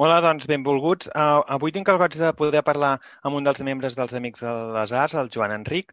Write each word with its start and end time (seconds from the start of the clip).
Hola, 0.00 0.20
doncs 0.22 0.46
benvolguts. 0.46 1.08
Uh, 1.10 1.40
avui 1.54 1.72
tinc 1.74 1.88
el 1.90 1.96
goig 1.98 2.12
de 2.14 2.28
poder 2.40 2.60
parlar 2.66 2.90
amb 3.26 3.34
un 3.34 3.46
dels 3.46 3.58
membres 3.66 3.96
dels 3.98 4.12
Amics 4.14 4.42
de 4.44 4.50
les 4.76 4.90
Arts, 4.94 5.14
el 5.18 5.30
Joan 5.34 5.50
Enric. 5.50 5.88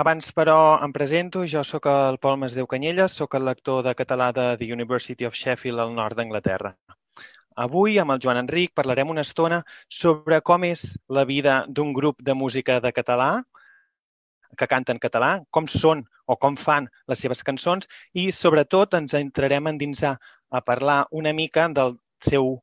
Abans, 0.00 0.32
però, 0.38 0.56
em 0.82 0.90
presento. 0.96 1.44
Jo 1.52 1.60
sóc 1.68 1.84
el 1.86 2.16
Pol 2.18 2.40
Masdeu 2.42 2.66
Canyelles, 2.72 3.12
sóc 3.20 3.36
el 3.38 3.44
lector 3.46 3.84
de 3.86 3.92
català 3.94 4.32
de 4.34 4.46
The 4.58 4.66
University 4.74 5.28
of 5.28 5.36
Sheffield 5.38 5.78
al 5.78 5.94
nord 5.94 6.18
d'Anglaterra. 6.18 6.72
Avui, 7.66 8.00
amb 8.02 8.16
el 8.16 8.22
Joan 8.24 8.40
Enric, 8.40 8.72
parlarem 8.80 9.12
una 9.14 9.22
estona 9.22 9.60
sobre 10.00 10.40
com 10.50 10.66
és 10.66 10.82
la 11.18 11.24
vida 11.28 11.60
d'un 11.68 11.92
grup 11.94 12.24
de 12.30 12.34
música 12.40 12.80
de 12.82 12.90
català 12.96 13.28
que 14.58 14.68
canten 14.74 14.98
català, 14.98 15.28
com 15.54 15.68
són 15.70 16.02
o 16.26 16.34
com 16.46 16.58
fan 16.58 16.90
les 17.06 17.22
seves 17.22 17.44
cançons 17.46 17.86
i, 18.10 18.26
sobretot, 18.34 18.98
ens 18.98 19.14
entrarem 19.20 19.70
a 19.70 19.74
endinsar 19.76 20.16
a 20.50 20.64
parlar 20.72 20.98
una 21.22 21.34
mica 21.42 21.68
del 21.78 21.94
seu 22.32 22.56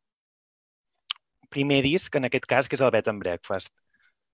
primer 1.53 1.81
disc, 1.85 2.15
en 2.15 2.27
aquest 2.27 2.45
cas, 2.45 2.67
que 2.67 2.77
és 2.77 2.83
el 2.85 2.91
Bed 2.93 3.09
and 3.11 3.23
Breakfast. 3.23 3.73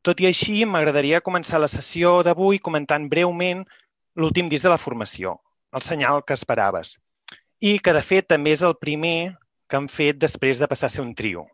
Tot 0.03 0.19
i 0.19 0.27
així, 0.27 0.65
m'agradaria 0.67 1.23
començar 1.23 1.61
la 1.61 1.71
sessió 1.71 2.21
d'avui 2.27 2.59
comentant 2.59 3.07
breument 3.09 3.63
l'últim 4.19 4.49
disc 4.51 4.67
de 4.67 4.73
la 4.73 4.81
formació, 4.81 5.39
El 5.73 5.81
senyal 5.81 6.21
que 6.21 6.35
esperaves, 6.37 6.97
i 7.59 7.79
que, 7.79 7.93
de 7.97 8.01
fet, 8.05 8.27
també 8.29 8.51
és 8.53 8.61
el 8.61 8.75
primer 8.77 9.33
que 9.67 9.79
han 9.79 9.87
fet 9.89 10.19
després 10.21 10.59
de 10.61 10.67
passar 10.69 10.89
a 10.91 10.93
ser 10.93 11.01
un 11.01 11.15
trio. 11.17 11.47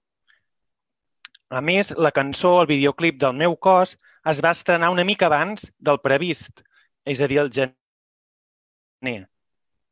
A 1.50 1.62
més, 1.62 1.94
la 1.96 2.12
cançó, 2.12 2.60
el 2.62 2.68
videoclip 2.68 3.20
del 3.22 3.38
meu 3.38 3.56
cos, 3.56 3.96
es 4.28 4.42
va 4.44 4.52
estrenar 4.52 4.90
una 4.92 5.06
mica 5.08 5.30
abans 5.30 5.70
del 5.80 6.02
previst, 6.04 6.62
és 7.06 7.22
a 7.22 7.30
dir, 7.32 7.40
el 7.44 7.52
gener. 7.56 9.16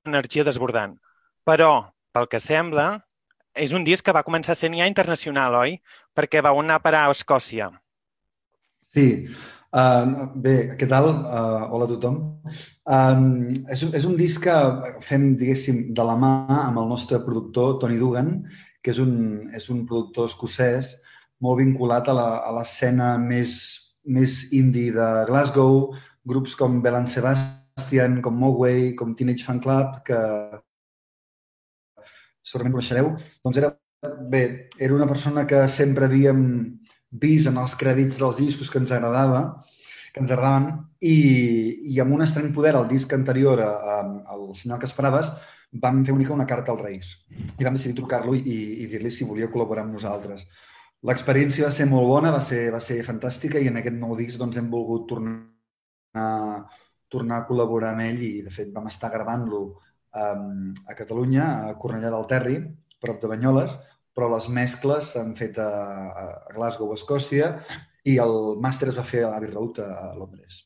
Energia 0.06 0.44
desbordant. 0.44 0.98
Però, 1.48 1.72
pel 2.12 2.28
que 2.28 2.42
sembla, 2.44 2.90
és 3.58 3.74
un 3.74 3.86
disc 3.88 4.06
que 4.06 4.16
va 4.16 4.26
començar 4.28 4.56
sent 4.58 4.76
ja 4.78 4.88
internacional, 4.90 5.56
oi? 5.60 5.78
Perquè 6.16 6.42
va 6.46 6.54
anar 6.56 6.80
a 6.80 6.84
parar 6.84 7.06
a 7.08 7.14
Escòcia. 7.16 7.72
Sí. 8.94 9.08
Uh, 9.78 10.30
bé, 10.40 10.54
què 10.80 10.88
tal? 10.90 11.10
Uh, 11.12 11.66
hola 11.76 11.86
a 11.90 11.92
tothom. 11.92 12.22
Um, 12.88 13.26
és, 13.74 13.84
és 14.00 14.06
un 14.08 14.16
disc 14.20 14.42
que 14.46 14.56
fem, 15.06 15.34
diguéssim, 15.38 15.90
de 15.98 16.06
la 16.08 16.16
mà 16.18 16.32
amb 16.62 16.80
el 16.82 16.88
nostre 16.90 17.20
productor, 17.26 17.76
Tony 17.82 18.00
Dugan, 18.00 18.32
que 18.82 18.94
és 18.96 19.02
un, 19.04 19.14
és 19.58 19.68
un 19.74 19.84
productor 19.90 20.32
escocès 20.32 20.96
molt 21.44 21.60
vinculat 21.60 22.08
a 22.10 22.16
l'escena 22.56 23.12
més, 23.22 23.52
més 24.08 24.40
indie 24.56 24.94
de 24.96 25.10
Glasgow, 25.30 25.92
grups 26.28 26.56
com 26.58 26.80
Bell 26.82 27.04
Sebastian, 27.12 28.22
com 28.26 28.40
Mogwai, 28.40 28.96
com 28.98 29.14
Teenage 29.14 29.46
Fan 29.46 29.62
Club, 29.62 30.00
que, 30.08 30.18
segurament 32.48 32.78
coneixereu, 32.78 33.12
doncs 33.44 33.60
era, 33.62 33.74
bé, 34.32 34.44
era 34.80 34.96
una 34.96 35.08
persona 35.10 35.46
que 35.48 35.66
sempre 35.72 36.08
havíem 36.08 36.42
vist 37.12 37.50
en 37.52 37.60
els 37.60 37.76
crèdits 37.80 38.20
dels 38.22 38.40
discos 38.40 38.72
que 38.72 38.80
ens 38.82 38.94
agradava, 38.96 39.42
que 40.14 40.24
ens 40.24 40.32
agradaven, 40.32 40.72
i, 41.02 41.18
i 41.94 42.00
amb 42.02 42.16
un 42.16 42.24
estrany 42.26 42.50
poder 42.56 42.76
al 42.76 42.88
disc 42.90 43.12
anterior, 43.14 43.62
al 43.62 44.48
senyal 44.56 44.80
que 44.82 44.90
esperaves, 44.90 45.34
vam 45.72 46.04
fer 46.06 46.16
una 46.16 46.32
una 46.34 46.48
carta 46.48 46.72
als 46.72 46.82
Reis 46.82 47.10
i 47.60 47.64
vam 47.64 47.76
decidir 47.76 47.96
trucar-lo 47.98 48.34
i, 48.36 48.58
i 48.84 48.88
dir-li 48.88 49.12
si 49.12 49.26
volia 49.28 49.50
col·laborar 49.52 49.84
amb 49.84 49.98
nosaltres. 49.98 50.48
L'experiència 51.04 51.68
va 51.68 51.72
ser 51.72 51.86
molt 51.86 52.08
bona, 52.08 52.32
va 52.32 52.42
ser, 52.42 52.72
va 52.74 52.80
ser 52.82 53.04
fantàstica 53.06 53.60
i 53.60 53.68
en 53.68 53.78
aquest 53.78 53.96
nou 54.00 54.16
disc 54.18 54.40
doncs, 54.40 54.58
hem 54.58 54.70
volgut 54.72 55.08
tornar 55.10 55.36
a, 56.16 56.64
tornar 57.12 57.42
a 57.42 57.48
col·laborar 57.50 57.94
amb 57.94 58.08
ell 58.08 58.24
i, 58.24 58.32
de 58.42 58.54
fet, 58.54 58.72
vam 58.74 58.88
estar 58.90 59.12
gravant-lo 59.14 59.62
a 60.26 60.96
Catalunya, 60.98 61.46
a 61.70 61.76
Cornellà 61.80 62.12
del 62.14 62.28
Terri, 62.32 62.58
prop 63.02 63.22
de 63.22 63.30
Banyoles, 63.32 63.78
però 64.18 64.32
les 64.34 64.48
mescles 64.50 65.12
s'han 65.14 65.36
fet 65.38 65.60
a, 65.62 65.70
a 66.10 66.56
Glasgow, 66.56 66.94
Escòcia, 66.96 67.52
i 68.08 68.18
el 68.24 68.34
màster 68.64 68.90
es 68.90 68.98
va 68.98 69.06
fer 69.06 69.28
a 69.28 69.36
Abbey 69.38 69.52
Road, 69.52 69.84
a 69.84 70.16
Londres. 70.18 70.64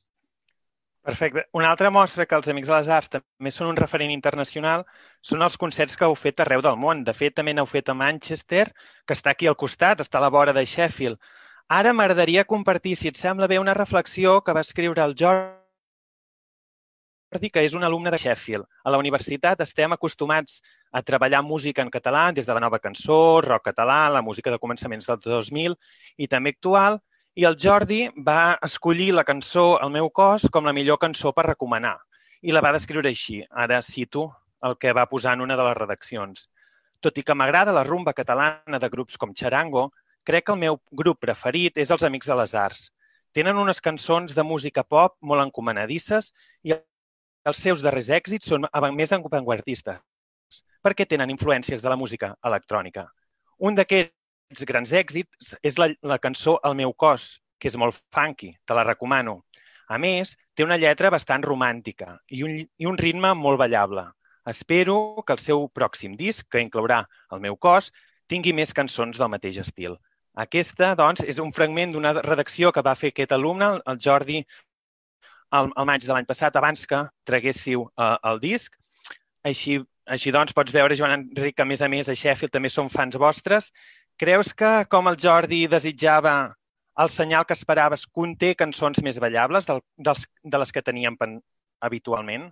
Perfecte. 1.02 1.48
Una 1.58 1.72
altra 1.72 1.90
mostra 1.90 2.28
que 2.30 2.38
els 2.38 2.48
Amics 2.52 2.70
de 2.70 2.76
les 2.76 2.90
Arts 2.94 3.10
també 3.16 3.52
són 3.52 3.72
un 3.72 3.80
referent 3.80 4.12
internacional 4.14 4.84
són 5.30 5.42
els 5.42 5.58
concerts 5.58 5.98
que 5.98 6.06
heu 6.06 6.14
fet 6.24 6.44
arreu 6.44 6.62
del 6.62 6.78
món. 6.78 7.02
De 7.08 7.16
fet, 7.18 7.34
també 7.40 7.56
n'heu 7.58 7.66
fet 7.66 7.90
a 7.90 7.96
Manchester, 7.98 8.68
que 9.08 9.18
està 9.18 9.34
aquí 9.34 9.50
al 9.50 9.58
costat, 9.58 10.04
està 10.06 10.20
a 10.20 10.26
la 10.28 10.30
vora 10.36 10.54
de 10.54 10.62
Sheffield. 10.62 11.18
Ara 11.74 11.96
m'agradaria 11.98 12.46
compartir, 12.46 12.94
si 13.00 13.10
et 13.10 13.18
sembla 13.18 13.50
bé, 13.50 13.58
una 13.58 13.74
reflexió 13.74 14.42
que 14.46 14.54
va 14.54 14.62
escriure 14.68 15.02
el 15.04 15.18
Jordi, 15.18 15.61
que 17.40 17.64
és 17.64 17.74
un 17.74 17.84
alumne 17.84 18.12
de 18.12 18.18
Sheffield. 18.18 18.66
A 18.84 18.92
la 18.92 18.98
universitat 19.00 19.62
estem 19.64 19.94
acostumats 19.94 20.62
a 20.92 21.02
treballar 21.02 21.42
música 21.42 21.82
en 21.82 21.90
català 21.90 22.32
des 22.34 22.46
de 22.46 22.54
la 22.54 22.60
nova 22.60 22.80
cançó, 22.80 23.42
rock 23.42 23.70
català, 23.72 24.10
la 24.10 24.22
música 24.22 24.52
de 24.52 24.60
començaments 24.60 25.08
dels 25.08 25.24
2000 25.24 25.78
i 26.18 26.28
també 26.28 26.52
actual. 26.52 27.00
I 27.36 27.46
el 27.48 27.56
Jordi 27.56 28.10
va 28.20 28.60
escollir 28.62 29.14
la 29.14 29.24
cançó 29.24 29.80
El 29.80 29.92
meu 29.92 30.10
cos 30.10 30.50
com 30.52 30.66
la 30.66 30.74
millor 30.74 31.00
cançó 31.00 31.32
per 31.32 31.48
recomanar 31.48 31.98
i 32.42 32.52
la 32.52 32.62
va 32.62 32.74
descriure 32.74 33.08
així. 33.08 33.42
Ara 33.50 33.82
cito 33.82 34.34
el 34.62 34.76
que 34.78 34.92
va 34.92 35.08
posar 35.08 35.34
en 35.34 35.42
una 35.42 35.56
de 35.56 35.64
les 35.64 35.78
redaccions. 35.78 36.50
Tot 37.00 37.18
i 37.18 37.24
que 37.24 37.34
m'agrada 37.34 37.72
la 37.72 37.86
rumba 37.88 38.14
catalana 38.14 38.78
de 38.78 38.90
grups 38.90 39.18
com 39.18 39.34
Charango, 39.34 39.92
crec 40.26 40.46
que 40.46 40.52
el 40.52 40.60
meu 40.60 40.82
grup 40.92 41.22
preferit 41.22 41.78
és 41.78 41.90
els 41.90 42.04
Amics 42.04 42.28
de 42.28 42.36
les 42.36 42.54
Arts. 42.54 42.92
Tenen 43.32 43.56
unes 43.56 43.80
cançons 43.80 44.36
de 44.36 44.44
música 44.44 44.84
pop 44.84 45.16
molt 45.22 45.42
encomanadisses 45.46 46.34
i 46.68 46.76
els 47.50 47.62
seus 47.66 47.82
darrers 47.82 48.10
èxits 48.14 48.50
són 48.52 48.68
més 48.96 49.12
avantguardistes 49.12 50.02
perquè 50.84 51.06
tenen 51.08 51.32
influències 51.32 51.82
de 51.82 51.90
la 51.90 51.96
música 51.96 52.34
electrònica. 52.44 53.06
Un 53.62 53.78
d'aquests 53.78 54.66
grans 54.68 54.92
èxits 54.92 55.54
és 55.64 55.78
la, 55.80 55.92
la 56.02 56.18
cançó 56.20 56.58
El 56.68 56.76
meu 56.80 56.94
cos, 56.94 57.38
que 57.60 57.70
és 57.70 57.78
molt 57.78 58.00
funky, 58.14 58.52
te 58.66 58.78
la 58.78 58.86
recomano. 58.88 59.42
A 59.88 60.00
més, 60.02 60.36
té 60.56 60.66
una 60.66 60.80
lletra 60.82 61.12
bastant 61.14 61.44
romàntica 61.46 62.16
i 62.30 62.44
un, 62.48 62.58
i 62.58 62.90
un 62.90 62.98
ritme 62.98 63.34
molt 63.38 63.60
ballable. 63.62 64.08
Espero 64.48 65.22
que 65.26 65.36
el 65.38 65.44
seu 65.44 65.68
pròxim 65.70 66.16
disc, 66.18 66.48
que 66.50 66.64
inclourà 66.64 67.04
El 67.32 67.44
meu 67.44 67.58
cos, 67.58 67.92
tingui 68.28 68.56
més 68.58 68.74
cançons 68.74 69.20
del 69.20 69.30
mateix 69.30 69.60
estil. 69.62 70.00
Aquesta, 70.42 70.94
doncs, 70.96 71.22
és 71.28 71.40
un 71.44 71.52
fragment 71.52 71.92
d'una 71.94 72.14
redacció 72.24 72.72
que 72.72 72.84
va 72.88 72.96
fer 72.96 73.12
aquest 73.12 73.36
alumne, 73.36 73.74
el 73.86 74.00
Jordi 74.00 74.40
al, 75.52 75.72
al 75.76 75.88
maig 75.88 76.06
de 76.06 76.14
l'any 76.14 76.28
passat, 76.28 76.56
abans 76.56 76.86
que 76.88 77.02
traguéssiu 77.28 77.86
uh, 77.90 78.16
el 78.32 78.40
disc. 78.44 78.78
Així, 79.48 79.80
així 80.08 80.34
doncs, 80.34 80.56
pots 80.58 80.74
veure, 80.76 80.98
Joan 80.98 81.18
Enric, 81.18 81.58
que 81.58 81.66
a 81.66 81.70
més 81.70 81.82
a 81.82 81.90
més 81.92 82.10
a 82.10 82.16
Sheffield 82.16 82.54
també 82.56 82.72
són 82.72 82.92
fans 82.94 83.18
vostres. 83.20 83.72
Creus 84.22 84.54
que, 84.58 84.72
com 84.92 85.10
el 85.12 85.20
Jordi 85.20 85.66
desitjava 85.72 86.36
el 87.02 87.10
senyal 87.10 87.46
que 87.48 87.58
esperaves, 87.58 88.06
conté 88.06 88.54
cançons 88.56 89.02
més 89.04 89.20
ballables 89.24 89.68
del, 89.68 89.82
dels, 89.98 90.28
de 90.44 90.62
les 90.62 90.74
que 90.76 90.84
teníem 90.86 91.18
pen, 91.18 91.40
habitualment? 91.82 92.50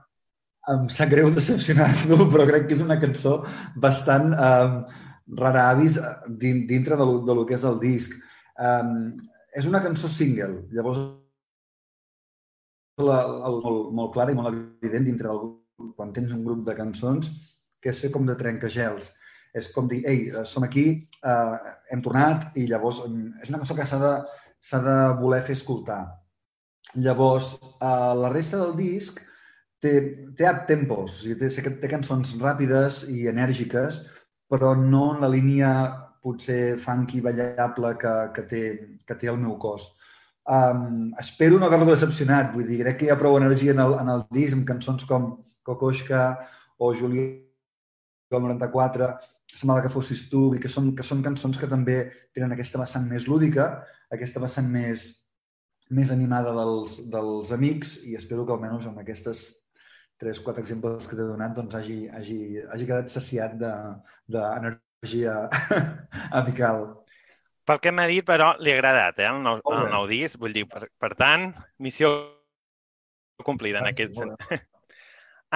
Em 0.71 0.87
sap 0.91 1.11
greu 1.13 1.29
decepcionar-lo, 1.35 2.25
però 2.33 2.47
crec 2.49 2.67
que 2.67 2.75
és 2.77 2.83
una 2.83 2.99
cançó 3.01 3.39
bastant 3.79 4.33
um, 4.33 4.81
rara 5.39 5.69
avis 5.75 5.97
eh, 6.01 6.15
dintre 6.39 6.97
de 6.97 7.05
lo, 7.05 7.19
de 7.27 7.37
lo 7.37 7.45
que 7.47 7.55
és 7.59 7.65
el 7.67 7.79
disc. 7.83 8.15
Um, 8.59 9.13
és 9.55 9.67
una 9.69 9.81
cançó 9.83 10.09
single, 10.11 10.65
llavors 10.75 10.99
la, 13.03 13.21
el, 13.49 13.61
molt, 13.63 13.93
molt 13.95 14.13
clara 14.15 14.33
i 14.33 14.37
molt 14.37 14.51
evident 14.51 15.07
dintre 15.07 15.29
del 15.29 15.41
grup, 15.41 15.93
quan 15.97 16.11
tens 16.15 16.33
un 16.35 16.43
grup 16.45 16.65
de 16.67 16.75
cançons, 16.77 17.31
que 17.79 17.93
és 17.93 18.01
fer 18.03 18.11
com 18.13 18.27
de 18.27 18.35
trencagels. 18.39 19.13
És 19.55 19.69
com 19.73 19.87
dir, 19.89 20.03
ei, 20.09 20.27
eh, 20.29 20.45
som 20.45 20.65
aquí, 20.65 20.85
eh, 21.25 21.73
hem 21.91 22.03
tornat, 22.05 22.51
i 22.59 22.67
llavors 22.69 23.01
mm, 23.07 23.43
és 23.43 23.51
una 23.51 23.61
cançó 23.61 23.77
que 23.77 23.87
s'ha 23.89 24.01
de, 24.03 24.13
de 24.85 24.97
voler 25.21 25.41
fer 25.47 25.55
escoltar. 25.57 26.01
Llavors, 26.99 27.55
eh, 27.79 28.13
la 28.19 28.33
resta 28.33 28.59
del 28.61 28.75
disc 28.77 29.21
té, 29.81 29.93
té 30.37 30.51
tempos, 30.69 31.17
o 31.17 31.23
sigui, 31.23 31.39
té, 31.39 31.73
té 31.81 31.91
cançons 31.91 32.35
ràpides 32.41 33.05
i 33.13 33.27
enèrgiques, 33.31 34.03
però 34.49 34.75
no 34.77 35.13
en 35.15 35.23
la 35.23 35.31
línia 35.31 35.71
potser 36.21 36.77
funky, 36.81 37.21
ballable 37.23 37.95
que, 38.01 38.13
que, 38.35 38.45
té, 38.49 38.63
que 39.07 39.17
té 39.17 39.29
el 39.31 39.39
meu 39.41 39.55
cos. 39.61 39.87
Um, 40.49 41.11
espero 41.21 41.59
no 41.59 41.67
haver-lo 41.67 41.89
decepcionat. 41.89 42.53
Vull 42.53 42.67
dir, 42.69 42.79
crec 42.83 42.99
que 42.99 43.09
hi 43.09 43.11
ha 43.13 43.19
prou 43.19 43.37
energia 43.37 43.75
en 43.75 43.83
el, 43.83 43.97
en 43.99 44.13
el 44.15 44.23
disc, 44.33 44.55
amb 44.57 44.67
cançons 44.69 45.05
com 45.09 45.31
Kokoschka 45.67 46.23
o 46.79 46.93
Juliol 46.95 47.43
94, 48.31 49.11
Semblava 49.57 49.81
que 49.81 49.89
fossis 49.91 50.27
tu, 50.29 50.43
i 50.55 50.59
que 50.61 50.69
són, 50.69 50.91
que 50.95 51.03
són 51.05 51.23
cançons 51.25 51.57
que 51.57 51.67
també 51.69 51.97
tenen 52.35 52.53
aquesta 52.53 52.79
vessant 52.81 53.07
més 53.09 53.25
lúdica, 53.27 53.65
aquesta 54.13 54.41
vessant 54.43 54.69
més, 54.69 55.07
més 55.89 56.11
animada 56.13 56.53
dels, 56.53 56.99
dels 57.09 57.51
amics, 57.55 57.95
i 58.05 58.15
espero 58.19 58.45
que 58.45 58.53
almenys 58.53 58.85
amb 58.91 59.01
aquestes 59.01 59.47
tres, 60.21 60.41
quatre 60.45 60.61
exemples 60.61 61.07
que 61.07 61.17
t'he 61.17 61.25
donat 61.25 61.55
doncs 61.57 61.75
hagi, 61.79 61.99
hagi, 62.13 62.39
hagi 62.69 62.87
quedat 62.87 63.11
saciat 63.11 63.57
d'energia 63.57 65.35
de, 65.49 65.81
amical. 66.41 66.85
Pel 67.69 67.79
que 67.83 67.93
m'ha 67.93 68.07
dit, 68.09 68.25
però, 68.25 68.55
li 68.57 68.73
ha 68.73 68.79
agradat, 68.79 69.19
eh, 69.21 69.29
el 69.29 69.43
nou, 69.45 69.59
el 69.75 69.91
nou 69.93 70.07
disc. 70.09 70.39
Vull 70.41 70.55
dir, 70.57 70.65
per, 70.71 70.87
per 70.97 71.13
tant, 71.19 71.51
missió 71.77 72.09
complida 73.45 73.83
en 73.83 73.91
aquest 73.91 74.17
sentit. 74.17 74.65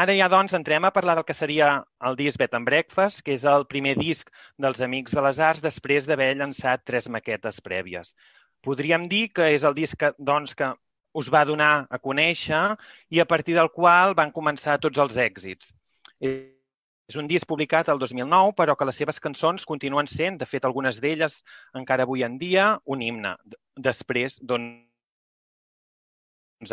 Ara 0.03 0.13
ja, 0.17 0.27
doncs, 0.29 0.53
entrem 0.57 0.85
a 0.85 0.93
parlar 0.93 1.15
del 1.17 1.25
que 1.25 1.35
seria 1.37 1.71
el 2.07 2.15
disc 2.17 2.39
Bed 2.41 2.55
and 2.57 2.69
Breakfast, 2.69 3.21
que 3.25 3.33
és 3.35 3.43
el 3.49 3.65
primer 3.69 3.93
disc 3.99 4.29
dels 4.61 4.81
Amics 4.81 5.13
de 5.13 5.21
les 5.25 5.41
Arts 5.47 5.61
després 5.61 6.07
d'haver 6.09 6.31
llançat 6.39 6.85
tres 6.85 7.09
maquetes 7.15 7.59
prèvies. 7.61 8.13
Podríem 8.65 9.05
dir 9.11 9.27
que 9.37 9.51
és 9.53 9.65
el 9.69 9.77
disc 9.77 9.97
que, 10.01 10.09
doncs, 10.17 10.55
que 10.57 10.71
us 11.13 11.29
va 11.33 11.43
donar 11.45 11.85
a 11.93 12.01
conèixer 12.01 12.63
i 13.13 13.21
a 13.21 13.27
partir 13.29 13.57
del 13.57 13.69
qual 13.73 14.17
van 14.17 14.33
començar 14.33 14.79
tots 14.81 15.01
els 15.01 15.17
èxits. 15.21 15.73
És 17.11 17.17
un 17.19 17.27
disc 17.27 17.47
publicat 17.47 17.89
el 17.91 17.99
2009, 17.99 18.53
però 18.59 18.75
que 18.79 18.85
les 18.87 18.97
seves 19.01 19.19
cançons 19.23 19.65
continuen 19.69 20.07
sent, 20.07 20.37
de 20.39 20.47
fet, 20.47 20.65
algunes 20.65 20.99
d'elles 21.03 21.33
encara 21.79 22.05
avui 22.07 22.23
en 22.27 22.37
dia, 22.39 22.67
un 22.95 23.01
himne, 23.03 23.33
després 23.87 24.37
d'uns 24.51 24.85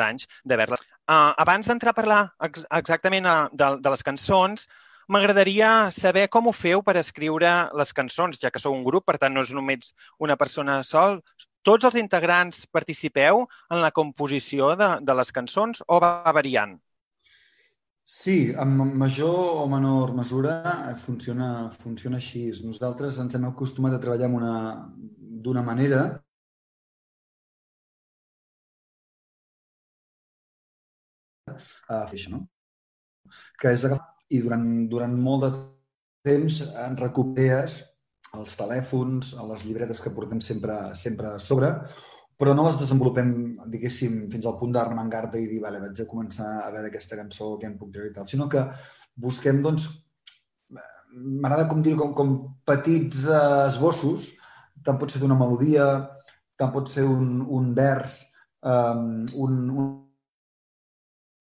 anys 0.06 0.29
d'haver-les. 0.47 0.81
Uh, 1.11 1.32
abans 1.44 1.67
d'entrar 1.67 1.91
a 1.91 1.99
parlar 1.99 2.21
ex 2.47 2.62
exactament 2.79 3.27
uh, 3.27 3.49
de, 3.50 3.73
de 3.82 3.91
les 3.94 4.06
cançons, 4.06 4.69
m'agradaria 5.11 5.91
saber 5.97 6.29
com 6.31 6.47
ho 6.47 6.55
feu 6.55 6.85
per 6.87 6.94
escriure 7.00 7.55
les 7.81 7.91
cançons, 8.00 8.38
ja 8.38 8.53
que 8.55 8.62
sou 8.62 8.76
un 8.76 8.85
grup, 8.87 9.05
per 9.11 9.19
tant 9.19 9.35
no 9.35 9.43
és 9.43 9.50
només 9.56 9.91
una 10.23 10.37
persona 10.38 10.85
sol. 10.87 11.19
Tots 11.67 11.85
els 11.91 11.99
integrants 11.99 12.62
participeu 12.71 13.43
en 13.75 13.83
la 13.83 13.91
composició 13.91 14.76
de, 14.79 14.93
de 15.03 15.19
les 15.19 15.35
cançons 15.35 15.83
o 15.88 15.99
va 16.06 16.33
variant? 16.38 16.79
Sí, 18.11 18.53
en 18.62 18.71
major 18.99 19.37
o 19.62 19.67
menor 19.69 20.12
mesura 20.15 20.55
eh, 20.91 20.95
funciona, 20.99 21.71
funciona 21.71 22.19
així. 22.19 22.43
Nosaltres 22.67 23.19
ens 23.23 23.37
hem 23.39 23.45
acostumat 23.49 23.95
a 23.95 24.01
treballar 24.03 24.29
d'una 25.47 25.62
manera 25.69 26.01
a 31.55 32.01
fer 32.11 32.19
això, 32.19 32.33
no? 32.35 32.41
Que 33.61 33.75
és 33.77 33.87
agafar 33.87 34.11
i 34.35 34.43
durant, 34.43 34.67
durant 34.91 35.17
molt 35.29 35.47
de 35.47 35.53
temps 36.31 36.61
en 36.87 36.99
recuperes 37.05 37.81
els 38.41 38.59
telèfons, 38.59 39.35
les 39.53 39.67
llibretes 39.67 40.03
que 40.03 40.12
portem 40.19 40.43
sempre, 40.51 40.81
sempre 41.05 41.35
a 41.35 41.39
sobre, 41.51 41.71
però 42.40 42.54
no 42.56 42.64
les 42.64 42.78
desenvolupem, 42.81 43.32
diguéssim, 43.69 44.22
fins 44.32 44.46
al 44.48 44.56
punt 44.56 44.72
d'arremangar-te 44.72 45.42
i 45.42 45.48
dir, 45.50 45.58
vale, 45.60 45.82
vaig 45.82 45.98
a 46.00 46.08
començar 46.08 46.48
a 46.62 46.70
veure 46.72 46.88
aquesta 46.88 47.19
cançó, 47.19 47.50
què 47.60 47.69
em 47.69 47.76
puc 47.76 47.90
treure 47.92 48.08
i 48.08 48.14
tal, 48.16 48.28
sinó 48.31 48.46
que 48.48 48.62
busquem, 49.20 49.60
doncs, 49.60 49.90
m'agrada 51.12 51.69
com 51.69 51.82
dir 51.84 51.96
com, 51.98 52.14
com 52.16 52.34
petits 52.64 53.26
uh, 53.28 53.66
esbossos, 53.66 54.31
tant 54.87 54.96
pot 54.96 55.12
ser 55.12 55.20
d'una 55.20 55.37
melodia, 55.37 55.87
tant 56.56 56.72
pot 56.72 56.88
ser 56.88 57.04
un, 57.04 57.42
un 57.44 57.72
vers, 57.76 58.22
um, 58.64 59.26
un, 59.44 59.58
un, 59.70 59.90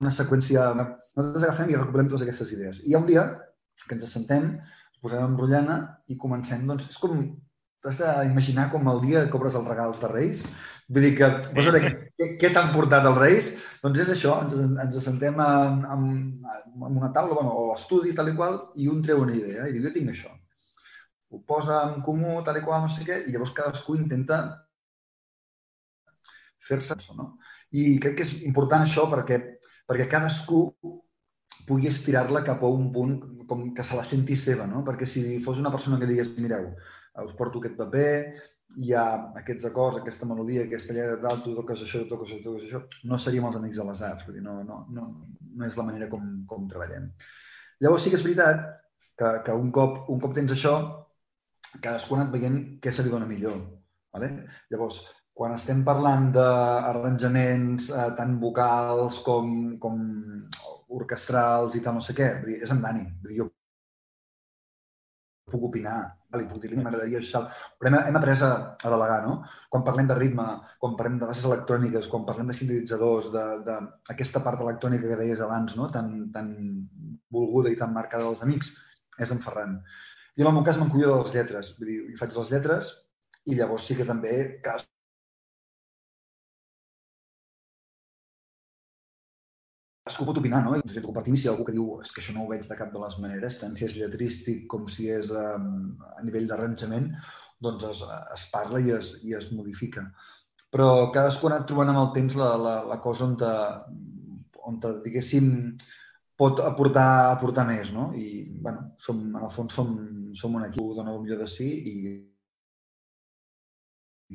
una 0.03 0.11
seqüència... 0.15 0.71
Nosaltres 0.75 1.45
agafem 1.45 1.71
i 1.71 1.77
recuperem 1.77 2.09
totes 2.11 2.25
aquestes 2.25 2.51
idees. 2.55 2.83
I 2.83 2.91
hi 2.91 2.95
ha 2.97 3.01
un 3.01 3.07
dia 3.07 3.25
que 3.85 3.95
ens 3.95 4.07
assentem, 4.07 4.51
posem 5.03 5.23
en 5.23 5.37
rotllana 5.39 5.79
i 6.11 6.19
comencem, 6.19 6.65
doncs, 6.67 6.89
és 6.91 6.99
com 6.99 7.21
T'has 7.79 7.95
d'imaginar 7.95 8.65
com 8.73 8.87
el 8.91 8.97
dia 9.05 9.21
que 9.31 9.37
obres 9.37 9.55
els 9.55 9.67
regals 9.67 10.01
de 10.01 10.07
Reis. 10.11 10.41
Vull 10.91 11.05
dir 11.05 11.13
que, 11.15 11.29
vols 11.55 11.69
veure 11.69 11.79
què, 11.85 12.27
què, 12.41 12.49
t'han 12.51 12.73
portat 12.73 13.07
els 13.07 13.19
Reis? 13.21 13.47
Doncs 13.83 14.01
és 14.03 14.11
això, 14.15 14.35
ens, 14.43 14.57
ens 14.83 14.97
assentem 14.99 15.39
en, 15.45 15.79
en, 15.95 16.09
en 16.75 16.97
una 16.99 17.11
taula 17.15 17.37
bueno, 17.37 17.53
o 17.55 17.69
estudi 17.77 18.11
tal 18.17 18.33
i 18.33 18.35
qual 18.35 18.59
i 18.75 18.89
un 18.91 18.99
treu 19.05 19.23
una 19.23 19.37
idea 19.37 19.69
i 19.69 19.75
diu, 19.75 19.85
jo 19.87 19.93
tinc 19.95 20.11
això. 20.11 20.33
Ho 21.31 21.39
posa 21.47 21.79
en 21.87 22.03
comú 22.03 22.41
tal 22.43 22.59
i 22.59 22.65
qual, 22.65 22.83
no 22.83 22.91
sé 22.91 23.07
què, 23.07 23.21
i 23.23 23.31
llavors 23.31 23.55
cadascú 23.55 23.95
intenta 23.95 24.41
fer-se 26.59 26.97
això, 26.97 27.15
no? 27.15 27.31
I 27.71 27.95
crec 28.03 28.19
que 28.19 28.27
és 28.27 28.35
important 28.49 28.83
això 28.83 29.07
perquè, 29.07 29.39
perquè 29.87 30.09
cadascú 30.11 30.65
pugui 31.69 31.87
estirar-la 31.87 32.41
cap 32.43 32.63
a 32.65 32.69
un 32.75 32.89
punt 32.91 33.19
com 33.47 33.67
que 33.77 33.85
se 33.85 33.95
la 33.95 34.03
senti 34.03 34.35
seva, 34.35 34.67
no? 34.67 34.83
Perquè 34.83 35.07
si 35.07 35.23
fos 35.43 35.61
una 35.61 35.71
persona 35.71 35.99
que 36.01 36.09
digués, 36.09 36.33
mireu, 36.41 36.73
us 37.25 37.35
porto 37.37 37.59
aquest 37.59 37.77
paper, 37.79 38.13
hi 38.77 38.93
ha 38.93 39.05
aquests 39.41 39.65
acords, 39.69 39.97
aquesta 39.99 40.27
melodia, 40.29 40.63
aquesta 40.65 40.93
lletra 40.93 41.17
tal, 41.23 41.41
tu 41.43 41.55
toques 41.57 41.83
això, 41.85 42.03
tu 42.03 42.13
toques 42.13 42.29
això, 42.29 42.39
tu 42.43 42.51
toques 42.51 42.67
això, 42.67 42.81
no 43.09 43.17
seríem 43.17 43.47
els 43.49 43.57
amics 43.59 43.81
de 43.81 43.85
les 43.87 44.03
arts, 44.09 44.25
vull 44.27 44.37
dir, 44.37 44.45
no, 44.45 44.59
no, 44.63 44.83
no, 44.93 45.07
no 45.55 45.67
és 45.67 45.77
la 45.79 45.85
manera 45.87 46.09
com, 46.11 46.27
com 46.49 46.67
treballem. 46.69 47.09
Llavors 47.81 48.05
sí 48.05 48.13
que 48.13 48.19
és 48.19 48.25
veritat 48.25 48.65
que, 49.17 49.31
que 49.45 49.55
un, 49.55 49.71
cop, 49.75 50.03
un 50.13 50.21
cop 50.21 50.35
tens 50.37 50.53
això, 50.53 50.75
cadascú 51.79 52.15
ha 52.15 52.21
anat 52.21 52.33
veient 52.35 52.59
què 52.83 52.93
se 52.93 53.05
li 53.05 53.13
dona 53.13 53.29
millor. 53.29 53.57
Vale? 54.13 54.29
Llavors, 54.71 55.01
quan 55.39 55.53
estem 55.55 55.83
parlant 55.87 56.29
d'arranjaments 56.35 57.89
eh, 57.93 58.09
tant 58.17 58.35
vocals 58.41 59.21
com, 59.25 59.53
com 59.81 60.01
orquestrals 60.99 61.77
i 61.77 61.83
tal, 61.85 61.99
no 61.99 62.03
sé 62.03 62.15
què, 62.17 62.33
vull 62.41 62.53
dir, 62.53 62.59
és 62.65 62.73
en 62.75 62.81
Dani. 62.83 63.05
Vull 63.21 63.31
dir, 63.31 63.39
jo 63.41 63.49
puc 65.51 65.63
opinar, 65.69 65.97
li 66.37 66.45
puc 66.49 66.61
dir, 66.61 66.71
m'agradaria 66.77 67.19
això. 67.19 67.41
Però 67.79 67.89
hem, 67.91 67.97
hem 68.09 68.19
après 68.19 68.43
a, 68.45 68.51
a 68.77 68.91
delegar, 68.93 69.19
no? 69.25 69.39
Quan 69.73 69.85
parlem 69.87 70.09
de 70.09 70.17
ritme, 70.17 70.45
quan 70.81 70.97
parlem 70.99 71.17
de 71.21 71.29
bases 71.29 71.47
electròniques, 71.49 72.09
quan 72.11 72.27
parlem 72.27 72.51
de 72.51 72.57
sintetitzadors, 72.57 73.31
d'aquesta 73.65 74.43
part 74.45 74.61
electrònica 74.65 75.09
que 75.09 75.19
deies 75.23 75.41
abans, 75.45 75.75
no? 75.79 75.89
tan, 75.93 76.13
tan 76.35 76.53
volguda 77.33 77.73
i 77.73 77.79
tan 77.79 77.93
marcada 77.95 78.27
dels 78.27 78.45
amics, 78.45 78.71
és 79.19 79.33
en 79.35 79.41
Ferran. 79.43 79.79
I 80.37 80.45
en 80.45 80.51
el 80.51 80.55
meu 80.55 80.63
cas 80.63 80.77
me'n 80.79 80.91
de 80.93 81.11
les 81.11 81.35
lletres. 81.35 81.73
Vull 81.79 81.91
dir, 81.91 81.99
faig 82.21 82.37
les 82.37 82.53
lletres 82.53 82.93
i 83.49 83.57
llavors 83.57 83.87
sí 83.89 83.97
que 83.97 84.07
també 84.07 84.61
cas 84.63 84.85
cadascú 90.09 90.25
pot 90.25 90.39
opinar, 90.41 90.63
no? 90.65 90.73
I 90.73 90.81
ens 90.81 90.97
compartim 91.05 91.35
si 91.37 91.45
hi 91.45 91.49
ha 91.49 91.53
algú 91.53 91.67
que 91.67 91.75
diu 91.75 91.99
és 92.01 92.11
que 92.11 92.21
això 92.21 92.33
no 92.33 92.43
ho 92.43 92.49
veig 92.49 92.65
de 92.65 92.77
cap 92.77 92.89
de 92.93 93.01
les 93.01 93.15
maneres, 93.21 93.59
tant 93.61 93.75
si 93.77 93.85
és 93.85 93.95
lletrístic 93.99 94.65
com 94.71 94.87
si 94.89 95.05
és 95.13 95.29
um, 95.29 95.93
a 96.17 96.23
nivell 96.25 96.47
d'arranjament, 96.49 97.11
doncs 97.61 97.85
es, 97.91 98.01
es 98.33 98.45
parla 98.49 98.81
i 98.81 98.89
es, 98.95 99.13
i 99.21 99.35
es 99.37 99.51
modifica. 99.53 100.07
Però 100.73 101.11
cadascú 101.13 101.47
ha 101.47 101.51
anat 101.53 101.67
trobant 101.69 101.91
amb 101.93 102.01
el 102.01 102.09
temps 102.15 102.37
la, 102.39 102.49
la, 102.57 102.75
la 102.89 102.97
cosa 103.03 103.27
on, 103.27 103.35
te, 103.37 103.51
on 104.65 104.79
te, 104.81 104.95
diguéssim, 105.05 105.51
pot 106.39 106.61
aportar, 106.65 107.09
aportar 107.29 107.67
més, 107.69 107.93
no? 107.93 108.09
I, 108.17 108.47
bueno, 108.65 108.95
som, 109.01 109.21
en 109.29 109.45
el 109.45 109.53
fons 109.53 109.77
som, 109.77 109.93
som 110.33 110.57
un 110.57 110.65
equip 110.65 110.81
que 110.81 110.97
dona 110.97 111.13
el 111.13 111.21
millor 111.21 111.43
de 111.43 111.49
si 111.51 111.69
i 111.93 111.95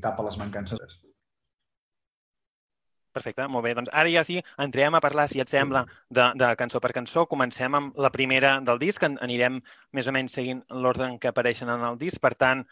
tapa 0.04 0.26
les 0.26 0.38
mancances. 0.38 1.00
Perfecte, 3.14 3.46
molt 3.46 3.62
bé. 3.62 3.74
Doncs 3.78 3.92
ara 3.94 4.10
ja 4.10 4.24
sí, 4.26 4.40
entrem 4.64 4.96
a 4.98 5.00
parlar, 5.04 5.28
si 5.30 5.42
et 5.42 5.50
sembla, 5.50 5.84
de, 6.18 6.24
de 6.40 6.48
cançó 6.58 6.80
per 6.82 6.90
cançó. 6.96 7.26
Comencem 7.30 7.76
amb 7.78 8.00
la 8.06 8.10
primera 8.14 8.56
del 8.66 8.80
disc, 8.82 9.04
anirem 9.06 9.60
més 9.94 10.08
o 10.10 10.14
menys 10.16 10.34
seguint 10.40 10.64
l'ordre 10.84 11.06
en 11.06 11.20
què 11.22 11.30
apareixen 11.30 11.70
en 11.70 11.86
el 11.86 12.00
disc. 12.00 12.18
Per 12.24 12.32
tant, 12.34 12.64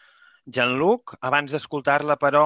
Jean-Luc, 0.57 1.15
abans 1.31 1.55
d'escoltar-la, 1.55 2.17
però, 2.19 2.43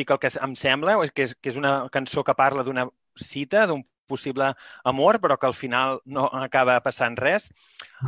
dic 0.00 0.14
el 0.14 0.20
que 0.22 0.32
em 0.48 0.56
sembla, 0.56 0.96
que 1.12 1.28
és, 1.28 1.34
que 1.36 1.52
és 1.52 1.60
una 1.60 1.74
cançó 1.92 2.24
que 2.24 2.36
parla 2.38 2.64
d'una 2.64 2.86
cita, 3.20 3.66
d'un 3.68 3.84
possible 4.08 4.54
amor, 4.88 5.18
però 5.20 5.36
que 5.36 5.46
al 5.46 5.56
final 5.58 6.00
no 6.06 6.30
acaba 6.40 6.78
passant 6.80 7.18
res. 7.20 7.50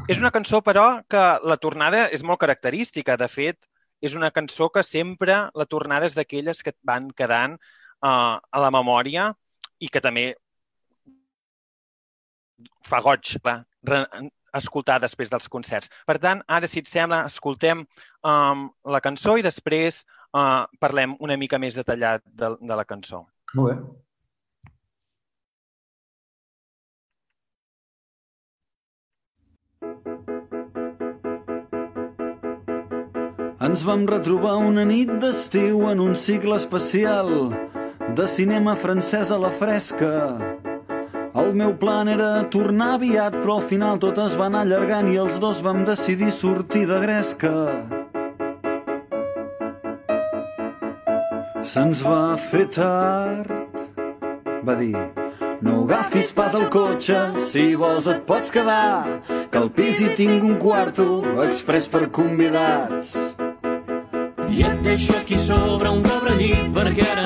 És 0.08 0.24
una 0.24 0.32
cançó, 0.32 0.62
però, 0.64 0.86
que 1.12 1.26
la 1.44 1.58
tornada 1.60 2.06
és 2.08 2.24
molt 2.24 2.40
característica. 2.40 3.18
De 3.20 3.28
fet, 3.28 3.60
és 4.00 4.16
una 4.16 4.32
cançó 4.32 4.70
que 4.72 4.82
sempre 4.86 5.36
la 5.52 5.68
tornada 5.68 6.08
és 6.08 6.16
d'aquelles 6.16 6.64
que 6.64 6.72
van 6.88 7.10
quedant 7.12 7.58
uh, 8.02 8.36
a 8.40 8.62
la 8.64 8.70
memòria 8.74 9.30
i 9.80 9.88
que 9.88 10.02
també 10.04 10.32
fa 12.84 13.00
goig 13.04 13.36
clar, 13.40 13.60
escoltar 14.56 14.98
després 15.00 15.30
dels 15.30 15.48
concerts. 15.48 15.90
Per 16.06 16.18
tant, 16.18 16.42
ara, 16.48 16.68
si 16.68 16.82
et 16.82 16.90
sembla, 16.90 17.24
escoltem 17.30 17.84
um, 18.26 18.68
la 18.84 19.00
cançó 19.04 19.36
i 19.38 19.46
després 19.46 20.02
uh, 20.34 20.66
parlem 20.82 21.16
una 21.20 21.38
mica 21.40 21.58
més 21.58 21.78
detallat 21.78 22.24
de, 22.26 22.54
de 22.60 22.78
la 22.82 22.86
cançó. 22.86 23.24
Molt 23.54 23.72
bé. 23.72 23.80
Ens 33.60 33.82
vam 33.84 34.06
retrobar 34.08 34.56
una 34.64 34.86
nit 34.88 35.10
d'estiu 35.22 35.84
en 35.90 36.00
un 36.00 36.16
cicle 36.16 36.56
especial 36.56 37.28
de 38.08 38.26
cinema 38.26 38.74
francès 38.76 39.30
a 39.30 39.38
la 39.38 39.50
fresca. 39.50 40.38
El 41.40 41.54
meu 41.54 41.74
plan 41.78 42.08
era 42.08 42.42
tornar 42.50 42.94
aviat, 42.96 43.36
però 43.38 43.60
al 43.60 43.66
final 43.68 44.00
tot 44.02 44.18
es 44.18 44.34
va 44.38 44.48
anar 44.50 44.64
allargant 44.64 45.08
i 45.12 45.16
els 45.22 45.38
dos 45.42 45.60
vam 45.62 45.84
decidir 45.86 46.32
sortir 46.34 46.86
de 46.90 46.98
gresca. 47.04 47.54
Se'ns 51.62 52.00
va 52.02 52.36
fer 52.50 52.66
tard, 52.74 53.52
va 54.66 54.74
dir. 54.80 54.96
No 55.60 55.82
agafis 55.84 56.32
pas 56.32 56.54
el 56.56 56.70
cotxe, 56.72 57.18
si 57.44 57.74
vols 57.76 58.06
et 58.08 58.24
pots 58.26 58.50
quedar, 58.50 59.20
que 59.52 59.60
al 59.60 59.68
pis 59.76 60.00
hi 60.00 60.08
tinc 60.16 60.46
un 60.46 60.56
quarto 60.58 61.06
express 61.44 61.86
per 61.92 62.08
convidats. 62.08 63.36
I 64.50 64.64
et 64.66 64.80
deixo 64.82 65.14
aquí 65.20 65.38
sobre 65.38 65.92
un 65.92 66.00
pobre 66.02 66.34
llit 66.40 66.72
perquè 66.74 67.04
ara 67.12 67.19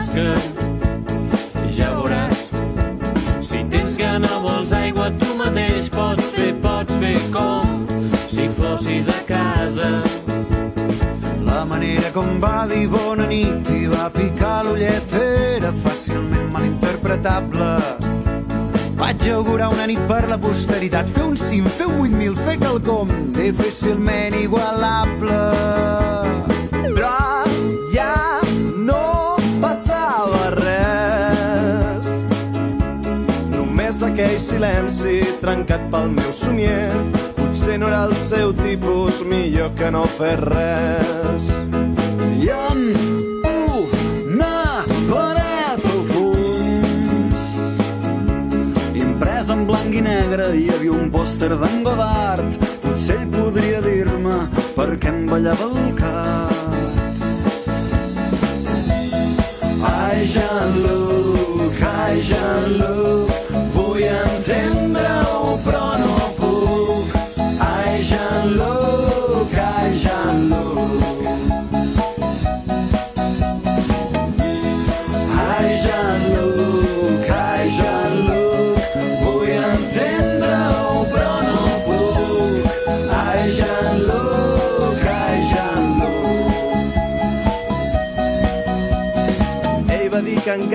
rasca. 0.00 0.34
Ja 1.76 1.90
veuràs, 1.94 2.50
si 3.44 3.64
tens 3.70 3.96
gana, 3.96 4.28
vols 4.42 4.72
aigua, 4.72 5.10
tu 5.20 5.34
mateix 5.36 5.88
pots 5.92 6.32
fer, 6.34 6.54
pots 6.62 6.94
fer 7.00 7.18
com 7.32 7.86
si 8.28 8.48
fossis 8.48 9.08
a 9.08 9.20
casa. 9.28 9.90
La 11.44 11.64
manera 11.64 12.10
com 12.14 12.40
va 12.40 12.66
dir 12.70 12.86
bona 12.88 13.26
nit 13.26 13.70
i 13.74 13.86
va 13.90 14.08
picar 14.14 14.64
l'ullet 14.64 15.16
era 15.20 15.72
fàcilment 15.84 16.50
malinterpretable. 16.54 17.72
Vaig 19.00 19.24
augurar 19.32 19.70
una 19.72 19.86
nit 19.88 20.00
per 20.08 20.26
la 20.28 20.36
posteritat, 20.38 21.08
fer 21.14 21.24
un 21.24 21.36
cim, 21.40 21.64
fer 21.78 21.88
un 21.88 22.04
8.000, 22.04 22.36
fer 22.44 22.58
quelcom 22.60 23.16
difícilment 23.36 24.36
igualable. 24.42 26.39
Aquell 34.20 34.40
silenci 34.40 35.20
trencat 35.40 35.80
pel 35.92 36.10
meu 36.12 36.32
somier. 36.36 36.92
Potser 37.38 37.78
no 37.80 37.88
era 37.88 38.04
el 38.04 38.14
seu 38.14 38.52
tipus, 38.52 39.22
millor 39.24 39.72
que 39.78 39.90
no 39.90 40.04
fer 40.18 40.36
res. 40.44 41.48
I 42.36 42.50
en 42.52 42.82
una 44.36 44.84
paret 45.08 45.88
al 45.94 46.02
fons 46.12 47.48
en 49.56 49.66
blanc 49.66 49.94
i 49.96 50.02
negre 50.04 50.52
hi 50.54 50.68
havia 50.74 50.92
un 51.00 51.08
pòster 51.10 51.54
d'en 51.56 51.80
Godard 51.86 52.60
potser 52.84 53.16
ell 53.22 53.28
podria 53.34 53.80
dir-me 53.88 54.36
per 54.76 54.90
què 55.00 55.14
em 55.14 55.24
ballava 55.32 55.72
el 55.72 55.94
cap 55.98 56.59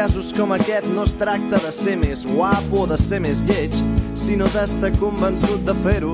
casos 0.05 0.31
com 0.37 0.51
aquest 0.53 0.85
no 0.93 1.01
es 1.07 1.15
tracta 1.17 1.57
de 1.63 1.71
ser 1.73 1.95
més 1.97 2.21
guapo 2.29 2.83
o 2.83 2.85
de 2.85 2.97
ser 3.01 3.17
més 3.23 3.39
lleig, 3.47 3.73
sinó 4.13 4.45
d'estar 4.53 4.91
convençut 4.99 5.63
de 5.65 5.73
fer-ho. 5.81 6.13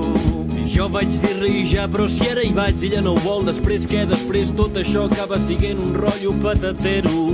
Jo 0.72 0.86
vaig 0.94 1.12
dir-li 1.20 1.66
ja, 1.68 1.84
però 1.92 2.06
si 2.08 2.24
ara 2.24 2.40
hi 2.40 2.54
vaig, 2.56 2.80
ella 2.88 3.02
no 3.04 3.12
ho 3.12 3.20
vol. 3.20 3.44
Després 3.50 3.84
què? 3.90 4.06
Després 4.08 4.54
tot 4.56 4.80
això 4.80 5.04
acaba 5.10 5.36
siguent 5.44 5.82
un 5.84 5.92
rotllo 5.98 6.32
patatero. 6.40 7.26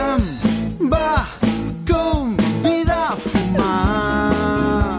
Em 0.00 0.90
va 0.90 1.22
convidar 1.86 2.98
a 3.12 3.16
fumar 3.28 4.98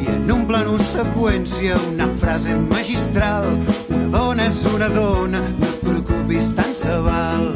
i 0.00 0.12
en 0.16 0.36
un 0.38 0.48
plano 0.48 0.80
seqüència 0.88 1.76
una 1.92 2.08
frase 2.24 2.56
magistral 2.72 3.52
una 3.92 4.08
dona 4.18 4.48
és 4.48 4.66
una 4.72 4.92
dona 4.96 5.48
no 5.52 5.72
et 5.74 5.82
preocupis 5.84 6.54
tant 6.56 6.78
se 6.86 7.02
val 7.04 7.50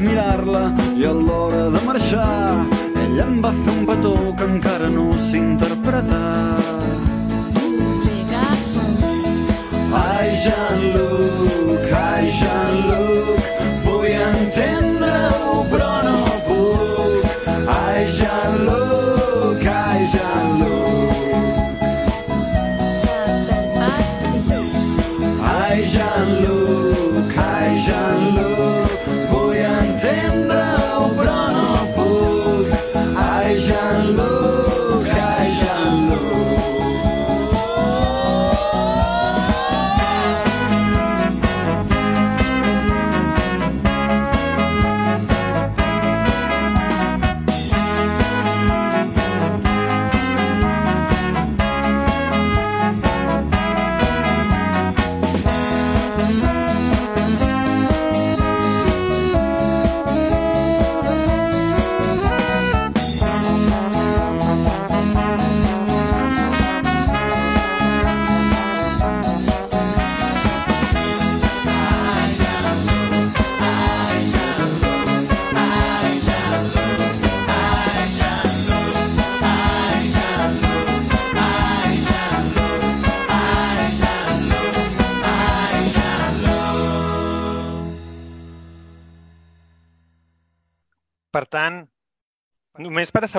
mirar-la 0.00 0.62
i 0.96 1.04
a 1.04 1.12
l'hora 1.12 1.64
de 1.74 1.80
marxar 1.86 2.28
ella 3.04 3.26
em 3.26 3.40
va 3.44 3.49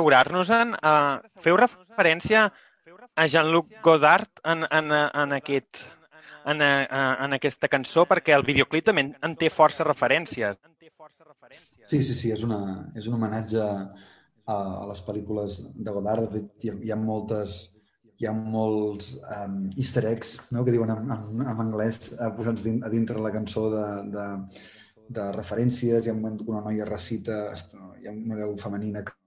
assegurar-nos-en, 0.02 0.74
uh, 0.82 1.22
feu 1.42 1.58
referència 1.60 2.48
a 3.16 3.26
Jean-Luc 3.28 3.68
Godard 3.84 4.30
en, 4.44 4.66
en, 4.66 4.90
en, 4.92 5.34
aquest, 5.38 5.84
en, 6.50 6.62
uh, 6.62 7.12
en 7.22 7.38
aquesta 7.38 7.70
cançó 7.70 8.08
perquè 8.10 8.34
el 8.34 8.46
videoclip 8.48 8.88
també 8.88 9.12
en 9.14 9.36
té 9.38 9.52
força 9.54 9.86
referències. 9.86 10.58
Sí, 11.86 12.02
sí, 12.02 12.16
sí, 12.16 12.32
és, 12.32 12.42
una, 12.48 12.90
és 12.98 13.06
un 13.08 13.20
homenatge 13.20 13.62
a, 13.62 13.86
a 14.50 14.58
les 14.90 15.04
pel·lícules 15.06 15.60
de 15.76 15.94
Godard. 15.94 16.26
De 16.26 16.40
fet, 16.40 16.50
Hi 16.66 16.74
ha, 16.74 16.76
hi 16.82 16.92
ha 16.96 16.98
moltes 16.98 17.62
hi 18.22 18.28
ha 18.30 18.34
molts 18.38 19.16
um, 19.34 19.64
easter 19.82 20.04
eggs, 20.06 20.36
no?, 20.54 20.62
que 20.66 20.74
diuen 20.74 20.92
en, 20.94 21.08
en, 21.10 21.40
en 21.42 21.62
anglès, 21.64 22.12
uh, 22.20 22.30
posats 22.38 22.62
a 22.70 22.92
dintre 22.94 23.22
la 23.22 23.32
cançó 23.34 23.66
de, 23.74 23.86
de, 24.14 24.26
de 25.10 25.32
referències. 25.34 26.06
Hi 26.06 26.12
ha 26.12 26.14
un 26.14 26.22
moment 26.22 26.38
que 26.38 26.54
una 26.54 26.62
noia 26.68 26.86
recita, 26.86 27.48
hi 27.98 28.06
ha 28.06 28.14
una 28.14 28.38
veu 28.44 28.54
femenina 28.62 29.02
que 29.08 29.18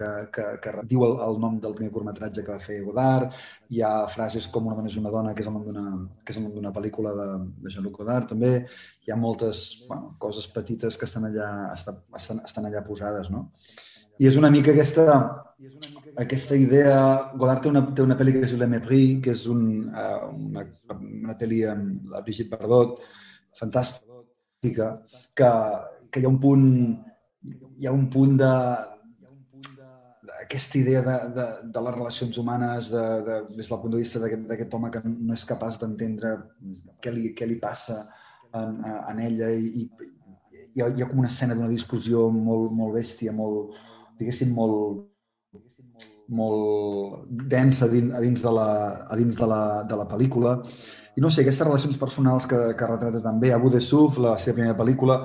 que, 0.00 0.10
que, 0.32 0.44
que 0.62 0.84
diu 0.88 1.04
el, 1.04 1.16
el 1.26 1.38
nom 1.42 1.58
del 1.60 1.74
primer 1.76 1.92
curtmetratge 1.92 2.44
que 2.46 2.54
va 2.54 2.62
fer 2.62 2.78
Godard. 2.86 3.34
Hi 3.74 3.82
ha 3.84 3.92
frases 4.12 4.48
com 4.52 4.70
Una 4.70 4.78
dona 4.78 4.88
és 4.88 4.96
una 5.00 5.12
dona, 5.12 5.34
que 5.34 5.44
és 5.44 5.50
el 5.50 5.56
nom 5.56 5.66
d'una 5.66 5.84
que 6.24 6.32
és 6.32 6.40
el 6.40 6.46
nom 6.46 6.54
d'una 6.56 6.72
pel·lícula 6.76 7.12
de, 7.18 7.28
de 7.64 7.74
Jean-Luc 7.74 8.00
Godard, 8.00 8.30
també. 8.32 8.52
Hi 9.04 9.12
ha 9.12 9.18
moltes 9.20 9.62
bueno, 9.88 10.14
coses 10.22 10.48
petites 10.54 10.96
que 10.96 11.08
estan 11.08 11.28
allà, 11.28 11.50
estan, 11.74 12.00
estan, 12.16 12.68
allà 12.70 12.84
posades, 12.86 13.30
no? 13.34 13.48
I 14.20 14.28
és 14.28 14.36
una 14.36 14.50
mica 14.52 14.72
aquesta, 14.72 15.04
aquesta 16.20 16.56
idea... 16.56 16.96
Godard 17.36 17.64
té 17.64 17.72
una, 17.72 17.84
té 17.96 18.04
una 18.04 18.16
pel·li 18.16 18.36
que 18.36 18.44
es 18.46 18.54
diu 18.54 18.60
Le 18.60 18.68
Mépris, 18.68 19.20
que 19.24 19.34
és 19.36 19.46
un, 19.52 19.66
uh, 19.88 20.30
una, 20.36 20.66
una 21.00 21.36
pel·li 21.40 21.62
amb 21.68 22.12
la 22.12 22.24
Brigitte 22.24 22.56
Bardot, 22.56 22.98
fantàstica, 23.56 24.90
que, 25.36 25.52
que 26.12 26.20
hi 26.20 26.28
ha 26.28 26.32
un 26.32 26.40
punt 26.42 26.66
hi 27.80 27.86
ha 27.88 27.92
un 27.96 28.08
punt 28.12 28.36
de, 28.36 28.52
aquesta 30.50 30.78
idea 30.78 31.00
de, 31.06 31.16
de, 31.30 31.46
de 31.70 31.80
les 31.86 31.94
relacions 31.94 32.38
humanes 32.42 32.88
de, 32.90 33.02
de, 33.26 33.34
des 33.54 33.68
del 33.70 33.78
punt 33.78 33.92
de 33.94 34.00
vista 34.02 34.18
d'aquest 34.18 34.72
home 34.74 34.90
que 34.90 35.02
no 35.06 35.36
és 35.36 35.44
capaç 35.46 35.78
d'entendre 35.78 36.32
què, 36.98 37.12
li, 37.14 37.30
què 37.38 37.46
li 37.46 37.58
passa 37.62 38.00
en, 38.58 38.80
en 38.82 39.20
ella 39.22 39.52
i, 39.54 39.84
i 39.84 40.10
hi, 40.74 40.82
ha, 40.82 40.88
hi 40.90 41.04
ha 41.04 41.06
com 41.06 41.22
una 41.22 41.30
escena 41.30 41.54
d'una 41.54 41.70
discussió 41.70 42.26
molt, 42.34 42.74
molt 42.74 42.96
bèstia, 42.98 43.30
molt, 43.36 43.78
diguéssim, 44.18 44.50
molt, 44.56 45.06
molt 46.34 47.30
densa 47.54 47.86
a 47.86 47.92
dins, 47.94 48.10
a 48.10 48.24
dins, 48.26 48.42
de, 48.42 48.54
la, 48.58 48.68
a 49.06 49.20
dins 49.22 49.38
de, 49.38 49.50
la, 49.54 49.62
de 49.86 50.02
la 50.02 50.08
pel·lícula. 50.10 50.58
I 51.14 51.22
no 51.22 51.30
sé, 51.30 51.44
aquestes 51.44 51.66
relacions 51.66 51.98
personals 51.98 52.50
que, 52.50 52.58
que 52.74 52.90
retrata 52.90 53.22
també 53.22 53.54
Abu 53.54 53.70
de 53.70 53.82
Suf, 53.82 54.18
la 54.22 54.34
seva 54.38 54.58
primera 54.58 54.78
pel·lícula, 54.78 55.22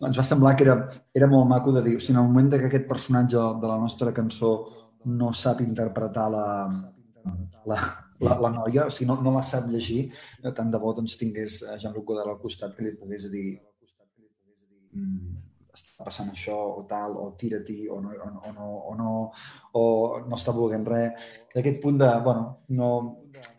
ens 0.00 0.18
va 0.18 0.24
semblar 0.26 0.54
que 0.56 0.64
era, 0.66 0.76
era 1.14 1.28
molt 1.30 1.48
maco 1.50 1.72
de 1.74 1.82
dir, 1.84 1.96
o 1.98 2.00
sigui, 2.02 2.16
en 2.16 2.22
el 2.22 2.30
moment 2.30 2.50
que 2.54 2.70
aquest 2.70 2.88
personatge 2.88 3.44
de 3.62 3.70
la 3.70 3.78
nostra 3.78 4.12
cançó 4.16 4.54
no 5.04 5.32
sap 5.36 5.60
interpretar 5.60 6.26
la, 6.32 6.46
la, 7.70 7.78
la, 8.20 8.36
la 8.46 8.50
noia, 8.50 8.88
o 8.88 8.94
sigui, 8.94 9.08
no, 9.10 9.20
no 9.22 9.34
la 9.36 9.44
sap 9.46 9.68
llegir, 9.70 10.08
tant 10.56 10.70
de 10.72 10.80
bo 10.80 10.94
doncs, 10.96 11.16
tingués 11.20 11.62
Jean-Luc 11.82 12.06
Godard 12.12 12.34
al 12.34 12.42
costat 12.42 12.76
que 12.76 12.86
li 12.86 12.94
pogués 12.98 13.28
dir 13.32 13.48
mm, 14.94 15.34
està 15.74 16.06
passant 16.06 16.30
això 16.30 16.56
o 16.78 16.84
tal, 16.90 17.16
o 17.18 17.30
tira-t'hi, 17.38 17.88
o 17.90 18.00
no, 18.02 18.14
o, 18.14 18.28
o, 18.48 18.52
no, 18.54 18.68
o, 18.90 18.94
no, 18.98 19.14
o 19.80 19.84
no 20.24 20.38
està 20.38 20.54
volent 20.54 20.86
res. 20.86 21.24
Aquest 21.54 21.80
punt 21.82 21.98
de, 22.00 22.10
bueno, 22.24 22.44
no, 22.78 22.90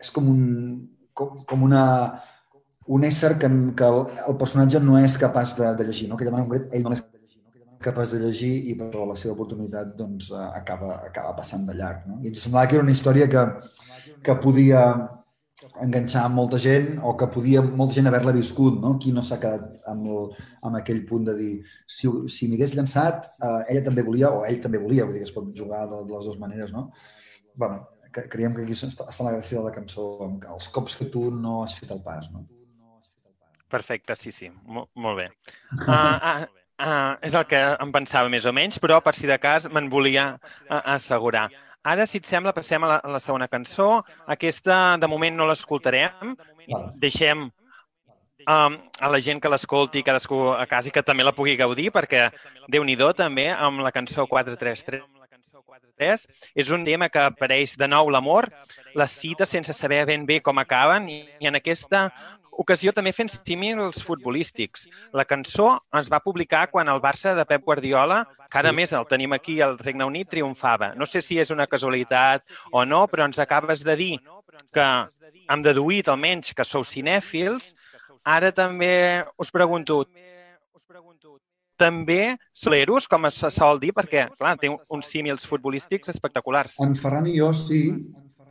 és 0.00 0.10
com, 0.14 0.30
un, 0.32 0.46
com, 1.16 1.42
com 1.48 1.66
una, 1.68 1.82
un 2.86 3.04
ésser 3.04 3.36
que, 3.38 3.50
que 3.76 3.88
el, 3.90 4.00
el 4.28 4.38
personatge 4.38 4.80
no 4.82 4.98
és 5.00 5.18
capaç 5.18 5.56
de, 5.58 5.72
de 5.78 5.86
llegir, 5.88 6.08
no? 6.10 6.16
que 6.16 6.26
demana 6.28 6.44
un 6.44 6.50
concret, 6.50 6.70
ell 6.74 6.86
no 6.86 6.94
és 6.94 7.02
capaç 7.82 8.14
de 8.14 8.22
llegir 8.22 8.52
i 8.70 8.76
per 8.78 8.90
la 8.94 9.16
seva 9.18 9.34
oportunitat 9.34 9.92
doncs, 9.98 10.30
acaba, 10.46 11.02
acaba 11.08 11.34
passant 11.40 11.66
de 11.66 11.76
llarg. 11.76 12.06
No? 12.08 12.20
I 12.22 12.32
ens 12.32 12.46
semblava 12.46 12.70
que 12.70 12.78
era 12.78 12.86
una 12.86 12.94
història 12.94 13.28
que, 13.30 13.44
que 14.24 14.38
podia 14.42 14.86
enganxar 15.80 16.26
molta 16.28 16.58
gent 16.60 16.98
o 17.00 17.14
que 17.16 17.28
podia 17.32 17.62
molta 17.64 17.96
gent 17.96 18.10
haver-la 18.10 18.34
viscut, 18.36 18.76
no? 18.82 18.96
Qui 19.00 19.12
no 19.16 19.22
s'ha 19.24 19.38
quedat 19.40 19.78
amb, 19.88 20.04
el, 20.12 20.26
amb 20.68 20.76
aquell 20.76 21.00
punt 21.08 21.24
de 21.30 21.36
dir 21.38 21.52
si, 21.88 22.10
si 22.32 22.48
m'hi 22.50 22.60
llançat, 22.60 23.30
eh, 23.40 23.62
ella 23.72 23.84
també 23.86 24.04
volia 24.04 24.34
o 24.36 24.44
ell 24.44 24.60
també 24.60 24.82
volia, 24.82 25.06
vull 25.06 25.16
dir 25.16 25.24
que 25.24 25.30
es 25.30 25.36
pot 25.36 25.48
jugar 25.56 25.86
de, 25.88 26.02
de 26.04 26.12
les 26.12 26.28
dues 26.28 26.40
maneres, 26.42 26.74
no? 26.76 26.90
que, 28.12 28.28
creiem 28.32 28.54
que 28.56 28.66
aquí 28.66 28.76
està, 28.76 29.08
està 29.08 29.24
la 29.24 29.32
gràcia 29.38 29.58
de 29.58 29.64
la 29.64 29.72
cançó, 29.72 30.04
els 30.52 30.68
cops 30.72 30.96
que 31.00 31.08
tu 31.12 31.30
no 31.32 31.62
has 31.64 31.76
fet 31.80 31.92
el 31.92 32.04
pas, 32.04 32.28
no? 32.32 32.44
Perfecte, 33.72 34.14
sí, 34.14 34.30
sí, 34.30 34.50
molt, 34.62 34.90
molt 34.94 35.18
bé. 35.18 35.26
Uh, 35.74 35.90
uh, 35.90 36.46
uh, 36.78 37.12
és 37.26 37.34
el 37.34 37.46
que 37.50 37.60
em 37.82 37.92
pensava 37.94 38.30
més 38.32 38.46
o 38.46 38.52
menys, 38.54 38.78
però 38.82 39.00
per 39.02 39.14
si 39.18 39.26
de 39.26 39.38
cas 39.42 39.66
me'n 39.72 39.90
volia 39.90 40.28
uh, 40.36 40.80
assegurar. 40.94 41.48
Ara, 41.86 42.06
si 42.06 42.18
et 42.18 42.26
sembla, 42.26 42.54
passem 42.54 42.82
a 42.82 42.90
la, 42.90 42.96
a 43.02 43.12
la 43.14 43.22
segona 43.22 43.46
cançó. 43.50 44.02
Aquesta, 44.26 44.96
de 45.02 45.10
moment, 45.10 45.36
no 45.38 45.46
l'escoltarem. 45.46 46.34
Deixem 47.02 47.44
um, 47.46 48.78
a 49.00 49.10
la 49.12 49.20
gent 49.22 49.42
que 49.42 49.50
l'escolti, 49.52 50.02
cadascú 50.06 50.40
a 50.54 50.66
casa, 50.70 50.90
i 50.90 50.94
que 50.94 51.04
també 51.06 51.26
la 51.26 51.34
pugui 51.36 51.54
gaudir, 51.58 51.92
perquè 51.94 52.28
déu 52.72 52.86
nhi 52.86 52.96
també, 53.18 53.50
amb 53.50 53.86
la 53.86 53.94
cançó 53.94 54.26
433 54.26 55.06
és 55.98 56.70
un 56.70 56.84
tema 56.84 57.08
que 57.08 57.22
apareix 57.22 57.76
de 57.80 57.88
nou 57.88 58.10
l'amor, 58.10 58.50
les 58.94 59.12
cites 59.12 59.48
sense 59.48 59.72
saber 59.72 60.04
ben 60.06 60.26
bé 60.26 60.40
com 60.40 60.58
acaben 60.58 61.08
i, 61.08 61.22
i 61.40 61.48
en 61.48 61.56
aquesta 61.56 62.10
ocasió 62.56 62.92
també 62.96 63.12
fent 63.12 63.30
símils 63.30 64.00
futbolístics. 64.04 64.86
La 65.12 65.26
cançó 65.28 65.68
es 66.00 66.08
va 66.12 66.22
publicar 66.24 66.66
quan 66.72 66.88
el 66.88 67.02
Barça 67.04 67.34
de 67.36 67.44
Pep 67.48 67.64
Guardiola, 67.64 68.22
que 68.50 68.60
ara 68.60 68.72
més 68.72 68.94
el 68.96 69.06
tenim 69.10 69.36
aquí 69.36 69.60
al 69.60 69.76
Regne 69.78 70.08
Unit, 70.08 70.30
triomfava. 70.32 70.94
No 70.96 71.06
sé 71.06 71.20
si 71.20 71.38
és 71.42 71.52
una 71.52 71.68
casualitat 71.68 72.44
o 72.72 72.84
no, 72.84 73.04
però 73.12 73.28
ens 73.28 73.40
acabes 73.42 73.84
de 73.84 73.96
dir 73.96 74.12
que 74.72 74.86
hem 75.52 75.62
deduït 75.62 76.08
almenys 76.08 76.54
que 76.56 76.64
sou 76.64 76.84
cinèfils. 76.84 77.74
Ara 78.24 78.50
també 78.52 79.24
us 79.38 79.52
pregunto, 79.54 80.04
també 81.78 82.36
soleros, 82.56 83.06
com 83.08 83.28
es 83.28 83.40
sol 83.54 83.80
dir, 83.82 83.92
perquè, 83.96 84.26
clar, 84.38 84.56
té 84.60 84.70
uns 84.70 85.10
símils 85.12 85.46
futbolístics 85.48 86.12
espectaculars. 86.12 86.78
En 86.84 86.96
Ferran 86.98 87.28
i 87.30 87.36
jo 87.36 87.52
sí, 87.56 87.82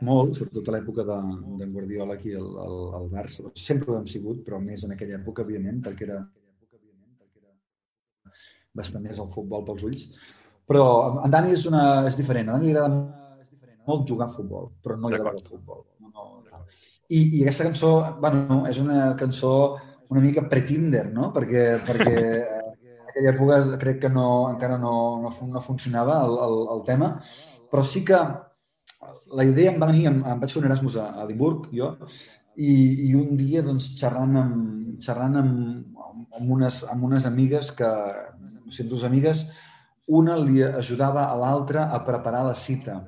molt, 0.06 0.36
sobretot 0.38 0.68
a 0.68 0.76
l'època 0.76 1.04
d'en 1.08 1.28
de, 1.60 1.68
Guardiola 1.72 2.16
aquí 2.16 2.34
al, 2.36 2.48
al, 2.62 2.80
al 3.00 3.06
Barça. 3.12 3.46
Sempre 3.58 3.92
ho 3.92 3.98
hem 4.00 4.08
sigut, 4.10 4.42
però 4.46 4.60
més 4.62 4.84
en 4.84 4.94
aquella 4.94 5.18
època, 5.20 5.44
òbviament, 5.46 5.82
perquè 5.84 6.08
era 6.08 6.20
bastant 8.76 9.04
més 9.04 9.20
el 9.22 9.30
futbol 9.32 9.64
pels 9.66 9.86
ulls. 9.88 10.08
Però 10.68 10.86
en 11.24 11.32
Dani 11.32 11.54
és, 11.56 11.64
una, 11.70 11.84
és 12.08 12.18
diferent. 12.18 12.50
A 12.50 12.58
Dani 12.58 12.74
agrada 12.74 12.90
molt 13.86 14.08
jugar 14.08 14.28
a 14.28 14.34
futbol, 14.34 14.72
però 14.82 14.98
no 14.98 15.08
li 15.08 15.18
agrada 15.18 15.40
el 15.40 15.46
futbol. 15.46 15.84
No, 16.02 16.12
no, 16.12 16.64
I, 17.08 17.20
I 17.38 17.42
aquesta 17.44 17.68
cançó, 17.68 17.92
bueno, 18.20 18.64
és 18.68 18.80
una 18.82 19.14
cançó 19.18 19.52
una 20.08 20.20
mica 20.20 20.44
pre-Tinder, 20.48 21.06
no? 21.14 21.30
Perquè, 21.34 21.64
perquè 21.86 22.18
aquella 23.16 23.32
època 23.32 23.78
crec 23.80 24.02
que 24.04 24.10
no, 24.12 24.50
encara 24.52 24.76
no, 24.78 24.94
no, 25.24 25.30
no 25.52 25.62
funcionava 25.64 26.20
el, 26.26 26.34
el, 26.46 26.56
el 26.74 26.82
tema, 26.84 27.14
però 27.72 27.84
sí 27.84 28.04
que 28.04 28.18
la 29.32 29.44
idea 29.44 29.72
em 29.72 29.80
va 29.80 29.88
venir, 29.88 30.04
em, 30.10 30.18
em 30.20 30.42
vaig 30.42 30.52
fer 30.52 30.60
un 30.60 30.68
Erasmus 30.68 30.98
a, 31.00 31.06
a 31.14 31.24
Edimburg, 31.24 31.70
jo, 31.72 31.94
i, 32.56 32.72
i 33.08 33.14
un 33.16 33.32
dia, 33.40 33.62
doncs, 33.64 33.94
xerrant 33.96 34.36
amb, 34.42 35.00
xerrant 35.00 35.40
amb, 35.40 35.96
amb, 35.96 36.50
unes, 36.58 36.82
amb 36.92 37.08
unes 37.08 37.28
amigues 37.28 37.72
que, 37.78 37.88
o 37.88 38.70
sigui, 38.70 38.90
dues 38.92 39.08
amigues, 39.08 39.46
una 40.06 40.36
li 40.38 40.60
ajudava 40.62 41.24
a 41.26 41.36
l'altra 41.40 41.88
a 41.90 42.04
preparar 42.06 42.44
la 42.46 42.54
cita 42.54 43.00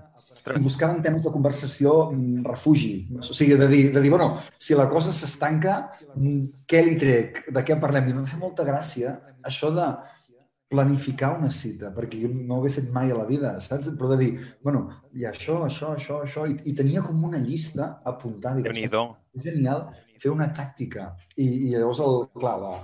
buscaven 0.64 1.02
temes 1.04 1.24
de 1.24 1.32
conversació 1.34 2.10
mm, 2.10 2.44
refugi. 2.48 2.92
O 3.18 3.24
sigui, 3.26 3.56
de 3.60 3.68
dir, 3.70 3.82
de 3.94 4.02
dir 4.04 4.12
bueno, 4.12 4.30
si 4.58 4.76
la 4.78 4.88
cosa 4.90 5.14
s'estanca, 5.14 5.80
mm, 6.14 6.64
què 6.68 6.84
li 6.84 6.96
trec? 7.00 7.44
De 7.54 7.64
què 7.64 7.78
parlem? 7.80 8.08
I 8.08 8.16
em 8.16 8.30
fer 8.30 8.40
molta 8.40 8.66
gràcia 8.68 9.18
això 9.46 9.72
de 9.74 9.88
planificar 10.68 11.32
una 11.38 11.48
cita, 11.50 11.94
perquè 11.96 12.18
jo 12.20 12.28
no 12.32 12.58
ho 12.58 12.66
he 12.68 12.72
fet 12.72 12.90
mai 12.92 13.10
a 13.10 13.16
la 13.16 13.24
vida, 13.28 13.54
saps? 13.64 13.88
Però 13.96 14.10
de 14.12 14.18
dir, 14.20 14.32
bueno, 14.64 14.84
hi 15.16 15.24
ha 15.24 15.32
això, 15.32 15.62
això, 15.64 15.94
això, 15.96 16.20
això, 16.26 16.44
i, 16.44 16.58
i 16.68 16.74
tenia 16.76 17.00
com 17.04 17.24
una 17.24 17.40
llista 17.40 17.94
apuntada. 18.04 18.60
déu 18.66 18.76
nhi 18.76 18.84
És 19.38 19.46
genial 19.48 19.86
fer 20.20 20.34
una 20.34 20.50
tàctica. 20.52 21.14
I, 21.36 21.46
i 21.46 21.72
llavors, 21.72 22.02
el, 22.04 22.20
clar, 22.36 22.56
la, 22.60 22.74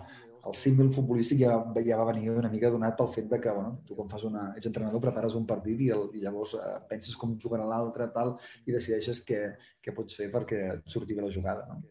el 0.49 0.55
símbol 0.59 0.91
futbolístic 0.93 1.41
ja, 1.41 1.57
ja 1.87 1.99
va 2.01 2.07
venir 2.11 2.31
una 2.35 2.51
mica 2.53 2.71
donat 2.73 2.97
pel 2.99 3.11
fet 3.15 3.29
de 3.31 3.41
que, 3.41 3.53
bueno, 3.57 3.79
tu 3.89 3.97
quan 3.97 4.11
fas 4.11 4.25
una, 4.29 4.47
ets 4.59 4.69
entrenador, 4.71 5.03
prepares 5.03 5.37
un 5.39 5.47
partit 5.49 5.81
i, 5.87 5.91
el, 5.97 6.09
i 6.17 6.25
llavors 6.25 6.57
eh, 6.59 6.75
penses 6.91 7.17
com 7.21 7.37
jugarà 7.41 7.67
l'altre, 7.69 8.11
tal, 8.15 8.37
i 8.67 8.75
decideixes 8.75 9.23
què, 9.29 9.43
què 9.85 9.95
pots 9.97 10.21
fer 10.21 10.31
perquè 10.35 10.65
et 10.77 10.97
surti 10.97 11.17
bé 11.17 11.25
la 11.25 11.33
jugada, 11.35 11.67
no? 11.71 11.83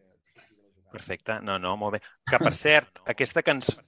Perfecte, 0.94 1.40
no, 1.42 1.58
no, 1.58 1.74
molt 1.82 1.98
bé. 1.98 2.04
Que, 2.30 2.38
per 2.38 2.54
cert, 2.54 3.02
aquesta 3.14 3.42
cançó, 3.42 3.82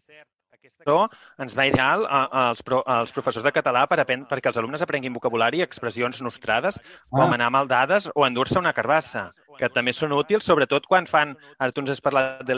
ens 1.42 1.56
va 1.58 1.68
ideal 1.70 2.06
als, 2.10 2.64
pro, 2.66 2.82
als 2.90 3.14
professors 3.14 3.46
de 3.46 3.54
català 3.54 3.86
per 3.90 4.00
aprendre, 4.02 4.28
perquè 4.30 4.50
els 4.50 4.58
alumnes 4.62 4.82
aprenguin 4.82 5.14
vocabulari 5.14 5.62
i 5.62 5.66
expressions 5.66 6.22
nostrades, 6.26 6.80
com 7.14 7.28
ah. 7.30 7.34
anar 7.38 7.52
maldades 7.54 8.10
o 8.14 8.26
endur-se 8.26 8.58
una 8.62 8.74
carbassa, 8.74 9.30
que 9.60 9.70
també 9.70 9.94
són 9.94 10.18
útils, 10.18 10.46
sobretot 10.46 10.90
quan 10.90 11.06
fan, 11.10 11.38
ara 11.60 11.72
tu 11.72 11.86
ens 11.86 11.94
has 11.94 12.04
parlat 12.04 12.42
de 12.46 12.58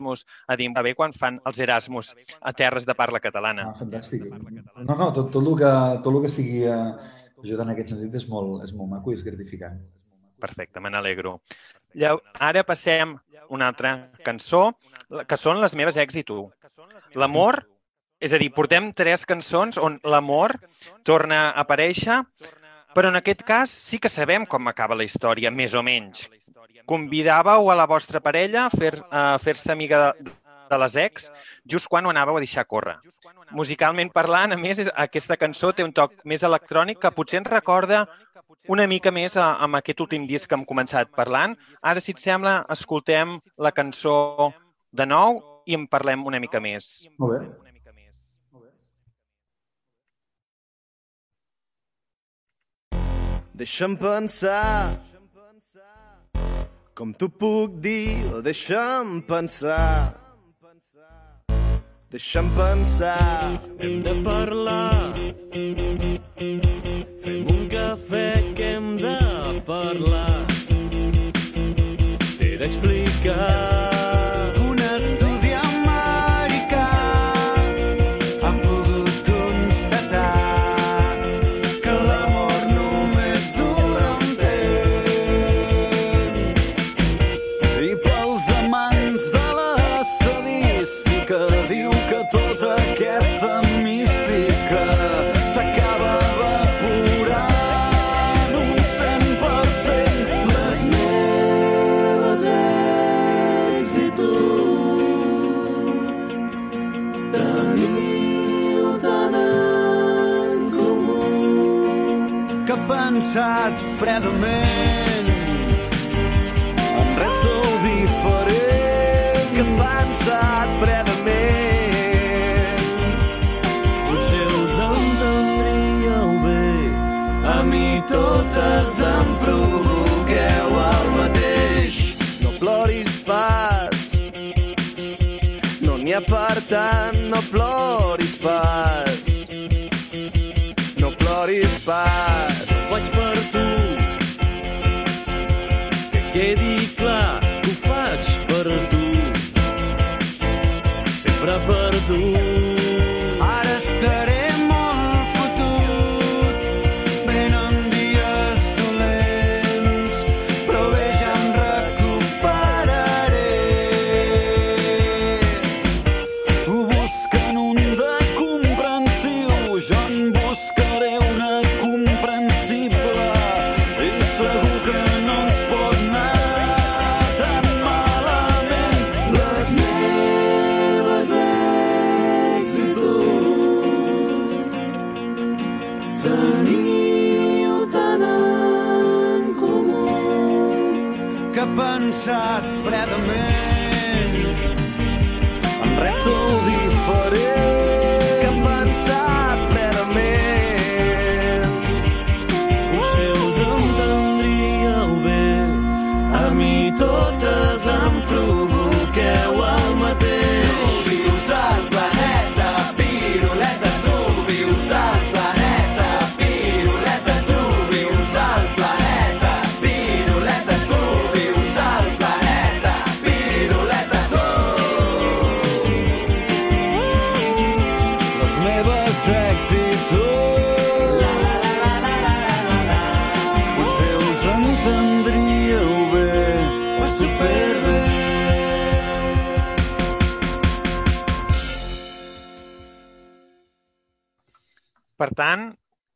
l'Erasmus 0.00 0.24
a 0.78 0.82
bé 0.82 0.94
quan 0.94 1.12
fan 1.12 1.40
els 1.46 1.58
Erasmus 1.58 2.14
a 2.40 2.52
terres 2.52 2.86
de 2.86 2.94
parla 2.94 3.20
catalana. 3.20 3.68
Ah, 3.70 3.74
fantàstic. 3.78 4.24
No, 4.24 4.96
no, 4.96 5.12
tot, 5.12 5.30
tot, 5.30 5.42
el 5.42 5.56
que, 5.58 5.72
tot 6.02 6.14
el 6.14 6.22
que 6.22 6.28
sigui 6.32 6.64
eh, 6.64 6.94
ajudant 7.42 7.68
en 7.68 7.74
aquest 7.74 7.94
sentit 7.94 8.14
és 8.14 8.26
molt, 8.28 8.62
és 8.64 8.72
molt 8.72 8.90
maco 8.90 9.12
i 9.12 9.18
és 9.18 9.24
gratificant. 9.24 9.78
Perfecte, 10.40 10.80
me 10.80 10.90
n'alegro. 10.90 11.38
Ara 12.40 12.64
passem 12.64 13.16
una 13.50 13.68
altra 13.68 14.08
cançó, 14.24 14.72
que 15.28 15.36
són 15.36 15.60
les 15.62 15.74
meves 15.74 15.96
èxito. 15.96 16.50
L'amor, 17.14 17.62
és 18.20 18.32
a 18.32 18.40
dir, 18.40 18.50
portem 18.52 18.90
tres 18.92 19.24
cançons 19.26 19.78
on 19.78 20.00
l'amor 20.02 20.56
torna 21.04 21.50
a 21.50 21.62
aparèixer, 21.62 22.22
però 22.94 23.10
en 23.10 23.18
aquest 23.20 23.42
cas 23.46 23.70
sí 23.70 23.98
que 23.98 24.10
sabem 24.10 24.46
com 24.46 24.68
acaba 24.68 24.98
la 24.98 25.06
història, 25.06 25.50
més 25.50 25.74
o 25.74 25.82
menys. 25.82 26.28
Convidàveu 26.86 27.70
a 27.70 27.76
la 27.78 27.86
vostra 27.86 28.20
parella 28.20 28.66
a 28.66 28.72
fer-se 28.72 29.04
a 29.10 29.38
fer 29.38 29.54
amiga 29.72 30.00
de, 30.04 30.32
de 30.70 30.78
les 30.82 30.96
ex 30.96 31.30
just 31.70 31.88
quan 31.88 32.06
ho 32.06 32.12
anàveu 32.12 32.36
a 32.36 32.42
deixar 32.42 32.66
córrer. 32.66 32.96
Musicalment 33.52 34.10
parlant, 34.12 34.52
a 34.52 34.58
més, 34.60 34.82
aquesta 35.06 35.38
cançó 35.40 35.72
té 35.72 35.84
un 35.86 35.94
toc 35.96 36.16
més 36.24 36.42
electrònic 36.42 37.00
que 37.00 37.14
potser 37.14 37.42
ens 37.42 37.50
recorda 37.50 38.04
una 38.68 38.86
mica 38.90 39.12
més 39.12 39.36
a, 39.36 39.54
amb 39.64 39.78
aquest 39.80 40.00
últim 40.00 40.26
disc 40.26 40.48
que 40.48 40.56
hem 40.58 40.64
començat 40.68 41.10
parlant. 41.14 41.56
Ara, 41.82 42.00
si 42.00 42.14
et 42.16 42.22
sembla, 42.22 42.62
escoltem 42.72 43.38
la 43.58 43.72
cançó 43.76 44.52
de 44.92 45.06
nou 45.06 45.42
i 45.66 45.76
en 45.76 45.86
parlem 45.90 46.24
una 46.26 46.40
mica 46.40 46.60
més. 46.64 47.04
Molt 47.18 47.38
bé. 47.38 47.44
Deixa'm 53.54 53.94
pensar 53.94 55.13
com 56.94 57.12
t'ho 57.12 57.28
puc 57.28 57.80
dir, 57.82 58.42
deixa'm 58.42 59.20
pensar. 59.26 60.14
Deixa'm 62.14 62.48
pensar. 62.54 63.50
Hem 63.80 64.00
de 64.06 64.14
parlar. 64.22 65.12
Fem 67.24 67.46
un 67.56 67.68
cafè 67.68 68.54
que 68.54 68.74
hem 68.76 68.96
de 69.02 69.18
parlar. 69.66 70.46
T'he 72.38 72.56
d'explicar 72.62 73.73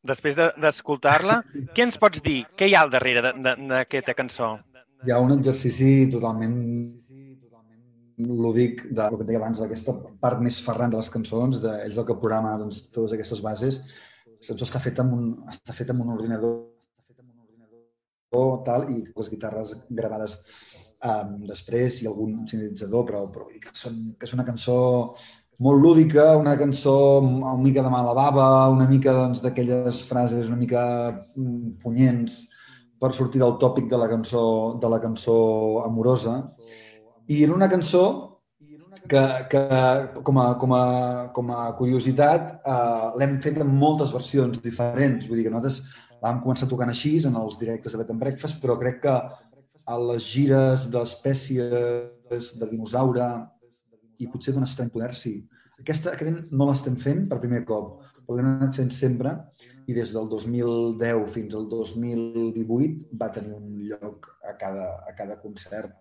després 0.09 0.35
de- 0.37 0.51
d'escoltar-la, 0.61 1.39
què 1.75 1.85
ens 1.85 1.97
pots 2.01 2.21
dir? 2.25 2.41
Què 2.57 2.67
hi 2.69 2.75
ha 2.75 2.81
al 2.85 2.91
darrere 2.93 3.21
de- 3.27 3.33
de- 3.45 3.55
d'aquesta 3.73 4.13
cançó? 4.17 4.57
Hi 5.05 5.11
ha 5.15 5.19
un 5.23 5.31
exercici 5.37 6.09
totalment 6.11 6.57
lúdic 8.19 8.83
de, 8.89 9.05
el 9.05 9.17
que 9.17 9.23
deia 9.29 9.39
abans, 9.39 9.59
d'aquesta 9.61 9.93
part 10.19 10.41
més 10.43 10.57
ferrant 10.61 10.91
de 10.91 10.97
les 10.99 11.09
cançons, 11.09 11.61
de, 11.63 11.71
ells 11.85 11.97
el 12.01 12.05
que 12.09 12.17
programa 12.19 12.57
doncs, 12.59 12.81
totes 12.91 13.13
aquestes 13.15 13.41
bases, 13.45 13.79
saps, 14.41 14.65
està 14.65 14.81
fet 14.83 14.99
amb 14.99 15.15
un, 15.15 15.29
està 15.47 15.75
fet 15.75 15.93
amb 15.93 16.03
un 16.03 16.11
ordinador 16.17 16.65
tal, 18.65 18.89
i 18.91 18.99
les 19.15 19.29
guitarres 19.31 19.71
gravades 19.89 20.35
um, 21.01 21.45
després 21.47 22.01
i 22.03 22.07
algun 22.09 22.43
sintetitzador, 22.47 23.05
però, 23.07 23.23
però 23.31 23.47
vull 23.47 23.55
dir 23.55 23.63
que, 23.63 23.71
són, 23.73 23.95
que 24.19 24.27
és 24.27 24.35
una 24.35 24.45
cançó 24.45 24.75
molt 25.59 25.81
lúdica, 25.83 26.37
una 26.39 26.55
cançó 26.57 27.19
una 27.19 27.55
mica 27.59 27.83
de 27.83 27.91
mala 27.91 28.13
bava, 28.15 28.69
una 28.71 28.87
mica 28.87 29.11
doncs, 29.13 29.41
d'aquelles 29.43 30.03
frases 30.07 30.47
una 30.47 30.59
mica 30.59 30.83
mm, 31.35 31.79
punyents 31.83 32.45
per 32.99 33.11
sortir 33.15 33.41
del 33.43 33.57
tòpic 33.59 33.89
de 33.91 33.99
la 33.99 34.07
cançó, 34.11 34.77
de 34.79 34.89
la 34.91 34.99
cançó 34.99 35.83
amorosa. 35.85 36.35
I 37.27 37.43
en 37.45 37.53
una 37.55 37.69
cançó 37.71 38.03
que, 39.07 39.21
que 39.51 39.63
com, 40.23 40.39
a, 40.39 40.47
com, 40.59 40.73
a, 40.75 40.85
com 41.35 41.51
a 41.55 41.61
curiositat 41.77 42.49
eh, 42.59 43.05
l'hem 43.19 43.37
fet 43.43 43.59
en 43.63 43.71
moltes 43.71 44.11
versions 44.15 44.59
diferents. 44.63 45.27
Vull 45.27 45.39
dir 45.39 45.47
que 45.47 45.53
nosaltres 45.53 45.83
vam 46.23 46.41
començar 46.43 46.67
tocant 46.67 46.91
així 46.91 47.15
en 47.27 47.37
els 47.39 47.59
directes 47.59 47.95
de 47.95 48.01
Bed 48.01 48.11
and 48.15 48.23
Breakfast, 48.23 48.59
però 48.63 48.75
crec 48.79 48.99
que 49.05 49.15
a 49.89 50.01
les 50.11 50.27
gires 50.27 50.89
d'espècies, 50.91 52.51
de 52.59 52.67
dinosaure 52.69 53.29
i 54.19 54.27
potser 54.27 54.53
d'un 54.55 54.67
estrany 54.67 54.91
poder, 54.93 55.13
sí. 55.15 55.39
Aquesta, 55.79 56.11
aquest 56.13 56.49
no 56.51 56.67
l'estem 56.67 56.97
fent 56.99 57.25
per 57.29 57.39
primer 57.39 57.61
cop, 57.67 57.99
però 58.25 58.35
l'hem 58.37 58.49
anat 58.49 58.75
fent 58.75 58.91
sempre 58.91 59.31
i 59.87 59.95
des 59.95 60.11
del 60.13 60.27
2010 60.29 61.29
fins 61.33 61.55
al 61.55 61.69
2018 61.71 63.15
va 63.21 63.29
tenir 63.33 63.55
un 63.55 63.77
lloc 63.87 64.27
a 64.43 64.55
cada, 64.59 64.89
a 65.07 65.15
cada 65.17 65.39
concert. 65.41 65.95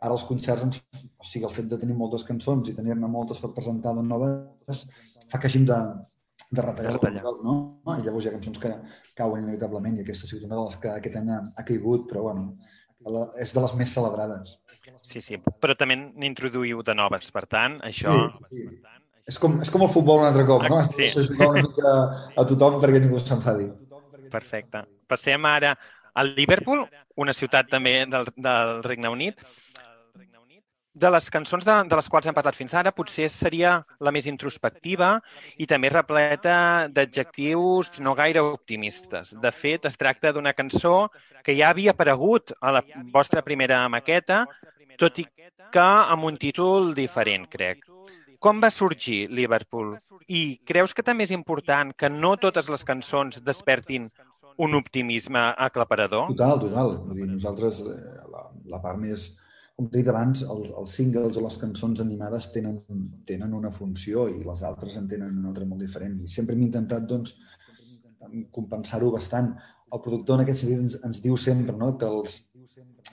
Ara 0.00 0.12
els 0.14 0.24
concerts, 0.28 0.62
ens, 0.62 0.78
o 1.18 1.24
sigui, 1.26 1.44
el 1.48 1.54
fet 1.56 1.68
de 1.72 1.78
tenir 1.82 1.96
moltes 1.98 2.24
cançons 2.28 2.68
i 2.70 2.76
tenir-ne 2.76 3.08
moltes 3.10 3.40
per 3.42 3.50
presentar 3.56 3.94
de 3.96 4.04
noves 4.06 4.84
fa 5.30 5.40
que 5.40 5.48
hàgim 5.50 5.64
de, 5.66 5.78
de 6.52 6.62
retallar, 6.62 6.94
De 6.94 6.98
retallar. 7.00 7.24
el 7.32 7.38
no? 7.44 7.54
I 7.96 8.04
llavors 8.04 8.26
hi 8.26 8.30
ha 8.30 8.36
cançons 8.36 8.60
que 8.62 8.72
cauen 9.18 9.42
inevitablement 9.42 9.96
i 9.98 10.04
aquesta 10.04 10.28
ha 10.28 10.30
sigut 10.30 10.46
una 10.46 10.60
de 10.60 10.66
les 10.68 10.76
que 10.84 10.92
aquest 10.92 11.16
any 11.18 11.32
ha, 11.34 11.40
ha 11.56 11.64
caigut, 11.66 12.06
però 12.12 12.28
bueno, 12.28 12.50
és 13.42 13.52
de 13.56 13.64
les 13.64 13.74
més 13.80 13.92
celebrades. 13.96 14.56
Sí, 15.06 15.22
sí, 15.22 15.38
però 15.62 15.76
també 15.78 15.94
n'introduïu 16.02 16.82
de 16.86 16.94
noves, 16.98 17.30
per 17.34 17.44
tant, 17.46 17.78
això... 17.86 18.14
Sí, 18.50 18.64
sí. 18.66 19.02
És 19.26 19.40
com, 19.42 19.56
és 19.62 19.70
com 19.74 19.82
el 19.82 19.90
futbol 19.90 20.20
un 20.22 20.28
altre 20.28 20.44
cop, 20.46 20.62
no? 20.70 20.78
Sí. 20.86 21.08
De 21.10 21.24
jugar 21.26 21.48
una 21.50 21.62
mica 21.66 21.92
a 22.38 22.44
tothom 22.46 22.78
perquè 22.82 23.00
ningú 23.02 23.18
s'enfadi. 23.18 23.66
Perfecte. 24.30 24.84
Passem 25.10 25.46
ara 25.50 25.72
a 26.14 26.24
Liverpool, 26.26 26.84
una 27.18 27.34
ciutat 27.34 27.70
també 27.70 28.04
del, 28.10 28.30
del 28.36 28.82
Regne 28.86 29.10
Unit. 29.10 29.42
De 30.96 31.10
les 31.12 31.26
cançons 31.28 31.66
de, 31.66 31.74
de 31.90 31.98
les 31.98 32.06
quals 32.08 32.30
hem 32.30 32.36
parlat 32.38 32.56
fins 32.56 32.72
ara, 32.78 32.92
potser 32.94 33.26
seria 33.28 33.74
la 34.00 34.12
més 34.14 34.28
introspectiva 34.30 35.10
i 35.60 35.66
també 35.68 35.90
repleta 35.92 36.54
d'adjectius 36.88 37.98
no 38.06 38.14
gaire 38.16 38.40
optimistes. 38.46 39.34
De 39.42 39.52
fet, 39.52 39.84
es 39.90 40.00
tracta 40.00 40.32
d'una 40.32 40.54
cançó 40.56 41.10
que 41.44 41.58
ja 41.58 41.74
havia 41.74 41.92
aparegut 41.92 42.54
a 42.62 42.78
la 42.78 42.84
vostra 43.12 43.42
primera 43.44 43.82
maqueta, 43.92 44.46
tot 45.00 45.20
i 45.22 45.26
que 45.72 45.90
amb 46.14 46.26
un 46.28 46.38
títol 46.40 46.94
diferent, 46.96 47.46
crec. 47.52 47.84
Com 48.42 48.60
va 48.60 48.70
sorgir 48.70 49.26
Liverpool? 49.32 49.94
I 50.28 50.58
creus 50.68 50.92
que 50.94 51.04
també 51.06 51.24
és 51.24 51.32
important 51.34 51.92
que 51.96 52.10
no 52.12 52.36
totes 52.40 52.68
les 52.72 52.84
cançons 52.84 53.40
despertin 53.44 54.10
un 54.56 54.76
optimisme 54.76 55.42
aclaparador? 55.68 56.28
Total, 56.32 56.60
total. 56.60 56.94
Vull 57.08 57.20
dir, 57.20 57.26
nosaltres, 57.32 57.82
eh, 57.84 58.22
la, 58.32 58.46
la 58.76 58.80
part 58.84 59.00
més... 59.02 59.32
Com 59.76 59.90
t'he 59.92 60.00
dit 60.00 60.08
abans, 60.08 60.40
els, 60.40 60.70
els 60.80 60.92
singles 60.96 61.36
o 61.36 61.42
les 61.44 61.56
cançons 61.60 61.98
animades 62.00 62.46
tenen, 62.54 62.78
tenen 63.28 63.52
una 63.52 63.68
funció 63.68 64.22
i 64.32 64.38
les 64.40 64.62
altres 64.64 64.94
en 64.96 65.04
tenen 65.10 65.34
una 65.36 65.50
altra 65.50 65.66
molt 65.68 65.84
diferent. 65.84 66.14
I 66.24 66.30
sempre 66.32 66.56
hem 66.56 66.62
intentat, 66.64 67.04
doncs, 67.10 67.34
compensar-ho 68.56 69.10
bastant. 69.12 69.50
El 69.92 70.00
productor, 70.00 70.38
en 70.38 70.46
aquest 70.46 70.62
sentit, 70.62 70.80
ens, 70.80 70.96
ens 71.04 71.20
diu 71.26 71.36
sempre 71.36 71.76
no? 71.76 71.90
que 72.00 72.08
els, 72.08 72.38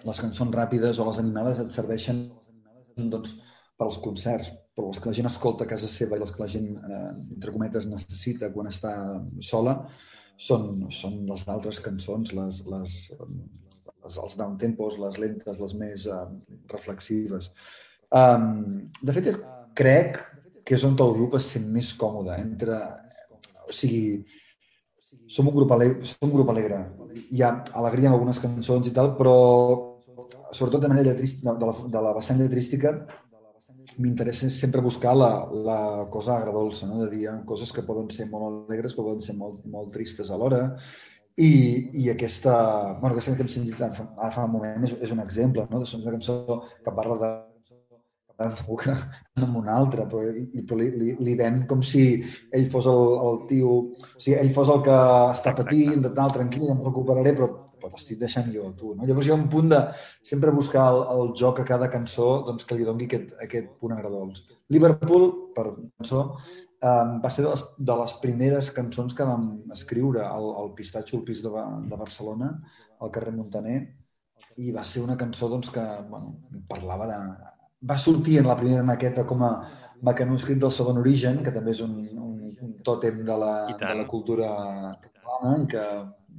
les 0.04 0.22
cançons 0.26 0.56
ràpides 0.56 1.00
o 1.00 1.08
les 1.08 1.20
animades 1.22 1.62
et 1.64 1.72
serveixen 1.76 2.26
doncs, 2.98 3.38
per 3.78 3.88
als 3.88 4.00
concerts, 4.04 4.52
però 4.76 4.90
les 4.90 5.00
que 5.02 5.10
la 5.10 5.18
gent 5.18 5.30
escolta 5.30 5.66
a 5.66 5.70
casa 5.70 5.90
seva 5.90 6.18
i 6.18 6.22
les 6.22 6.34
que 6.34 6.42
la 6.44 6.50
gent, 6.50 6.68
eh, 6.78 7.12
entre 7.36 7.54
cometes, 7.54 7.88
necessita 7.90 8.52
quan 8.54 8.70
està 8.70 8.94
sola, 9.42 9.78
són, 10.38 10.86
són 10.92 11.24
les 11.30 11.48
altres 11.50 11.80
cançons, 11.84 12.34
les, 12.34 12.60
les, 12.70 13.00
les, 14.04 14.20
els 14.26 14.38
downtempos, 14.40 15.00
les 15.02 15.18
lentes, 15.22 15.60
les 15.60 15.76
més 15.80 16.06
uh, 16.10 16.26
reflexives. 16.74 17.52
Um, 18.14 18.90
de 19.02 19.16
fet, 19.16 19.30
crec 19.78 20.20
que 20.66 20.78
és 20.78 20.86
on 20.88 20.98
el 20.98 21.16
grup 21.18 21.38
es 21.40 21.50
sent 21.56 21.70
més 21.72 21.94
còmode 21.98 22.38
entre... 22.42 22.80
O 23.64 23.72
sigui, 23.72 24.26
som 25.32 25.48
un 25.48 25.56
grup 25.56 25.72
alegre, 25.72 26.04
som 26.04 26.28
un 26.28 26.34
grup 26.34 26.50
alegre. 26.52 26.82
Hi 27.32 27.42
ha 27.46 27.54
alegria 27.80 28.10
en 28.10 28.18
algunes 28.18 28.42
cançons 28.44 28.90
i 28.90 28.94
tal, 28.96 29.14
però 29.16 29.38
sobretot 30.54 30.82
de 30.82 30.92
manera 30.92 31.12
lletrística, 31.12 31.54
de, 31.54 31.70
la, 31.70 31.76
de 31.98 32.02
la 32.08 32.14
vessant 32.16 32.42
lletrística, 32.42 32.94
m'interessa 34.00 34.50
sempre 34.50 34.82
buscar 34.82 35.16
la, 35.16 35.32
la 35.52 35.80
cosa 36.10 36.38
agradolça, 36.38 36.88
no? 36.88 37.04
de 37.04 37.10
dir 37.12 37.30
coses 37.46 37.72
que 37.72 37.84
poden 37.86 38.10
ser 38.10 38.30
molt 38.32 38.66
alegres, 38.70 38.96
però 38.96 39.10
poden 39.10 39.26
ser 39.26 39.36
molt, 39.38 39.64
molt 39.70 39.92
tristes 39.94 40.32
alhora. 40.32 40.64
I, 41.34 41.90
i 41.98 42.10
aquesta, 42.14 42.56
bueno, 43.02 43.16
aquesta 43.16 43.34
que 43.36 43.42
hem 43.46 43.50
sentit 43.50 43.80
ara 43.82 44.30
fa, 44.32 44.46
un 44.46 44.54
moment 44.54 44.86
és, 44.86 44.94
és 45.02 45.14
un 45.14 45.22
exemple, 45.24 45.66
no? 45.72 45.82
És 45.82 45.96
una 45.98 46.14
cançó 46.14 46.60
que 46.86 46.94
parla 46.94 47.18
de 47.24 47.32
que 48.38 48.94
amb 49.42 49.58
un 49.58 49.70
altre, 49.70 50.06
però, 50.10 50.22
però 50.68 50.78
li, 50.80 50.90
li, 50.98 51.16
li 51.20 51.36
ven 51.38 51.64
com 51.70 51.82
si 51.86 52.24
ell 52.52 52.70
fos 52.70 52.88
el, 52.90 53.04
el 53.30 53.42
tio... 53.50 53.74
O 53.94 54.20
sigui, 54.20 54.38
ell 54.40 54.54
fos 54.54 54.70
el 54.74 54.82
que 54.86 54.98
està 55.34 55.54
patint, 55.58 56.02
de 56.02 56.14
tal, 56.14 56.34
tranquil, 56.34 56.68
ja 56.70 56.76
em 56.78 56.84
recuperaré, 56.86 57.34
però, 57.38 57.50
però 57.84 57.92
t'estic 57.92 58.22
deixant 58.22 58.48
jo 58.54 58.70
tu. 58.80 58.94
No? 58.96 59.08
Llavors 59.08 59.28
hi 59.28 59.34
ha 59.34 59.38
un 59.38 59.50
punt 59.52 59.72
de 59.74 59.80
sempre 60.32 60.54
buscar 60.56 60.86
el, 60.94 61.02
el 61.14 61.34
joc 61.40 61.60
a 61.60 61.66
cada 61.68 61.90
cançó 61.92 62.28
doncs, 62.48 62.64
que 62.64 62.78
li 62.80 62.88
doni 62.88 63.10
aquest, 63.10 63.34
aquest 63.44 63.74
punt 63.82 63.96
agradols. 63.98 64.46
Liverpool, 64.72 65.28
per 65.58 65.66
cançó, 65.76 66.24
um, 66.32 67.18
va 67.26 67.32
ser 67.36 67.44
de 67.44 67.52
les, 67.52 67.66
de 67.92 67.98
les 68.04 68.16
primeres 68.24 68.72
cançons 68.78 69.18
que 69.18 69.28
vam 69.28 69.50
escriure 69.76 70.24
al, 70.24 70.48
al 70.64 70.72
Pistatxo, 70.78 71.20
al 71.20 71.28
pis 71.28 71.44
de, 71.44 71.52
de 71.92 72.00
Barcelona, 72.00 72.54
al 73.04 73.12
carrer 73.12 73.36
Montaner, 73.36 73.82
i 74.64 74.72
va 74.76 74.88
ser 74.88 75.04
una 75.04 75.20
cançó 75.20 75.52
doncs, 75.52 75.70
que 75.74 75.84
bueno, 76.08 76.38
parlava 76.72 77.12
de, 77.12 77.20
va 77.90 78.00
sortir 78.00 78.40
en 78.40 78.48
la 78.48 78.58
primera 78.60 78.84
maqueta 78.88 79.28
com 79.28 79.44
a 79.44 79.54
mecanoscrit 80.04 80.60
del 80.60 80.72
segon 80.72 81.00
origen, 81.00 81.42
que 81.44 81.52
també 81.56 81.72
és 81.76 81.82
un, 81.84 81.96
un, 82.12 82.34
un 82.64 82.74
tòtem 82.84 83.24
de 83.28 83.38
la, 83.40 83.54
de 83.80 83.94
la 84.00 84.08
cultura 84.10 84.50
catalana 85.04 85.54
i 85.62 85.68
que 85.72 85.84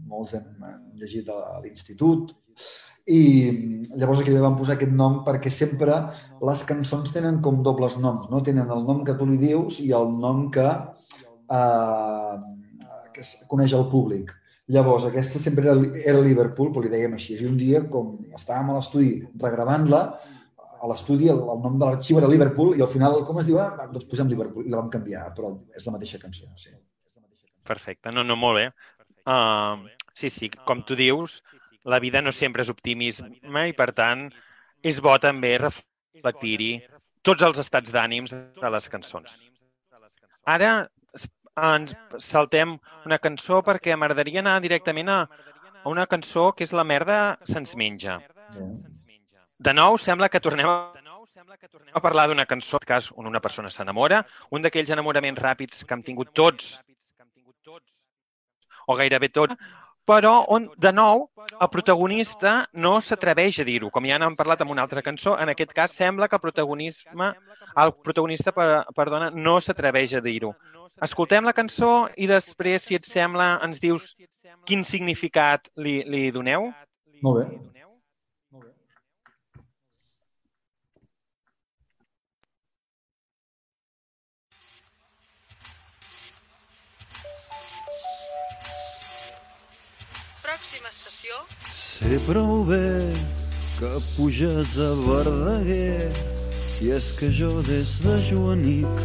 molts 0.08 0.34
hem 0.38 0.66
llegit 1.00 1.28
a 1.32 1.60
l'institut. 1.62 2.34
I 3.04 3.20
llavors 4.00 4.22
aquí 4.22 4.32
li 4.32 4.40
vam 4.40 4.56
posar 4.56 4.78
aquest 4.78 4.92
nom 4.96 5.18
perquè 5.26 5.50
sempre 5.52 5.98
les 6.48 6.62
cançons 6.68 7.10
tenen 7.12 7.42
com 7.44 7.60
dobles 7.62 7.98
noms, 8.00 8.30
no? 8.32 8.40
Tenen 8.42 8.70
el 8.72 8.86
nom 8.86 9.02
que 9.04 9.16
tu 9.18 9.26
li 9.28 9.36
dius 9.40 9.80
i 9.84 9.90
el 9.92 10.08
nom 10.22 10.46
que, 10.54 10.68
eh, 11.58 12.36
que 13.12 13.20
es 13.20 13.34
coneix 13.50 13.76
el 13.76 13.90
públic. 13.92 14.32
Llavors, 14.72 15.04
aquesta 15.04 15.38
sempre 15.38 15.68
era, 15.68 15.74
era 16.14 16.22
Liverpool, 16.24 16.70
però 16.72 16.86
li 16.86 16.92
dèiem 16.92 17.18
així. 17.18 17.36
I 17.36 17.50
un 17.50 17.58
dia, 17.60 17.82
com 17.92 18.14
estàvem 18.38 18.72
a 18.72 18.78
l'estudi 18.78 19.18
regravant-la, 19.42 20.00
a 20.84 20.88
l'estudi 20.88 21.28
el, 21.32 21.42
el 21.52 21.60
nom 21.64 21.76
de 21.80 21.86
l'arxiu 21.88 22.20
era 22.20 22.30
Liverpool 22.30 22.72
i 22.78 22.82
al 22.84 22.90
final, 22.92 23.20
com 23.28 23.40
es 23.40 23.46
diu? 23.48 23.60
Ah, 23.60 23.86
doncs 23.92 24.08
posem 24.08 24.32
Liverpool 24.32 24.64
i 24.64 24.72
la 24.72 24.80
vam 24.80 24.90
canviar, 24.92 25.28
però 25.36 25.52
és 25.76 25.84
la 25.84 25.94
mateixa 25.96 26.20
cançó. 26.22 26.48
Sí. 26.60 26.72
Perfecte, 27.64 28.12
no, 28.12 28.24
no, 28.24 28.36
molt 28.36 28.58
bé. 28.60 28.64
Uh, 29.24 29.88
sí, 30.14 30.28
sí, 30.28 30.50
com 30.68 30.82
tu 30.84 30.96
dius, 30.96 31.42
la 31.84 31.98
vida 32.00 32.20
no 32.20 32.32
sempre 32.32 32.64
és 32.64 32.72
optimisme 32.72 33.68
i, 33.68 33.72
per 33.76 33.90
tant, 33.96 34.28
és 34.84 35.00
bo 35.04 35.14
també 35.20 35.54
reflectir-hi 35.60 36.72
tots 37.24 37.44
els 37.46 37.60
estats 37.62 37.92
d'ànims 37.92 38.34
de 38.34 38.70
les 38.76 38.88
cançons. 38.92 39.32
Ara 40.44 40.72
ens 41.54 41.94
saltem 42.20 42.76
una 43.06 43.18
cançó 43.22 43.62
perquè 43.64 43.96
m'agradaria 43.96 44.42
anar 44.42 44.58
directament 44.60 45.08
a, 45.08 45.18
una 45.88 46.06
cançó 46.10 46.50
que 46.52 46.64
és 46.66 46.72
La 46.76 46.84
merda 46.84 47.38
se'ns 47.48 47.76
menja. 47.80 48.18
De 49.64 49.72
nou, 49.72 49.96
sembla 50.00 50.28
que 50.28 50.40
tornem 50.40 50.68
a 50.68 52.00
parlar 52.02 52.26
d'una 52.28 52.46
cançó, 52.50 52.80
en 52.80 52.88
cas 52.88 53.12
on 53.14 53.28
una 53.30 53.40
persona 53.40 53.70
s'enamora, 53.70 54.24
un 54.50 54.64
d'aquells 54.64 54.90
enamoraments 54.96 55.40
ràpids 55.40 55.84
que 55.84 55.94
hem 55.94 56.02
tingut 56.02 56.32
tots, 56.34 56.74
o 58.86 58.96
gairebé 58.98 59.30
tots, 59.32 59.56
però 60.04 60.34
on, 60.52 60.68
de 60.76 60.92
nou, 60.92 61.24
el 61.54 61.70
protagonista 61.72 62.54
no 62.76 62.98
s'atreveix 63.00 63.62
a 63.62 63.64
dir-ho. 63.64 63.90
Com 63.92 64.04
ja 64.08 64.18
n'hem 64.20 64.36
parlat 64.36 64.60
amb 64.60 64.74
una 64.74 64.84
altra 64.84 65.02
cançó, 65.02 65.36
en 65.40 65.52
aquest 65.52 65.72
cas 65.76 65.96
sembla 65.96 66.28
que 66.28 66.36
el 66.36 66.44
protagonisme, 66.44 67.30
el 67.84 67.94
protagonista 68.04 68.52
perdona, 68.52 69.30
no 69.30 69.58
s'atreveix 69.64 70.14
a 70.18 70.22
dir-ho. 70.24 70.52
Escoltem 71.02 71.48
la 71.48 71.56
cançó 71.56 72.08
i 72.16 72.28
després, 72.30 72.84
si 72.84 72.98
et 72.98 73.08
sembla, 73.08 73.54
ens 73.64 73.80
dius 73.82 74.12
quin 74.68 74.84
significat 74.84 75.72
li, 75.76 76.02
li 76.04 76.28
doneu? 76.36 76.68
Molt 77.24 77.40
bé. 77.40 77.83
Sé 92.04 92.18
prou 92.26 92.66
bé 92.68 93.00
que 93.78 93.90
puges 94.14 94.74
a 94.76 94.90
Verdaguer 95.06 96.10
i 96.84 96.90
és 96.92 97.06
que 97.16 97.30
jo 97.32 97.62
des 97.64 97.92
de 98.04 98.16
Joanic 98.26 99.00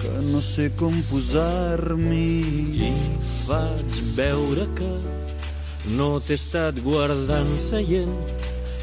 que 0.00 0.12
no 0.30 0.40
sé 0.40 0.70
com 0.80 0.96
posar-m'hi 1.10 2.86
i 2.88 2.88
faig 3.42 3.98
veure 4.16 4.64
que 4.78 4.88
no 5.98 6.08
t'he 6.24 6.38
estat 6.40 6.80
guardant 6.86 7.52
seient 7.66 8.16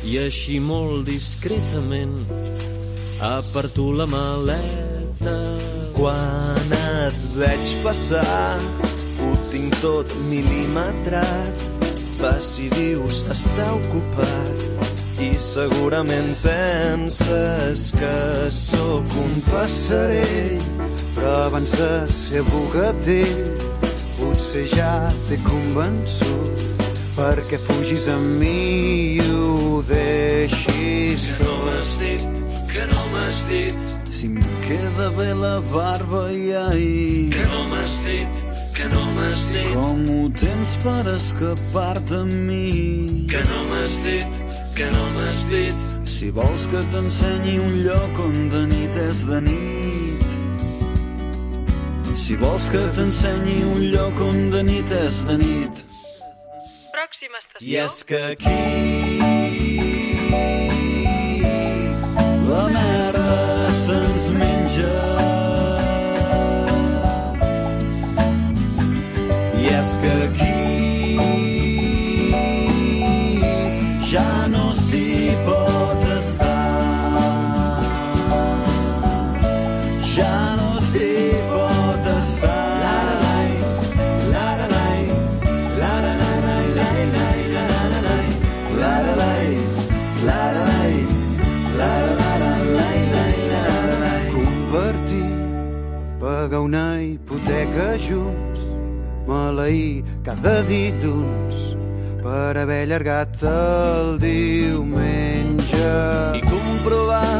i 0.06 0.20
així 0.28 0.60
molt 0.68 1.10
discretament 1.10 2.14
aparto 3.32 3.88
la 3.98 4.06
maleta 4.14 5.36
quan 5.98 6.78
et 6.84 7.26
veig 7.42 7.76
passar 7.82 8.62
ho 9.26 9.34
tinc 9.50 9.82
tot 9.82 10.16
mil·limetrat 10.30 11.79
vas 12.20 12.58
i 12.60 12.68
dius 12.74 13.24
està 13.32 13.72
ocupat. 13.76 14.66
I 15.20 15.34
segurament 15.44 16.32
penses 16.44 17.90
que 17.96 18.18
sóc 18.56 19.16
un 19.20 19.42
passarell 19.50 20.64
però 21.16 21.34
abans 21.50 21.74
de 21.76 21.90
ser 22.08 22.44
bugatell 22.48 23.60
potser 24.16 24.66
ja 24.72 24.94
t'he 25.28 25.40
convençut. 25.44 26.66
Perquè 27.20 27.60
fugis 27.60 28.08
amb 28.08 28.40
mi 28.40 29.20
i 29.20 29.26
ho 29.28 29.82
deixis 29.88 31.32
que 31.36 31.44
no 31.44 31.58
m'has 31.66 31.96
dit, 32.00 32.28
que 32.72 32.86
no 32.94 33.08
m'has 33.12 33.42
dit. 33.52 33.88
Si 34.12 34.28
em 34.32 34.40
queda 34.64 35.10
bé 35.20 35.34
la 35.36 35.58
barba 35.74 36.30
i 36.32 36.54
ahir 36.64 37.34
que 37.36 37.44
no 37.52 37.66
m'has 37.72 38.00
dit 38.08 38.49
que 38.80 38.88
no 38.96 39.04
m'has 39.12 39.42
dit. 39.52 39.74
Com 39.76 40.06
ho 40.14 40.30
tens 40.40 40.76
per 40.84 41.04
escapar-te 41.12 42.16
amb 42.24 42.36
mi? 42.48 42.68
Que 43.32 43.42
no 43.50 43.64
m'has 43.68 43.96
dit, 44.06 44.38
que 44.78 44.88
no 44.96 45.06
m'has 45.16 45.42
dit. 45.52 45.76
Si 46.08 46.30
vols 46.36 46.68
que 46.72 46.82
t'ensenyi 46.94 47.58
un 47.60 47.76
lloc 47.84 48.22
on 48.24 48.38
de 48.54 48.64
nit 48.72 49.00
és 49.04 49.24
de 49.28 49.40
nit. 49.50 50.28
Si 52.24 52.38
vols 52.40 52.70
que 52.72 52.84
t'ensenyi 52.96 53.58
un 53.74 53.82
lloc 53.96 54.22
on 54.30 54.50
de 54.56 54.64
nit 54.72 54.96
és 55.02 55.24
de 55.28 55.40
nit. 55.44 55.84
Pròxima 56.96 57.44
estació. 57.44 57.68
i 57.68 57.76
és 57.84 58.04
que 58.08 58.22
aquí 58.34 58.60
la 62.50 62.64
merda 62.68 62.89
junts 98.08 98.62
maleir 99.28 100.04
cada 100.26 100.62
dilluns 100.68 101.76
per 102.24 102.58
haver 102.58 102.84
allargat 102.88 103.44
el 103.48 104.18
diumenge. 104.20 105.94
I 106.36 106.42
comprovar 106.50 107.38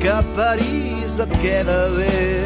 que 0.00 0.10
a 0.12 0.22
París 0.36 1.18
et 1.24 1.32
queda 1.42 1.80
bé 1.96 2.44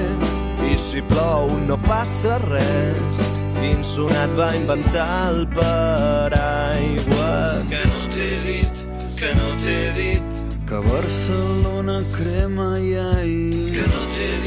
i 0.71 0.77
si 0.79 1.03
plou 1.11 1.51
no 1.67 1.77
passa 1.89 2.39
res 2.47 3.23
quin 3.61 3.85
sonat 3.85 4.33
va 4.39 4.51
inventar 4.57 5.11
el 5.33 5.47
paraigua. 5.57 7.33
Que 7.73 7.83
no 7.91 8.01
t'he 8.15 8.33
dit, 8.47 8.85
que 9.21 9.31
no 9.37 9.49
t'he 9.65 9.83
dit. 9.99 10.23
Que 10.71 10.79
Barcelona 10.87 11.99
crema 12.15 12.69
i 12.79 12.95
ahir 12.95 13.73
que 13.75 13.87
no 13.91 14.03
t'he 14.15 14.29
dit, 14.31 14.40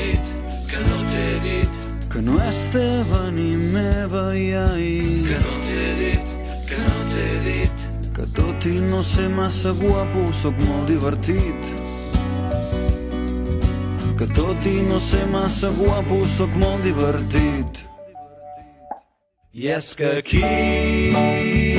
que 2.14 2.22
no 2.22 2.36
és 2.46 2.58
teva 2.70 3.22
ni 3.34 3.56
meva 3.74 4.28
i 4.38 4.52
ahir 4.54 5.24
Que 5.26 5.40
no 5.46 5.54
t'he 5.66 5.88
dit, 6.00 6.28
que 6.70 6.78
no 6.84 6.98
t'he 7.10 7.30
dit. 7.46 7.80
Que 8.14 8.28
tot 8.38 8.68
i 8.70 8.76
no 8.92 9.00
ser 9.02 9.30
massa 9.34 9.74
guapo 9.80 10.28
sóc 10.42 10.60
molt 10.68 10.92
divertit. 10.92 11.72
Que 14.20 14.30
tot 14.38 14.70
i 14.70 14.76
no 14.92 15.02
ser 15.02 15.26
massa 15.34 15.74
guapo 15.80 16.22
sóc 16.38 16.54
molt 16.62 16.86
divertit. 16.86 17.86
I 19.54 19.74
és 19.80 19.94
que 19.98 20.18
aquí 20.22 21.73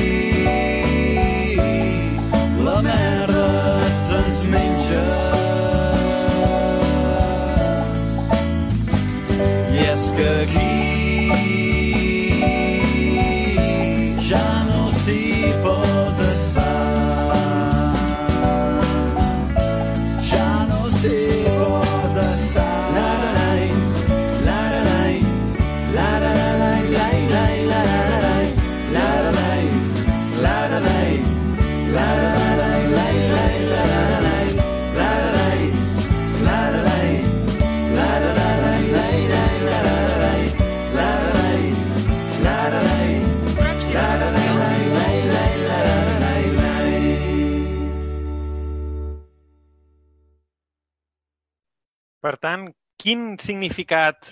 Per 52.24 52.34
tant, 52.40 52.70
quin 52.96 53.34
significat 53.36 54.30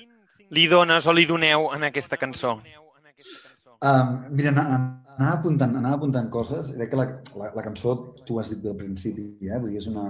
li 0.56 0.64
dones 0.70 1.04
o 1.08 1.12
li 1.12 1.26
doneu 1.28 1.68
en 1.76 1.84
aquesta 1.88 2.16
cançó? 2.20 2.54
Um, 3.82 4.12
mira, 4.32 4.52
anava, 4.54 5.32
apuntant, 5.32 5.74
anava 5.76 5.98
apuntant 5.98 6.30
coses. 6.32 6.70
Crec 6.76 6.92
que 6.92 7.00
la, 7.00 7.06
la, 7.36 7.50
la 7.58 7.64
cançó, 7.66 7.96
tu 8.24 8.38
has 8.40 8.48
dit 8.52 8.64
al 8.70 8.78
principi, 8.78 9.26
eh? 9.44 9.58
Vull 9.58 9.74
dir, 9.74 9.82
és 9.82 9.90
una... 9.92 10.06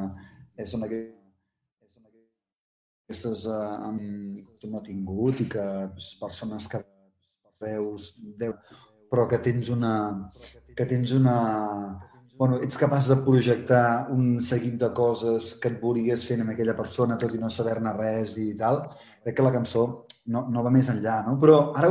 És 0.63 0.77
una 0.77 0.87
aquestes 3.13 3.47
uh, 3.49 3.89
amb 3.89 4.01
tu 4.61 4.69
no 4.71 4.79
ha 4.79 4.85
tingut 4.87 5.41
i 5.43 5.47
que 5.51 5.65
persones 6.21 6.69
que 6.71 6.79
veus 7.63 8.13
Déu, 8.39 8.55
però 9.11 9.27
que 9.31 9.41
tens 9.43 9.73
una... 9.75 9.95
que 10.77 10.87
tens 10.87 11.17
una... 11.19 11.37
Bueno, 12.39 12.57
ets 12.65 12.79
capaç 12.81 13.07
de 13.11 13.17
projectar 13.23 14.09
un 14.11 14.41
seguit 14.41 14.79
de 14.81 14.89
coses 14.97 15.53
que 15.61 15.69
et 15.71 15.81
veuries 15.83 16.23
fent 16.27 16.41
amb 16.43 16.55
aquella 16.55 16.75
persona 16.79 17.19
tot 17.21 17.35
i 17.37 17.41
no 17.41 17.51
saber-ne 17.53 17.93
res 17.99 18.37
i 18.41 18.53
tal. 18.59 18.81
Crec 19.23 19.37
que 19.37 19.45
la 19.47 19.53
cançó 19.55 19.83
no, 20.33 20.47
no 20.51 20.63
va 20.65 20.73
més 20.75 20.89
enllà, 20.91 21.19
no? 21.27 21.37
Però 21.43 21.59
ara, 21.79 21.91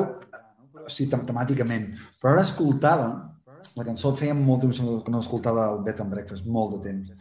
sí, 0.89 1.06
tem- 1.12 1.27
temàticament, 1.27 1.91
però 2.19 2.34
ara 2.34 2.45
escoltada, 2.47 3.12
la 3.77 3.86
cançó 3.88 4.15
feia 4.17 4.34
molt 4.36 4.65
temps 4.65 4.82
que 5.06 5.13
no 5.13 5.21
escoltava 5.21 5.69
el 5.75 5.84
Bed 5.86 6.01
and 6.04 6.12
Breakfast, 6.15 6.47
molt 6.47 6.75
de 6.75 6.82
temps. 6.89 7.13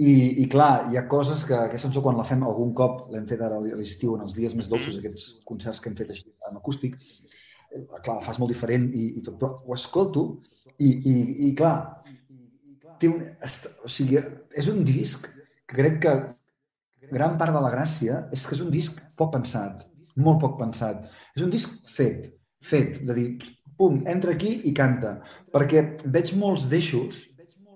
I, 0.00 0.42
I 0.42 0.48
clar, 0.50 0.88
hi 0.90 0.96
ha 0.96 1.04
coses 1.06 1.44
que 1.46 1.54
aquesta 1.54 1.90
cançó 1.90 2.02
quan 2.02 2.16
la 2.18 2.24
fem 2.26 2.42
algun 2.42 2.72
cop, 2.74 3.04
l'hem 3.12 3.28
fet 3.28 3.44
ara 3.44 3.60
a 3.60 3.76
l'estiu, 3.76 4.16
en 4.16 4.24
els 4.24 4.32
dies 4.34 4.56
més 4.58 4.70
dolços, 4.72 4.96
aquests 4.98 5.28
concerts 5.46 5.78
que 5.84 5.92
hem 5.92 5.98
fet 6.00 6.10
així 6.10 6.32
en 6.48 6.56
acústic, 6.58 6.96
eh, 6.96 7.84
clar, 8.00 8.16
la 8.16 8.24
fas 8.24 8.40
molt 8.40 8.50
diferent 8.50 8.88
i, 8.90 9.12
i 9.20 9.22
tot, 9.22 9.36
però 9.38 9.60
ho 9.60 9.76
escolto 9.76 10.24
i, 10.78 10.88
i, 10.88 11.14
i 11.50 11.52
clar, 11.54 11.76
té 13.02 13.10
un, 13.10 13.24
o 13.84 13.90
sigui, 13.90 14.20
és 14.58 14.68
un 14.70 14.84
disc 14.86 15.26
que 15.66 15.78
crec 15.78 15.98
que 16.04 16.14
gran 17.12 17.38
part 17.40 17.54
de 17.54 17.62
la 17.62 17.72
gràcia 17.72 18.26
és 18.34 18.44
que 18.46 18.56
és 18.56 18.62
un 18.64 18.70
disc 18.72 19.00
poc 19.18 19.32
pensat, 19.34 19.82
molt 20.16 20.40
poc 20.42 20.58
pensat. 20.60 21.08
És 21.36 21.44
un 21.44 21.50
disc 21.52 21.72
fet, 21.90 22.30
fet, 22.64 23.00
de 23.06 23.16
dir, 23.18 23.28
pum, 23.78 24.02
entra 24.08 24.36
aquí 24.36 24.60
i 24.68 24.74
canta. 24.76 25.18
Perquè 25.52 25.84
veig 26.04 26.34
molts 26.38 26.68
deixos, 26.70 27.26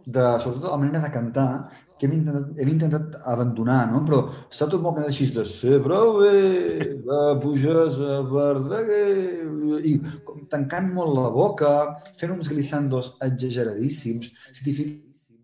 de, 0.07 0.23
sobretot 0.39 0.71
la 0.71 0.79
manera 0.79 1.03
de 1.03 1.13
cantar, 1.15 1.49
que 1.97 2.05
hem 2.07 2.19
intentat, 2.19 2.59
hem 2.61 2.71
intentat 2.71 3.15
abandonar, 3.33 3.81
no? 3.91 4.03
Però 4.07 4.21
està 4.53 4.69
tot 4.69 4.83
molt 4.85 5.01
així 5.01 5.31
de 5.33 5.47
ser 5.49 5.81
prou 5.85 6.19
bé, 6.21 6.91
de 7.09 7.21
puges 7.43 7.97
a 8.05 8.21
Verdaguer, 8.29 9.47
i 9.89 9.97
com 10.29 10.45
tancant 10.53 10.93
molt 10.93 11.17
la 11.17 11.31
boca, 11.33 11.73
fent 12.21 12.37
uns 12.37 12.53
glissandos 12.53 13.15
exageradíssims. 13.25 14.31
Si 14.53 14.67
t'hi 14.67 14.77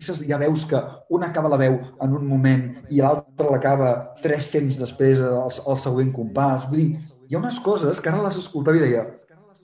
fixes, 0.03 0.25
ja 0.27 0.39
veus 0.43 0.65
que 0.67 0.79
un 1.15 1.23
acaba 1.25 1.49
la 1.53 1.57
veu 1.61 1.79
en 2.03 2.13
un 2.19 2.27
moment 2.27 2.67
i 2.91 3.01
l'altre 3.01 3.49
l'acaba 3.51 3.93
tres 4.23 4.51
temps 4.51 4.77
després 4.81 5.21
al, 5.23 5.47
al 5.49 5.79
següent 5.79 6.11
compàs. 6.15 6.67
Vull 6.71 6.81
dir, 6.83 7.01
hi 7.31 7.37
ha 7.37 7.41
unes 7.41 7.61
coses 7.63 8.01
que 8.03 8.11
ara 8.11 8.23
les 8.27 8.37
escoltava 8.43 8.77
i 8.77 8.83
deia 8.83 9.07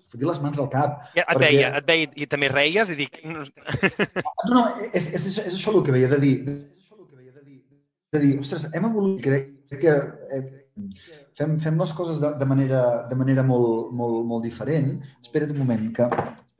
fotia 0.08 0.24
les 0.30 0.38
mans 0.40 0.56
al 0.62 0.70
cap. 0.72 1.02
Ja, 1.12 1.20
Et 1.26 1.34
perquè- 1.34 1.50
veia, 1.50 1.72
et 1.76 1.84
veia 1.90 2.08
i 2.16 2.26
també 2.32 2.48
reies 2.48 2.88
i 2.94 2.96
dic... 2.96 3.18
no, 3.28 3.42
No, 4.48 4.54
no, 4.54 4.62
és, 4.88 5.10
és, 5.10 5.26
és, 5.26 5.38
és 5.50 5.52
això 5.58 5.74
el 5.74 5.82
que 5.84 5.92
veia, 5.92 6.08
de 6.08 6.16
dir, 6.22 6.36
de 8.12 8.22
dir, 8.22 8.38
ostres, 8.40 8.64
hem 8.72 8.86
evolucionat, 8.88 9.24
crec, 9.26 9.50
crec 9.68 9.82
que 9.82 9.92
eh, 10.32 10.40
fem, 11.36 11.58
fem 11.60 11.76
les 11.76 11.92
coses 11.92 12.22
de, 12.22 12.30
de, 12.40 12.46
manera, 12.48 12.80
de 13.10 13.18
manera 13.20 13.44
molt, 13.44 13.90
molt, 13.92 14.22
molt 14.30 14.46
diferent. 14.48 14.94
Espera't 15.20 15.52
un 15.52 15.60
moment, 15.60 15.90
que 15.92 16.08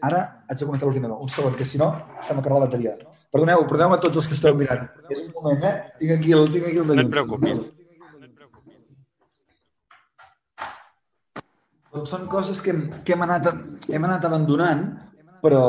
ara 0.05 0.21
haig 0.45 0.59
de 0.61 0.67
connectar 0.69 0.91
l'ordinador. 0.91 1.23
Un 1.25 1.33
segon, 1.33 1.57
que 1.57 1.65
si 1.65 1.81
no, 1.81 1.89
se 2.21 2.37
m'acabarà 2.37 2.61
la 2.61 2.67
bateria. 2.69 2.99
Perdoneu, 3.33 3.67
perdoneu 3.69 3.95
a 3.95 4.01
tots 4.01 4.17
els 4.23 4.27
que 4.31 4.37
esteu 4.39 4.55
mirant. 4.57 4.87
És 5.13 5.19
un 5.21 5.29
moment, 5.35 5.61
eh? 5.69 5.75
Tinc 6.01 6.15
aquí 6.17 6.33
el, 6.33 6.47
tinc 6.55 6.69
aquí 6.71 6.79
el 6.81 6.87
no 6.89 6.97
et 6.97 7.11
preocupis. 7.13 7.67
Doncs 11.93 12.11
són 12.13 12.27
coses 12.31 12.61
que 12.65 12.73
hem, 12.75 12.83
que 13.05 13.15
hem, 13.15 13.23
anat, 13.25 13.49
hem 13.89 14.05
anat 14.09 14.25
abandonant, 14.29 14.83
però, 15.45 15.63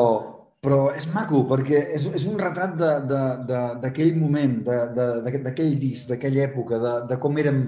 però 0.63 0.79
és 0.95 1.07
maco, 1.13 1.45
perquè 1.47 1.81
és, 1.95 2.07
és 2.19 2.25
un 2.31 2.39
retrat 2.39 2.75
de- 2.79 2.99
de- 3.11 3.37
de- 3.51 3.75
d'aquell 3.83 4.15
moment, 4.19 4.57
de- 4.67 4.87
de- 4.97 5.39
d'aquell 5.47 5.77
disc, 5.79 6.09
d'aquella 6.09 6.43
època, 6.49 6.79
de, 6.85 6.93
de 7.11 7.17
com 7.23 7.37
érem, 7.37 7.61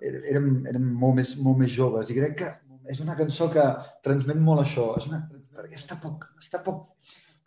érem, 0.00 0.50
érem 0.68 0.90
molt, 1.04 1.16
més, 1.20 1.36
molt 1.40 1.58
més 1.58 1.72
joves. 1.76 2.10
I 2.10 2.18
crec 2.20 2.36
que 2.42 2.50
és 2.92 3.00
una 3.00 3.16
cançó 3.16 3.48
que 3.50 3.64
transmet 4.02 4.36
molt 4.38 4.60
això. 4.64 4.94
És 5.00 5.08
una, 5.08 5.22
perquè 5.56 5.74
està 5.80 5.96
poc, 6.00 6.28
està 6.40 6.62
poc, 6.62 6.84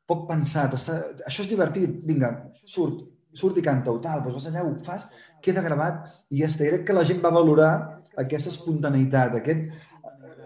poc 0.09 0.25
pensat. 0.29 0.75
Està, 0.77 0.99
això 1.29 1.45
és 1.45 1.51
divertit, 1.51 2.01
vinga, 2.09 2.33
surt, 2.65 3.05
surt 3.37 3.59
i 3.61 3.65
canta-ho, 3.65 4.01
tal, 4.03 4.23
doncs 4.25 4.39
vas 4.39 4.49
allà, 4.49 4.65
ho 4.65 4.75
fas, 4.85 5.05
queda 5.45 5.63
gravat 5.65 6.09
i 6.33 6.41
ja 6.41 6.49
està. 6.49 6.65
I 6.65 6.73
crec 6.73 6.87
que 6.89 6.97
la 6.97 7.05
gent 7.07 7.21
va 7.23 7.33
valorar 7.35 7.71
aquesta 8.19 8.51
espontaneïtat, 8.51 9.37
aquest, 9.39 9.69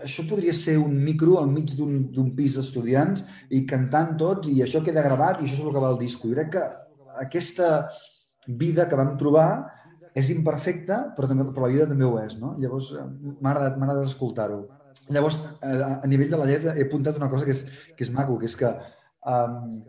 això 0.03 0.25
podria 0.27 0.53
ser 0.55 0.77
un 0.81 0.97
micro 0.99 1.37
al 1.39 1.47
mig 1.47 1.71
d'un 1.79 2.31
pis 2.35 2.57
d'estudiants 2.57 3.23
i 3.55 3.63
cantant 3.69 4.17
tots 4.19 4.49
i 4.51 4.59
això 4.63 4.83
queda 4.83 5.05
gravat 5.05 5.39
i 5.39 5.47
això 5.47 5.61
és 5.61 5.67
el 5.67 5.75
que 5.75 5.83
va 5.83 5.93
al 5.93 6.01
disco. 6.01 6.27
I 6.27 6.35
crec 6.35 6.51
que 6.57 6.65
aquesta 7.23 7.69
vida 8.47 8.89
que 8.89 8.99
vam 8.99 9.15
trobar 9.19 9.47
és 10.13 10.29
imperfecta, 10.29 10.99
però, 11.15 11.29
també, 11.29 11.45
però 11.49 11.65
la 11.65 11.73
vida 11.73 11.87
també 11.89 12.05
ho 12.05 12.17
és, 12.21 12.35
no? 12.37 12.53
Llavors, 12.61 12.91
eh, 12.93 13.05
m'ha 13.41 13.53
agradat, 13.53 13.79
agradat 13.79 14.09
escoltar-ho. 14.11 14.59
Llavors, 15.09 15.39
eh, 15.65 15.79
a 16.03 16.07
nivell 16.07 16.29
de 16.29 16.37
la 16.37 16.45
lletra, 16.49 16.75
he 16.77 16.85
apuntat 16.85 17.17
una 17.17 17.29
cosa 17.31 17.47
que 17.47 17.55
és, 17.55 17.63
que 17.97 18.05
és 18.05 18.11
maco, 18.13 18.37
que 18.37 18.45
és 18.45 18.55
que 18.59 18.69
um, 19.25 19.83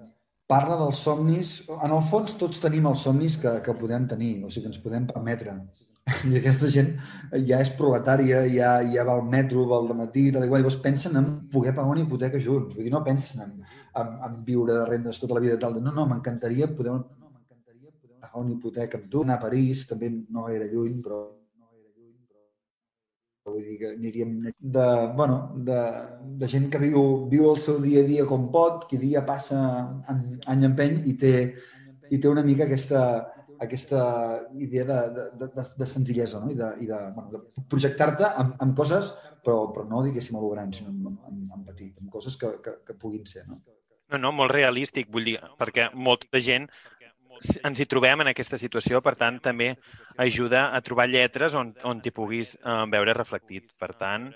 parla 0.51 0.77
dels 0.81 1.01
somnis... 1.07 1.55
En 1.77 1.95
el 1.95 2.03
fons, 2.11 2.37
tots 2.41 2.61
tenim 2.63 2.87
els 2.91 3.05
somnis 3.07 3.39
que, 3.41 3.59
que 3.65 3.75
podem 3.79 4.07
tenir, 4.11 4.37
o 4.45 4.51
sigui, 4.51 4.67
que 4.67 4.73
ens 4.75 4.83
podem 4.85 5.09
permetre. 5.09 5.57
I 6.29 6.37
aquesta 6.37 6.69
gent 6.69 6.91
ja 7.49 7.63
és 7.65 7.71
proletària, 7.79 8.43
ja, 8.53 8.75
ja 8.93 9.07
va 9.09 9.15
al 9.17 9.25
metro, 9.25 9.65
va 9.71 9.79
al 9.81 9.95
matí, 9.97 10.27
tal 10.33 10.45
i 10.45 10.51
qual, 10.51 10.61
llavors 10.61 10.83
pensen 10.85 11.17
en 11.17 11.31
poder 11.53 11.73
pagar 11.73 11.95
una 11.95 12.03
hipoteca 12.05 12.41
junts. 12.47 12.75
Vull 12.77 12.85
dir, 12.85 12.93
no 12.93 13.05
pensen 13.07 13.41
en, 13.47 13.55
en, 14.03 14.11
en 14.29 14.41
viure 14.45 14.77
de 14.77 14.89
rendes 14.91 15.21
tota 15.23 15.39
la 15.39 15.45
vida. 15.45 15.57
Tal. 15.61 15.81
No, 15.81 15.95
no, 15.95 16.05
m'encantaria 16.11 16.69
poder 16.69 16.99
pagar 18.21 18.43
una 18.43 18.53
hipoteca 18.53 19.01
amb 19.01 19.09
tu, 19.11 19.25
anar 19.25 19.39
a 19.39 19.45
París, 19.47 19.87
també 19.89 20.13
no 20.13 20.45
gaire 20.51 20.69
lluny, 20.69 21.01
però 21.05 21.25
vull 23.53 23.65
dir 23.65 23.77
que 23.81 23.91
aniríem 23.93 24.33
de, 24.61 24.87
bueno, 25.17 25.53
de, 25.67 25.79
de 26.41 26.49
gent 26.49 26.71
que 26.73 26.81
viu, 26.81 27.03
viu 27.31 27.51
el 27.51 27.61
seu 27.61 27.79
dia 27.83 28.03
a 28.05 28.09
dia 28.09 28.25
com 28.29 28.49
pot, 28.53 28.87
qui 28.89 28.99
dia 29.01 29.25
passa 29.27 29.61
en, 30.11 30.25
any 30.55 30.65
empeny 30.71 31.03
i 31.11 31.15
té, 31.21 31.35
i 32.11 32.19
té 32.19 32.31
una 32.31 32.45
mica 32.47 32.65
aquesta, 32.65 33.05
aquesta 33.61 34.03
idea 34.57 34.87
de, 34.89 35.29
de, 35.43 35.51
de, 35.59 35.67
de 35.79 35.91
senzillesa 35.91 36.41
no? 36.41 36.51
i 36.53 36.59
de, 36.59 36.73
i 36.81 36.89
de, 36.89 37.01
bueno, 37.17 37.29
de 37.35 37.69
projectar-te 37.71 38.33
amb, 38.33 38.57
amb 38.65 38.77
coses, 38.79 39.13
però, 39.45 39.69
però 39.75 39.87
no 39.91 40.03
diguéssim 40.07 40.39
a 40.39 40.43
lo 40.43 40.51
gran, 40.55 40.73
sinó 40.73 40.95
en, 40.95 41.21
en, 41.29 41.47
en 41.59 41.65
petit, 41.69 41.95
amb 42.01 42.11
coses 42.13 42.41
que, 42.41 42.57
que, 42.65 42.79
que 42.87 42.97
puguin 43.01 43.27
ser. 43.29 43.47
No? 43.49 43.61
No, 44.13 44.21
no, 44.21 44.33
molt 44.37 44.53
realístic, 44.53 45.09
vull 45.13 45.25
dir, 45.27 45.39
perquè 45.59 45.89
molta 45.97 46.41
gent 46.45 46.69
ens 47.65 47.81
hi 47.81 47.87
trobem 47.91 48.23
en 48.25 48.31
aquesta 48.31 48.59
situació, 48.61 49.01
per 49.05 49.15
tant, 49.21 49.41
també 49.45 49.73
ajuda 50.25 50.67
a 50.77 50.81
trobar 50.85 51.09
lletres 51.11 51.55
on, 51.59 51.73
on 51.85 52.01
t'hi 52.03 52.13
puguis 52.15 52.55
eh, 52.57 52.77
veure 52.93 53.15
reflectit. 53.17 53.71
Per 53.81 53.93
tant, 54.01 54.31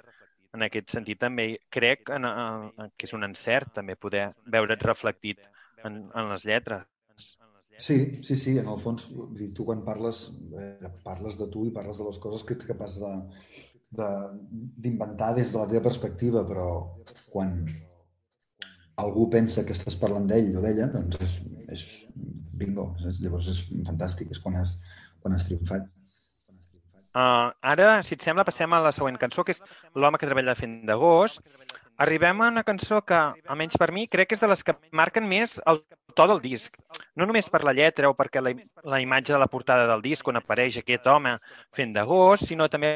en 0.56 0.64
aquest 0.66 0.90
sentit 0.94 1.20
també 1.20 1.50
crec 1.70 2.11
en, 2.14 2.24
en, 2.24 2.90
que 2.96 3.09
és 3.09 3.14
un 3.16 3.26
encert 3.26 3.74
també 3.80 3.96
poder 3.96 4.30
veure't 4.46 4.82
reflectit 4.86 5.42
en, 5.84 6.06
en 6.14 6.32
les 6.32 6.46
lletres. 6.48 6.86
Sí, 7.78 7.98
sí, 8.26 8.34
sí, 8.34 8.56
en 8.59 8.66
el 8.66 8.78
fons, 8.82 9.04
dir, 9.38 9.52
tu 9.54 9.64
quan 9.68 9.84
parles, 9.86 10.24
eh, 10.59 10.88
parles 11.04 11.36
de 11.38 11.46
tu 11.52 11.66
i 11.68 11.70
parles 11.70 12.00
de 12.00 12.06
les 12.09 12.18
coses 12.18 12.42
que 12.42 12.56
ets 12.59 12.66
capaç 12.66 12.98
de 12.98 13.12
de- 13.90 14.30
d'inventar 14.84 15.30
des 15.34 15.48
de 15.52 15.56
la 15.59 15.66
teva 15.66 15.80
perspectiva, 15.86 16.42
però 16.44 16.64
quan 17.32 17.62
algú 19.00 19.28
pensa 19.30 19.64
que 19.64 19.72
estàs 19.72 19.96
parlant 19.96 20.26
d'ell 20.28 20.50
o 20.59 20.61
d'ella, 20.61 20.90
doncs 20.92 21.16
és, 21.24 21.36
és 21.72 21.84
bingo, 22.61 22.90
llavors 23.20 23.48
és 23.52 23.62
fantàstic, 23.86 24.32
és 24.34 24.42
quan 24.42 24.59
has, 24.61 24.76
quan 25.22 25.36
has 25.36 25.46
triomfat. 25.48 25.88
Uh, 27.18 27.50
ara, 27.64 28.02
si 28.06 28.14
et 28.14 28.22
sembla, 28.22 28.44
passem 28.46 28.72
a 28.76 28.82
la 28.84 28.92
següent 28.94 29.16
cançó, 29.18 29.42
que 29.42 29.56
és 29.56 29.62
L'home 29.96 30.20
que 30.20 30.28
treballa 30.28 30.54
fent 30.59 30.82
de 30.86 30.96
gos. 31.00 31.38
Arribem 31.98 32.42
a 32.44 32.50
una 32.52 32.62
cançó 32.62 33.00
que, 33.02 33.18
almenys 33.50 33.78
per 33.80 33.88
mi, 33.94 34.04
crec 34.06 34.30
que 34.30 34.36
és 34.36 34.42
de 34.44 34.50
les 34.50 34.62
que 34.62 34.76
marquen 34.94 35.26
més 35.26 35.56
el 35.66 35.80
to 36.14 36.26
del 36.30 36.42
disc. 36.44 36.76
No 37.18 37.26
només 37.26 37.48
per 37.50 37.64
la 37.66 37.74
lletra 37.74 38.11
o 38.11 38.14
perquè 38.14 38.42
la, 38.44 38.52
la 38.86 39.00
imatge 39.02 39.34
de 39.34 39.40
la 39.42 39.50
portada 39.50 39.88
del 39.90 40.04
disc 40.04 40.28
on 40.30 40.38
apareix 40.38 40.78
aquest 40.78 41.09
home 41.11 41.34
fent 41.74 41.96
de 41.96 42.04
gos, 42.06 42.44
sinó 42.46 42.68
també 42.70 42.92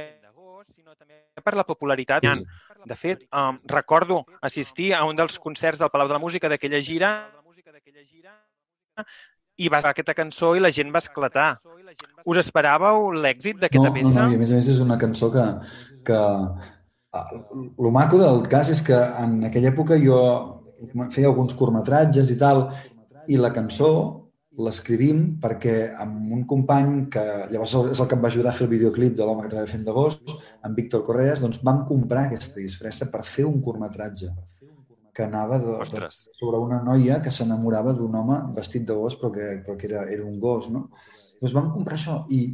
per 1.42 1.56
la 1.58 1.66
popularitat. 1.66 2.28
De 2.86 2.96
fet, 2.98 3.26
um, 3.30 3.58
recordo 3.70 4.24
assistir 4.42 4.92
a 4.94 5.04
un 5.06 5.18
dels 5.18 5.38
concerts 5.38 5.78
del 5.82 5.90
Palau 5.90 6.08
de 6.10 6.18
la 6.18 6.22
Música 6.22 6.50
d'aquella 6.50 6.82
gira 6.82 7.12
i 9.60 9.68
va 9.72 9.82
aquesta 9.84 10.14
cançó 10.16 10.54
i 10.56 10.62
la 10.62 10.70
gent 10.74 10.92
va 10.94 11.02
esclatar. 11.02 11.48
Us 12.24 12.38
esperàveu 12.40 13.10
l'èxit 13.18 13.58
No, 13.58 13.64
d'aquesta 13.66 13.88
no, 13.88 13.94
peça? 13.94 14.22
no, 14.22 14.30
i 14.32 14.38
a 14.38 14.40
més 14.40 14.52
a 14.52 14.58
més 14.58 14.68
és 14.72 14.80
una 14.80 14.98
cançó 14.98 15.30
que, 15.34 15.44
que 16.06 16.16
ah, 16.16 17.28
el 17.60 17.92
maco 17.92 18.18
del 18.18 18.42
cas 18.48 18.70
és 18.72 18.82
que 18.86 18.96
en 18.96 19.42
aquella 19.48 19.72
època 19.72 19.98
jo 20.00 20.18
feia 21.12 21.28
alguns 21.28 21.54
curtmetratges 21.54 22.32
i 22.32 22.38
tal, 22.38 22.66
i 23.28 23.38
la 23.38 23.52
cançó 23.54 23.92
l'escrivim 24.62 25.38
perquè 25.40 25.94
amb 26.02 26.32
un 26.36 26.42
company 26.48 27.06
que 27.12 27.22
llavors 27.52 27.74
és 27.94 28.00
el 28.02 28.08
que 28.08 28.16
em 28.18 28.24
va 28.24 28.28
ajudar 28.28 28.50
a 28.52 28.56
fer 28.56 28.66
el 28.66 28.72
videoclip 28.72 29.14
de 29.16 29.24
l'home 29.24 29.44
que 29.44 29.52
treballa 29.52 29.70
fent 29.70 29.84
d'agost, 29.86 30.34
en 30.66 30.74
Víctor 30.76 31.04
Correas, 31.06 31.40
doncs 31.40 31.62
vam 31.64 31.86
comprar 31.88 32.26
aquesta 32.26 32.60
disfressa 32.60 33.08
per 33.12 33.22
fer 33.24 33.46
un 33.48 33.62
curtmetratge 33.64 34.28
que 35.12 35.26
anava 35.26 35.58
de, 35.60 35.76
de, 35.92 36.08
sobre 36.32 36.58
una 36.58 36.80
noia 36.82 37.20
que 37.22 37.30
s'enamorava 37.30 37.92
d'un 37.96 38.14
home 38.16 38.38
vestit 38.56 38.86
de 38.88 38.96
gos 38.96 39.18
però 39.20 39.32
que, 39.34 39.48
però 39.66 39.76
que 39.76 39.88
era, 39.90 40.06
era 40.08 40.24
un 40.24 40.38
gos, 40.40 40.70
no? 40.72 40.88
Doncs 41.40 41.54
vam 41.56 41.72
comprar 41.74 41.98
això 41.98 42.22
i 42.32 42.44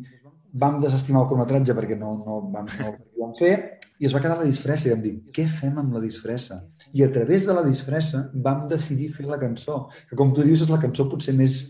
vam 0.58 0.78
desestimar 0.82 1.22
el 1.22 1.28
curtmetratge 1.30 1.76
perquè 1.76 1.96
no, 1.98 2.16
no, 2.24 2.40
vam, 2.52 2.68
no 2.80 2.92
ho 2.94 3.22
vam 3.22 3.34
fer 3.38 3.52
i 3.98 4.06
es 4.08 4.14
va 4.14 4.22
quedar 4.24 4.38
la 4.40 4.48
disfressa 4.48 4.88
i 4.88 4.92
vam 4.92 5.02
dir, 5.04 5.14
què 5.34 5.44
fem 5.50 5.78
amb 5.80 5.94
la 5.94 6.02
disfressa? 6.02 6.62
I 6.94 7.04
a 7.04 7.10
través 7.14 7.46
de 7.46 7.54
la 7.54 7.64
disfressa 7.66 8.28
vam 8.34 8.66
decidir 8.70 9.10
fer 9.14 9.26
la 9.28 9.38
cançó, 9.40 9.88
que 10.08 10.18
com 10.18 10.32
tu 10.34 10.46
dius 10.46 10.64
és 10.64 10.72
la 10.72 10.80
cançó 10.82 11.08
potser 11.10 11.34
més, 11.36 11.60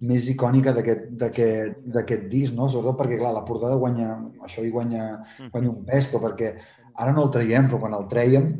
més 0.00 0.28
icònica 0.32 0.74
d'aquest 0.76 2.26
disc, 2.32 2.54
no? 2.54 2.68
sobretot 2.68 3.00
perquè, 3.00 3.18
clar, 3.20 3.34
la 3.34 3.44
portada 3.48 3.80
guanya, 3.80 4.14
això 4.44 4.64
hi 4.64 4.72
guanya, 4.72 5.08
guanya 5.50 5.72
un 5.72 5.84
pes, 5.88 6.10
però 6.12 6.22
perquè 6.28 6.54
ara 6.94 7.12
no 7.16 7.26
el 7.26 7.32
traiem, 7.32 7.68
però 7.70 7.82
quan 7.82 7.96
el 7.96 8.08
traiem 8.12 8.52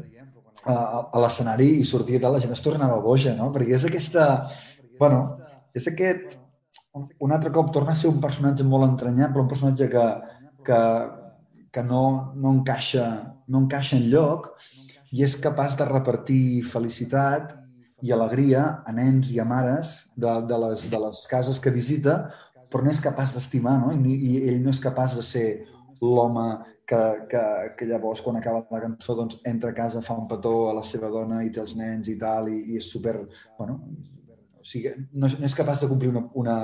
a, 0.73 1.21
l'escenari 1.23 1.69
i 1.81 1.85
sortia 1.87 2.21
tal, 2.23 2.37
la 2.37 2.43
gent 2.43 2.55
es 2.55 2.65
tornava 2.65 2.99
boja, 3.05 3.35
no? 3.39 3.51
Perquè 3.55 3.77
és 3.77 3.87
aquesta... 3.89 4.47
Bueno, 4.99 5.23
és 5.77 5.87
aquest... 5.91 6.37
Un 7.21 7.35
altre 7.35 7.51
cop 7.53 7.69
torna 7.75 7.93
a 7.93 7.99
ser 7.99 8.09
un 8.09 8.23
personatge 8.23 8.65
molt 8.65 8.87
entranyable, 8.87 9.43
un 9.43 9.51
personatge 9.51 9.89
que, 9.93 10.05
que, 10.65 10.79
que 11.73 11.83
no, 11.85 12.33
no, 12.33 12.55
encaixa, 12.55 13.05
no 13.53 13.61
encaixa 13.67 13.99
en 13.99 14.07
lloc 14.09 14.49
i 15.13 15.21
és 15.27 15.37
capaç 15.37 15.77
de 15.77 15.85
repartir 15.91 16.65
felicitat 16.65 17.53
i 18.01 18.15
alegria 18.17 18.63
a 18.89 18.95
nens 18.97 19.29
i 19.35 19.41
a 19.41 19.45
mares 19.49 19.93
de, 20.17 20.33
de, 20.49 20.61
les, 20.65 20.87
de 20.89 21.01
les 21.05 21.21
cases 21.29 21.61
que 21.61 21.73
visita, 21.75 22.17
però 22.73 22.85
no 22.85 22.93
és 22.93 23.03
capaç 23.05 23.37
d'estimar, 23.37 23.77
no? 23.85 23.93
I, 23.93 24.17
I 24.17 24.41
ell 24.49 24.63
no 24.65 24.73
és 24.73 24.81
capaç 24.81 25.19
de 25.21 25.25
ser 25.25 25.47
l'home 26.01 26.47
que, 26.87 26.99
que, 27.31 27.43
que 27.77 27.87
llavors, 27.87 28.23
quan 28.23 28.39
acaba 28.39 28.63
la 28.71 28.83
cançó, 28.85 29.17
doncs, 29.19 29.41
entra 29.45 29.73
a 29.73 29.77
casa, 29.77 30.03
fa 30.03 30.15
un 30.15 30.29
petó 30.31 30.71
a 30.71 30.75
la 30.77 30.85
seva 30.87 31.11
dona 31.11 31.43
i 31.45 31.51
té 31.51 31.61
els 31.63 31.75
nens 31.79 32.09
i 32.13 32.15
tal, 32.21 32.51
i, 32.53 32.61
i 32.73 32.79
és 32.81 32.91
super... 32.93 33.17
Bueno, 33.59 33.81
o 34.61 34.65
sigui, 34.67 34.93
no, 35.13 35.27
no 35.27 35.49
és 35.49 35.57
capaç 35.59 35.83
de 35.83 35.91
complir 35.91 36.13
una, 36.13 36.23
una, 36.39 36.57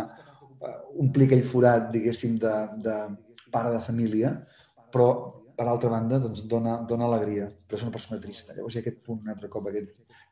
eh, 0.62 0.76
omplir 1.02 1.26
aquell 1.26 1.44
forat, 1.46 1.90
diguéssim, 1.94 2.38
de, 2.42 2.54
de 2.86 2.96
pare 3.52 3.74
de 3.74 3.82
família, 3.82 4.36
però, 4.94 5.08
per 5.58 5.66
altra 5.68 5.90
banda, 5.92 6.22
doncs, 6.22 6.46
dona, 6.48 6.78
dona 6.88 7.10
alegria, 7.10 7.50
però 7.66 7.80
és 7.80 7.84
una 7.84 7.94
persona 7.94 8.22
trista. 8.22 8.54
Llavors 8.54 8.76
hi 8.76 8.80
ha 8.80 8.84
aquest 8.86 9.02
punt, 9.04 9.20
un 9.26 9.34
altre 9.34 9.50
cop, 9.50 9.66
aquest, 9.70 9.90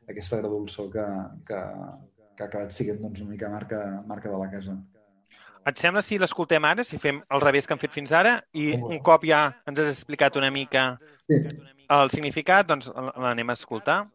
aquesta 0.09 0.39
agradolçó 0.39 0.87
que, 0.93 1.03
que, 1.47 1.59
que 2.35 2.45
ha 2.45 2.47
acabat 2.47 2.73
sent 2.75 3.03
doncs, 3.03 3.21
una 3.21 3.35
mica 3.35 3.51
marca, 3.51 3.83
marca 4.07 4.31
de 4.31 4.39
la 4.39 4.49
casa. 4.55 4.79
Et 5.69 5.77
sembla 5.77 6.01
si 6.01 6.17
l'escoltem 6.17 6.65
ara, 6.65 6.83
si 6.83 6.97
fem 6.97 7.19
el 7.29 7.41
revés 7.43 7.67
que 7.67 7.75
hem 7.75 7.81
fet 7.81 7.93
fins 7.93 8.11
ara, 8.17 8.39
i 8.57 8.71
un 8.73 8.97
cop 9.05 9.27
ja 9.29 9.43
ens 9.69 9.79
has 9.79 9.91
explicat 9.93 10.39
una 10.41 10.49
mica 10.49 10.97
Sí. 11.29 11.37
el 11.89 12.09
significat, 12.09 12.65
doncs 12.67 12.89
l'anem 12.95 13.49
a 13.49 13.53
escoltar. 13.53 14.07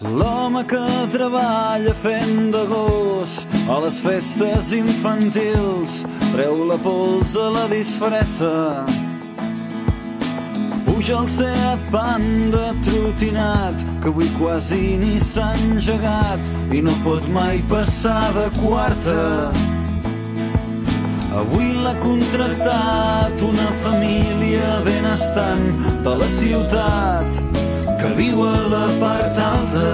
L'home 0.00 0.62
que 0.70 0.80
treballa 1.10 1.92
fent 2.04 2.52
de 2.54 2.62
gos 2.70 3.34
a 3.66 3.80
les 3.82 3.98
festes 4.04 4.70
infantils 4.72 5.98
treu 6.30 6.62
la 6.70 6.78
pols 6.86 7.34
a 7.34 7.50
la 7.58 7.66
disfressa. 7.74 8.54
Puja 10.98 11.18
al 11.18 11.28
Seat 11.30 11.78
Panda 11.92 12.74
trotinat 12.82 13.82
que 14.02 14.08
avui 14.10 14.26
quasi 14.34 14.96
ni 14.98 15.20
s'ha 15.22 15.52
engegat 15.54 16.40
i 16.74 16.80
no 16.82 16.90
pot 17.04 17.22
mai 17.30 17.60
passar 17.70 18.32
de 18.34 18.48
quarta. 18.56 19.20
Avui 21.38 21.68
l'ha 21.84 21.94
contractat 22.02 23.44
una 23.50 23.68
família 23.84 24.80
benestant 24.88 25.68
de 26.08 26.16
la 26.22 26.30
ciutat 26.34 27.38
que 28.00 28.10
viu 28.18 28.42
a 28.42 28.56
la 28.74 28.82
part 28.98 29.38
alta. 29.52 29.92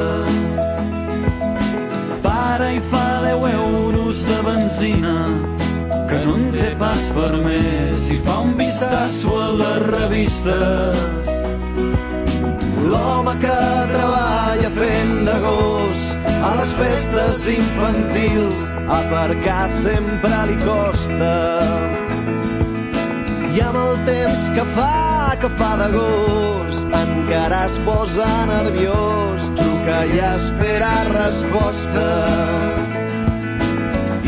Para 2.24 2.72
i 2.78 2.80
fa 2.80 3.04
10 3.28 3.52
euros 3.52 4.24
de 4.24 4.40
benzina 4.48 5.18
que 6.14 6.26
no 6.26 6.34
en 6.38 6.44
té 6.52 6.68
pas 6.78 7.06
per 7.16 7.30
més 7.42 8.08
i 8.14 8.16
fa 8.22 8.36
un 8.44 8.52
vistazo 8.58 9.32
a 9.40 9.46
la 9.58 9.72
revista. 9.82 10.58
L'home 12.90 13.34
que 13.42 13.56
treballa 13.90 14.70
fent 14.76 15.14
de 15.28 15.34
gos 15.42 16.04
a 16.50 16.52
les 16.60 16.74
festes 16.78 17.46
infantils 17.54 18.62
aparcar 18.98 19.64
sempre 19.74 20.38
li 20.50 20.58
costa. 20.62 21.34
I 23.54 23.64
amb 23.64 23.80
el 23.82 23.98
temps 24.10 24.46
que 24.54 24.66
fa, 24.76 25.34
que 25.42 25.50
fa 25.58 25.72
de 25.82 25.88
gos, 25.96 26.84
encara 27.00 27.64
es 27.70 27.80
posa 27.88 28.30
nerviós, 28.50 29.50
truca 29.58 29.98
i 30.14 30.22
espera 30.30 30.94
resposta. 31.10 32.06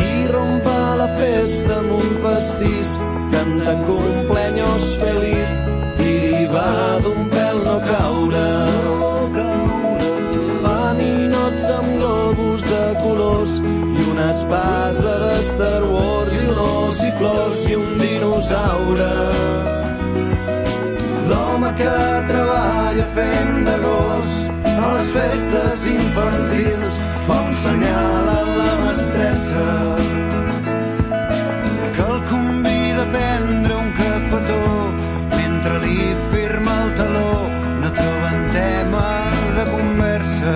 I 0.08 0.26
rompa 0.34 0.75
amb 1.36 1.92
un 1.92 2.12
pastís, 2.22 2.96
cantant 3.32 3.82
cumpleaños 3.84 4.84
feliç, 5.00 5.52
i 6.00 6.46
va 6.48 6.96
d'un 7.04 7.28
pèl 7.34 7.58
no 7.66 7.76
caure. 7.84 8.46
Fa 10.62 10.78
ninots 10.96 11.66
amb 11.76 11.90
globus 11.98 12.64
de 12.70 12.84
colors 13.02 13.58
i 13.60 14.06
una 14.12 14.30
espasa 14.30 15.12
de 15.24 15.34
Star 15.50 15.82
Wars 15.84 16.32
i 16.40 16.46
un 16.54 16.62
os 16.64 17.02
i 17.04 17.12
flors 17.18 17.60
i 17.68 17.76
un 17.82 17.92
dinosaure. 18.00 19.12
L'home 21.28 21.74
que 21.82 21.98
treballa 22.32 23.06
fent 23.18 23.60
de 23.68 23.76
gos 23.84 24.32
a 24.72 24.94
les 24.96 25.12
festes 25.18 25.86
infantils 25.92 26.98
fa 27.28 27.38
un 27.44 27.54
senyal 27.66 28.34
a 28.38 28.42
la 28.56 28.72
mestressa 28.86 30.35
cafetó 34.26 34.92
mentre 35.36 35.78
li 35.84 36.14
firma 36.32 36.72
el 36.84 36.94
taló 36.98 37.32
no 37.80 37.90
troben 37.98 38.38
tema 38.52 39.08
de 39.56 39.64
conversa. 39.70 40.54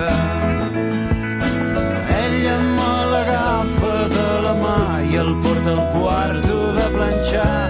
Ella 2.23 2.57
me 2.77 2.93
l'agafa 3.11 3.93
de 4.15 4.27
la 4.45 4.53
mà 4.63 4.79
i 5.11 5.15
el 5.23 5.31
porta 5.43 5.71
al 5.75 5.83
quarto 5.95 6.57
de 6.79 6.87
planxar. 6.95 7.61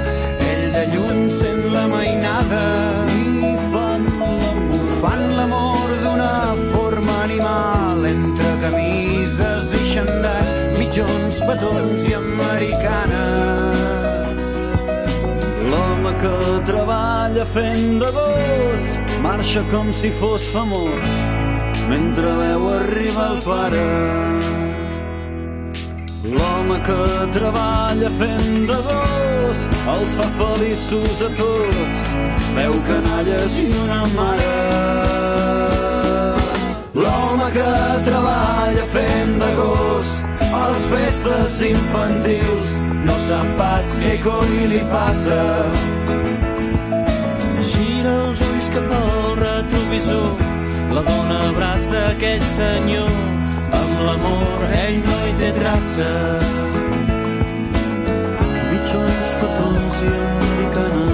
Ell 0.51 0.65
de 0.77 0.83
lluny 0.93 1.21
sent 1.41 1.61
la 1.75 1.85
mainada. 1.93 2.65
I 3.19 3.53
fan 5.01 5.23
l'amor 5.37 5.89
d'una 6.03 6.33
forma 6.73 7.21
animal 7.27 8.05
entre 8.15 8.49
camises 8.65 9.73
i 9.81 9.85
xandats 9.93 10.77
mitjons, 10.79 11.45
petons 11.47 12.09
i 12.09 12.17
americanes. 12.25 13.80
Que 16.21 16.61
treballa 16.65 17.43
fent 17.49 17.97
de 17.97 18.09
gos 18.13 18.83
marxa 19.23 19.63
com 19.71 19.87
si 19.91 20.11
fos 20.19 20.43
famós 20.53 21.13
mentre 21.89 22.33
veu 22.41 22.67
arribar 22.75 23.29
el 23.31 23.39
pare. 23.47 23.87
L'home 26.35 26.77
que 26.85 26.99
treballa 27.37 28.11
fent 28.19 28.67
de 28.69 28.77
gos 28.89 29.63
els 29.95 30.13
fa 30.19 30.27
feliços 30.37 31.23
a 31.25 31.31
tots, 31.41 32.09
veu 32.59 32.77
canalles 32.91 33.57
i 33.63 33.67
una 33.81 34.01
mare. 34.19 34.57
L'home 37.01 37.49
que 37.57 37.71
treballa 38.11 38.85
fent 38.93 39.39
de 39.41 39.55
gos 39.57 40.13
a 40.53 40.61
les 40.71 40.85
festes 40.91 41.61
infantils 41.67 42.71
no 43.05 43.15
sap 43.25 43.51
pas 43.59 43.91
què 44.03 44.15
cony 44.23 44.55
li 44.71 44.81
passa. 44.91 45.39
Gira 47.71 48.15
els 48.25 48.41
ulls 48.47 48.71
cap 48.75 48.95
al 48.97 49.29
retrovisor, 49.39 50.43
la 50.95 51.05
dona 51.07 51.39
abraça 51.51 52.03
aquell 52.09 52.43
senyor, 52.57 53.13
amb 53.79 54.03
l'amor 54.09 54.67
ell 54.81 54.99
no 55.07 55.21
hi 55.27 55.37
té 55.43 55.53
traça. 55.61 56.11
Mitjons, 58.73 59.33
petons 59.39 60.05
i 60.09 60.13
americanes. 60.19 61.10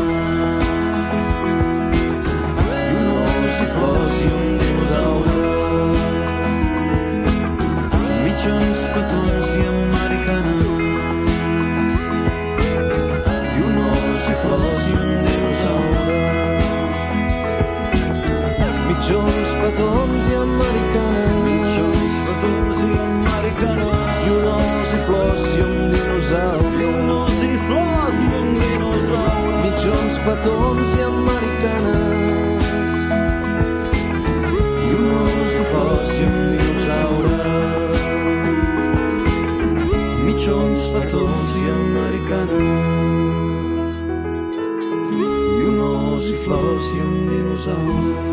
Petons 8.97 9.49
i 9.53 9.65
americanes. 9.69 10.79
I 13.57 13.61
un 13.65 13.75
os 13.89 14.29
i 14.31 14.37
flors 14.41 14.81
i 14.89 14.95
un 15.01 15.11
dinosaure. 15.27 16.17
Mitjons, 18.87 19.53
petons 19.61 20.25
i 20.31 20.35
americanes. 20.47 21.37
Mitjons, 21.45 22.17
petons 22.25 22.83
i 22.87 22.91
americanes. 23.05 23.95
I 24.25 24.35
un 24.39 24.49
os 24.55 24.91
i 24.97 25.01
flors 25.05 25.47
i 25.53 25.63
un 25.69 25.79
dinosaure. 25.93 26.75
I 26.81 26.89
un 26.89 27.15
os 27.21 27.39
i 27.53 27.55
flors 27.69 28.21
i 28.25 28.29
un 28.41 28.53
dinosaure. 28.65 29.57
Mitjons, 29.63 30.21
petons 30.25 30.87
i 30.97 31.01
americanes. 31.03 31.36
Flors 46.47 46.85
i 46.95 46.99
un 47.03 47.15
dinosaure. 47.27 48.25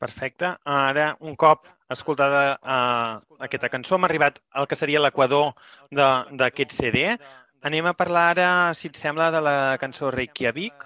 Perfecte. 0.00 0.50
Ara, 0.64 1.06
un 1.20 1.36
cop 1.36 1.68
escoltada 1.92 2.42
uh, 2.60 3.38
aquesta 3.46 3.70
cançó, 3.72 3.96
hem 3.96 4.04
arribat 4.08 4.40
al 4.52 4.68
que 4.68 4.76
seria 4.76 5.00
l'equador 5.00 5.54
d'aquest 5.92 6.76
CD. 6.76 7.06
Anem 7.64 7.88
a 7.88 7.96
parlar 7.96 8.26
ara, 8.34 8.50
si 8.76 8.88
et 8.92 9.00
sembla, 9.00 9.30
de 9.32 9.40
la 9.44 9.56
cançó 9.80 10.12
Reykjavik. 10.12 10.84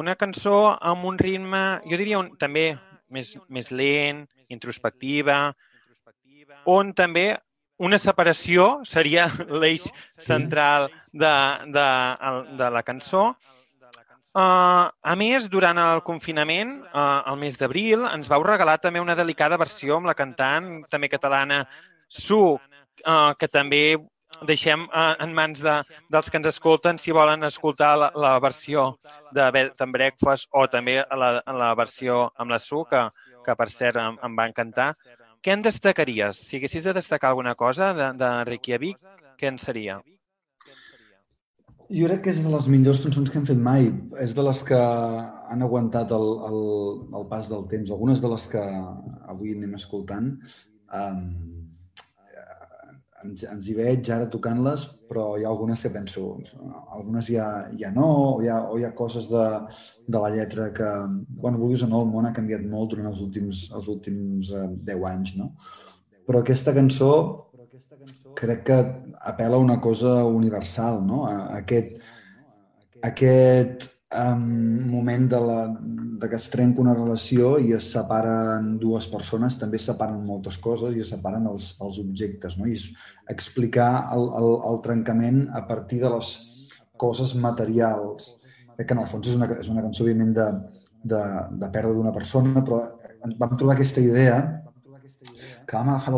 Una 0.00 0.16
cançó 0.20 0.74
amb 0.76 1.08
un 1.08 1.20
ritme, 1.20 1.64
jo 1.88 2.00
diria, 2.00 2.20
un, 2.20 2.32
també 2.40 2.66
més, 3.08 3.32
més 3.48 3.72
lent, 3.72 4.24
introspectiva, 4.52 5.38
on 6.68 6.92
també 6.96 7.28
una 7.78 7.98
separació 7.98 8.84
seria 8.86 9.26
l'eix 9.48 9.88
central 10.18 10.88
de, 11.12 11.34
de, 11.74 11.88
de 12.58 12.70
la 12.70 12.82
cançó. 12.86 13.32
Uh, 14.34 14.90
a 14.90 15.14
més, 15.14 15.44
durant 15.46 15.78
el 15.78 16.00
confinament, 16.02 16.80
uh, 16.90 17.22
el 17.30 17.36
mes 17.38 17.54
d'abril, 17.58 18.02
ens 18.08 18.30
vau 18.30 18.42
regalar 18.42 18.80
també 18.82 18.98
una 18.98 19.14
delicada 19.14 19.58
versió 19.60 20.00
amb 20.00 20.10
la 20.10 20.16
cantant 20.18 20.82
també 20.90 21.10
catalana 21.12 21.60
Su, 22.10 22.58
uh, 22.58 23.30
que 23.38 23.46
també 23.46 23.96
deixem 24.42 24.88
uh, 24.88 25.14
en 25.22 25.30
mans 25.34 25.62
de, 25.62 25.76
dels 26.10 26.30
que 26.30 26.40
ens 26.40 26.50
escolten 26.50 26.98
si 26.98 27.14
volen 27.14 27.46
escoltar 27.46 27.92
la, 27.98 28.10
la 28.18 28.32
versió 28.42 28.96
de 29.30 29.46
Bed 29.54 29.78
and 29.86 29.94
Breakfast 29.94 30.50
o 30.50 30.66
també 30.66 30.98
la, 31.14 31.30
la 31.46 31.70
versió 31.78 32.24
amb 32.34 32.50
la 32.50 32.58
Su, 32.58 32.82
que, 32.90 33.06
que 33.46 33.54
per 33.54 33.70
cert 33.70 34.02
em, 34.02 34.18
em 34.18 34.34
va 34.34 34.48
encantar. 34.50 34.94
Què 35.44 35.52
en 35.52 35.60
destacaries? 35.60 36.38
Si 36.40 36.56
haguessis 36.56 36.86
de 36.88 36.94
destacar 36.96 37.30
alguna 37.34 37.52
cosa 37.54 37.90
de, 37.92 38.04
de 38.16 38.28
Reykjavik, 38.48 38.96
què 39.36 39.50
en 39.50 39.58
seria? 39.60 39.98
Jo 41.92 42.06
crec 42.08 42.22
que 42.24 42.32
és 42.32 42.40
de 42.40 42.48
les 42.48 42.68
millors 42.72 43.02
cançons 43.04 43.28
que 43.28 43.36
hem 43.36 43.44
fet 43.50 43.60
mai. 43.66 43.90
És 44.24 44.32
de 44.38 44.44
les 44.46 44.62
que 44.64 44.78
han 44.78 45.66
aguantat 45.66 46.14
el, 46.16 46.24
el, 46.48 46.56
el 47.20 47.26
pas 47.28 47.52
del 47.52 47.66
temps. 47.68 47.92
Algunes 47.92 48.24
de 48.24 48.30
les 48.32 48.48
que 48.54 48.62
avui 49.34 49.52
anem 49.52 49.76
escoltant 49.76 50.32
um, 50.32 51.20
ens, 53.24 53.44
ens 53.50 53.68
hi 53.68 53.74
veig 53.76 54.10
ara 54.12 54.28
tocant-les, 54.30 54.84
però 55.08 55.26
hi 55.38 55.44
ha 55.44 55.50
algunes 55.50 55.82
que 55.84 55.90
penso, 55.94 56.26
algunes 56.96 57.30
ja, 57.32 57.46
ja 57.80 57.90
no, 57.94 58.08
o 58.34 58.42
hi 58.42 58.50
ha, 58.52 58.58
o 58.70 58.78
hi 58.78 58.84
ha 58.86 58.92
coses 58.96 59.30
de, 59.32 59.44
de 60.06 60.22
la 60.22 60.30
lletra 60.34 60.70
que, 60.76 60.90
bueno, 61.28 61.60
vulguis 61.62 61.84
o 61.86 61.90
no, 61.90 62.02
el 62.04 62.12
món 62.12 62.28
ha 62.28 62.34
canviat 62.36 62.66
molt 62.68 62.92
durant 62.92 63.10
els 63.12 63.22
últims, 63.24 63.64
els 63.74 63.90
últims 63.92 64.52
uh, 64.52 64.68
10 64.90 65.08
anys, 65.12 65.34
no? 65.40 65.50
Però 66.24 66.40
aquesta 66.40 66.72
cançó 66.76 67.10
crec 68.38 68.64
que 68.68 68.78
apela 69.24 69.56
a 69.56 69.64
una 69.64 69.80
cosa 69.80 70.22
universal, 70.24 71.02
no? 71.06 71.24
A 71.28 71.60
aquest, 71.60 71.98
aquest 73.04 73.90
um, 74.14 74.44
moment 74.90 75.26
de, 75.30 75.40
la, 75.40 75.58
de 76.20 76.28
que 76.30 76.38
es 76.38 76.46
trenca 76.52 76.82
una 76.82 76.94
relació 76.94 77.54
i 77.58 77.74
es 77.76 77.90
separen 77.92 78.74
dues 78.82 79.08
persones, 79.10 79.58
també 79.60 79.80
es 79.80 79.88
separen 79.90 80.22
moltes 80.26 80.58
coses 80.62 80.96
i 80.96 81.02
es 81.04 81.12
separen 81.14 81.48
els, 81.50 81.72
els 81.84 82.00
objectes, 82.02 82.58
no? 82.58 82.68
I 82.70 82.78
és 82.78 82.88
explicar 83.34 83.90
el, 84.14 84.28
el, 84.40 84.50
el 84.70 84.80
trencament 84.86 85.44
a 85.52 85.64
partir 85.68 86.00
de 86.04 86.12
les 86.14 86.34
coses 86.96 87.34
materials. 87.34 88.34
Crec 88.74 88.88
que 88.88 88.96
en 88.96 89.04
el 89.04 89.10
fons 89.10 89.30
és 89.30 89.38
una, 89.38 89.50
és 89.60 89.70
una 89.70 89.84
cançó, 89.84 90.06
òbviament, 90.06 90.34
de, 90.36 90.48
de, 91.14 91.22
de 91.60 91.70
perdre 91.70 91.94
d'una 91.94 92.14
persona, 92.14 92.62
però 92.64 92.82
vam 93.38 93.56
trobar 93.58 93.76
aquesta 93.76 94.02
idea 94.04 94.38
que 95.66 95.76
vam 95.76 95.90
agafar 95.92 96.12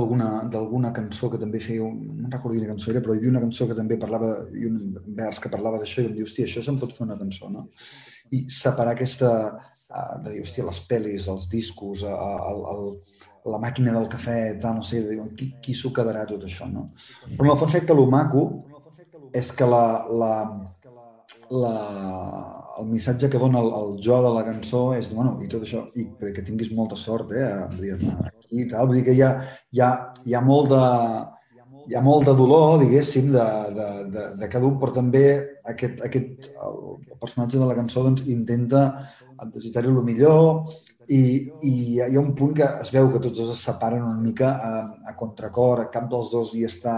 d'alguna 0.53 0.92
cançó 0.94 1.30
que 1.30 1.38
també 1.38 1.61
feia, 1.62 1.86
no 1.86 2.30
recordo 2.30 2.57
quina 2.57 2.72
cançó 2.72 2.90
era, 2.92 3.03
però 3.05 3.14
hi 3.14 3.20
havia 3.20 3.32
una 3.34 3.42
cançó 3.44 3.68
que 3.68 3.76
també 3.78 3.99
parlava, 4.01 4.32
i 4.55 4.66
un 4.68 4.97
vers 5.18 5.40
que 5.42 5.53
parlava 5.53 5.80
d'això, 5.82 6.03
i 6.03 6.09
vam 6.09 6.16
dir, 6.16 6.26
hòstia, 6.26 6.49
això 6.49 6.64
se'n 6.64 6.80
pot 6.82 6.94
fer 6.97 7.07
una 7.07 7.18
cançó, 7.20 7.51
no? 7.53 7.68
I 8.34 8.44
separar 8.53 8.97
aquesta, 8.97 9.30
uh, 9.86 10.16
de 10.24 10.34
dir, 10.34 10.42
hòstia, 10.44 10.66
les 10.66 10.82
pel·lis, 10.90 11.28
els 11.32 11.49
discos, 11.53 12.03
uh, 12.07 12.16
el, 12.51 12.62
el, 12.74 12.86
la 13.53 13.62
màquina 13.62 13.94
del 13.97 14.09
cafè, 14.12 14.38
tal, 14.62 14.80
no 14.80 14.86
sé, 14.86 15.03
de 15.05 15.14
dir, 15.14 15.28
qui, 15.38 15.53
qui 15.62 15.76
s'ho 15.78 15.92
quedarà 15.94 16.26
tot 16.28 16.47
això, 16.49 16.68
no? 16.70 16.88
Però 17.28 17.47
en 17.47 17.55
el 17.55 17.61
fons 17.61 17.76
crec 17.76 17.86
que 17.90 17.97
el 17.97 18.07
maco 18.11 18.47
és 19.36 19.53
que 19.53 19.68
la, 19.68 19.86
la, 20.11 20.32
la, 21.51 21.76
el 22.81 22.89
missatge 22.91 23.31
que 23.33 23.41
dona 23.41 23.61
el, 23.62 23.70
el 23.81 23.95
jo 24.05 24.18
de 24.24 24.33
la 24.35 24.45
cançó 24.47 24.83
és, 24.97 25.09
bueno, 25.14 25.37
i 25.45 25.49
tot 25.53 25.64
això, 25.64 25.87
i 25.97 26.07
que 26.35 26.45
tinguis 26.45 26.72
molta 26.74 26.99
sort, 27.01 27.33
eh, 27.33 27.47
a 27.47 27.68
aquí 27.70 28.62
i 28.62 28.68
tal, 28.70 28.89
vull 28.89 28.99
dir 28.99 29.07
que 29.09 29.16
hi 29.16 29.22
ha, 29.24 29.33
hi 29.72 29.83
ha, 29.83 29.91
hi 30.24 30.37
ha 30.37 30.43
molt 30.45 30.70
de, 30.70 30.83
hi 31.91 31.97
ha 31.97 32.03
molt 32.03 32.27
de 32.29 32.35
dolor, 32.39 32.81
diguéssim, 32.83 33.31
de, 33.35 33.47
de, 33.77 33.87
de, 34.14 34.24
de 34.41 34.49
cada 34.53 34.66
un, 34.68 34.77
però 34.81 34.95
també 34.95 35.24
aquest, 35.72 36.03
aquest, 36.07 36.51
el 36.66 37.16
personatge 37.20 37.61
de 37.61 37.68
la 37.68 37.79
cançó 37.79 38.03
doncs, 38.07 38.27
intenta 38.33 38.89
desitjar-hi 39.53 39.93
el 39.93 40.03
millor 40.05 40.74
i, 41.12 41.22
i 41.62 41.72
hi 41.95 42.03
ha 42.03 42.22
un 42.22 42.35
punt 42.39 42.55
que 42.59 42.66
es 42.83 42.91
veu 42.95 43.11
que 43.12 43.22
tots 43.22 43.39
dos 43.39 43.55
es 43.55 43.62
separen 43.68 44.03
una 44.03 44.20
mica 44.20 44.53
a, 44.57 44.72
a 45.07 45.16
contracor, 45.18 45.87
cap 45.95 46.11
dels 46.11 46.31
dos 46.33 46.55
hi 46.57 46.64
està, 46.66 46.97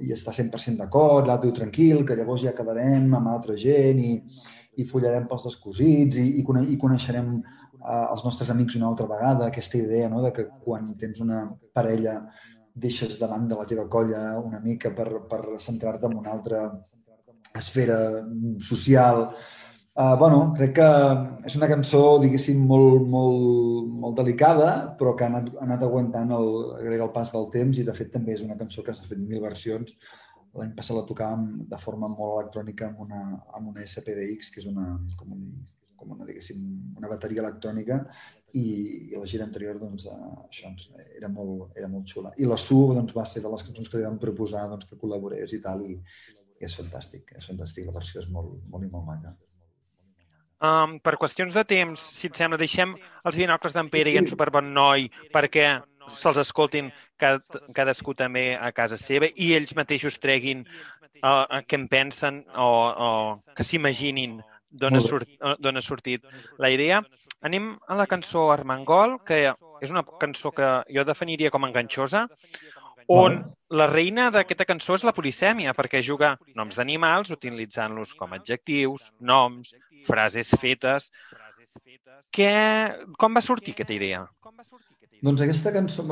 hi 0.00 0.14
està 0.14 0.34
100% 0.34 0.78
d'acord, 0.78 1.26
l'altre 1.26 1.48
diu 1.48 1.56
tranquil, 1.58 2.04
que 2.06 2.18
llavors 2.18 2.46
ja 2.46 2.54
quedarem 2.56 3.10
amb 3.18 3.32
altra 3.32 3.58
gent 3.58 4.02
i, 4.02 4.12
i 4.80 4.86
follarem 4.88 5.26
pels 5.28 5.44
descosits 5.48 6.20
i, 6.20 6.28
i, 6.40 6.44
i 6.44 6.78
coneixerem 6.80 7.34
uh, 7.36 8.06
els 8.12 8.24
nostres 8.24 8.52
amics 8.54 8.78
una 8.78 8.88
altra 8.92 9.08
vegada, 9.10 9.48
aquesta 9.48 9.78
idea 9.78 10.08
no? 10.08 10.22
de 10.24 10.32
que 10.32 10.46
quan 10.64 10.94
tens 11.00 11.20
una 11.24 11.44
parella 11.74 12.20
deixes 12.72 13.18
davant 13.20 13.44
de 13.48 13.58
la 13.58 13.66
teva 13.68 13.84
colla 13.88 14.38
una 14.40 14.60
mica 14.60 14.94
per, 14.96 15.08
per 15.28 15.42
centrar-te 15.60 16.08
en 16.08 16.16
una 16.16 16.32
altra 16.32 16.64
esfera 17.54 17.98
social. 18.58 19.28
Uh, 19.92 20.16
bueno, 20.16 20.54
crec 20.56 20.70
que 20.78 20.88
és 21.44 21.54
una 21.58 21.68
cançó, 21.68 22.16
diguéssim, 22.22 22.62
molt, 22.64 23.02
molt, 23.12 23.90
molt 24.00 24.16
delicada, 24.16 24.70
però 24.96 25.12
que 25.12 25.26
ha 25.26 25.28
anat, 25.28 25.50
ha 25.58 25.66
anat 25.66 25.84
aguantant 25.84 26.32
el, 26.32 26.48
crec, 26.78 26.96
el 26.96 27.12
pas 27.12 27.32
del 27.34 27.50
temps 27.52 27.76
i, 27.76 27.84
de 27.84 27.92
fet, 27.98 28.08
també 28.14 28.32
és 28.32 28.44
una 28.46 28.56
cançó 28.56 28.80
que 28.86 28.94
s'ha 28.96 29.04
fet 29.04 29.20
mil 29.20 29.44
versions. 29.44 29.92
L'any 30.58 30.72
passat 30.76 30.96
la 30.98 31.06
tocàvem 31.08 31.44
de 31.68 31.78
forma 31.80 32.10
molt 32.12 32.34
electrònica 32.40 32.90
amb 32.90 33.04
una, 33.06 33.22
amb 33.56 33.70
una 33.72 33.84
SPDX, 33.86 34.50
que 34.52 34.60
és 34.60 34.66
una, 34.68 34.90
com, 35.16 35.30
un, 35.32 35.46
com 35.96 36.12
una, 36.16 36.26
diguéssim, 36.28 36.64
una 36.98 37.08
bateria 37.08 37.40
electrònica 37.44 38.02
i, 38.52 38.64
i 39.12 39.16
la 39.16 39.28
gira 39.30 39.46
anterior 39.48 39.78
doncs, 39.80 40.04
eh, 40.10 40.32
això 40.48 40.68
doncs, 40.68 40.90
era, 41.16 41.30
molt, 41.32 41.72
era 41.78 41.88
molt 41.88 42.10
xula. 42.12 42.34
I 42.36 42.48
la 42.50 42.58
Su 42.60 42.82
doncs, 42.92 43.14
va 43.16 43.24
ser 43.28 43.44
de 43.44 43.52
les 43.52 43.64
cançons 43.68 43.88
que 43.88 44.00
li 44.00 44.04
van 44.08 44.20
proposar 44.20 44.66
doncs, 44.72 44.90
que 44.90 45.00
col·laborés 45.00 45.56
i 45.56 45.62
tal, 45.64 45.86
i, 45.88 45.96
i 46.60 46.68
és 46.68 46.76
fantàstic, 46.78 47.32
és 47.38 47.48
fantàstic, 47.48 47.88
la 47.88 47.96
versió 47.96 48.20
és 48.20 48.28
molt, 48.34 48.58
molt 48.68 48.84
i 48.84 48.92
molt 48.92 49.08
maca. 49.08 49.32
Um, 50.62 51.00
per 51.02 51.16
qüestions 51.18 51.56
de 51.58 51.64
temps, 51.66 52.02
si 52.20 52.28
et 52.30 52.36
sembla, 52.38 52.60
deixem 52.60 52.92
els 53.26 53.38
binocles 53.40 53.74
d'en 53.74 53.88
Pere 53.90 54.12
i 54.12 54.20
en 54.20 54.28
Superbon 54.30 54.68
Noi 54.76 55.08
perquè 55.34 55.80
se'ls 56.06 56.38
escoltin 56.38 56.92
cadascú 57.76 58.14
també 58.18 58.52
a 58.56 58.72
casa 58.76 58.98
seva 59.00 59.28
i 59.34 59.52
ells 59.56 59.76
mateixos 59.78 60.18
treguin 60.22 60.64
uh, 61.22 61.60
què 61.66 61.78
en 61.78 61.88
pensen 61.92 62.42
o, 62.54 62.70
o 63.06 63.10
que 63.56 63.66
s'imaginin 63.66 64.40
d'on 64.72 64.96
ha, 64.96 65.00
sort, 65.04 65.28
ha 65.40 65.82
sortit 65.84 66.24
la 66.58 66.70
idea. 66.72 67.02
Anem 67.44 67.74
a 67.88 67.96
la 67.98 68.06
cançó 68.08 68.46
Armengol, 68.52 69.18
que 69.26 69.44
és 69.82 69.90
una 69.92 70.04
cançó 70.20 70.52
que 70.56 70.70
jo 70.88 71.04
definiria 71.04 71.50
com 71.52 71.66
enganxosa, 71.68 72.26
on 73.12 73.40
la 73.68 73.88
reina 73.90 74.30
d'aquesta 74.30 74.66
cançó 74.68 74.96
és 74.96 75.04
la 75.04 75.14
polisèmia, 75.16 75.74
perquè 75.76 76.02
juga 76.06 76.36
noms 76.56 76.78
d'animals 76.78 77.32
utilitzant-los 77.34 78.14
com 78.18 78.32
adjectius, 78.38 79.10
noms, 79.20 79.74
frases 80.06 80.54
fetes. 80.60 81.10
Que... 82.32 82.52
Com 83.18 83.34
va 83.34 83.44
sortir 83.44 83.74
aquesta 83.76 83.96
idea? 83.96 84.24
Doncs 85.22 85.42
aquesta 85.44 85.70
cançó 85.70 86.02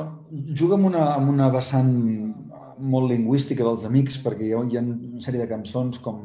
juga 0.55 0.77
amb 0.77 0.87
una, 0.87 1.05
amb 1.17 1.33
una 1.33 1.49
vessant 1.51 1.91
molt 2.81 3.11
lingüística 3.11 3.65
dels 3.67 3.85
amics, 3.89 4.21
perquè 4.23 4.47
hi 4.47 4.53
ha, 4.55 4.61
hi 4.63 4.79
ha 4.79 4.83
una 4.85 5.23
sèrie 5.25 5.43
de 5.43 5.49
cançons 5.51 5.99
com, 6.05 6.21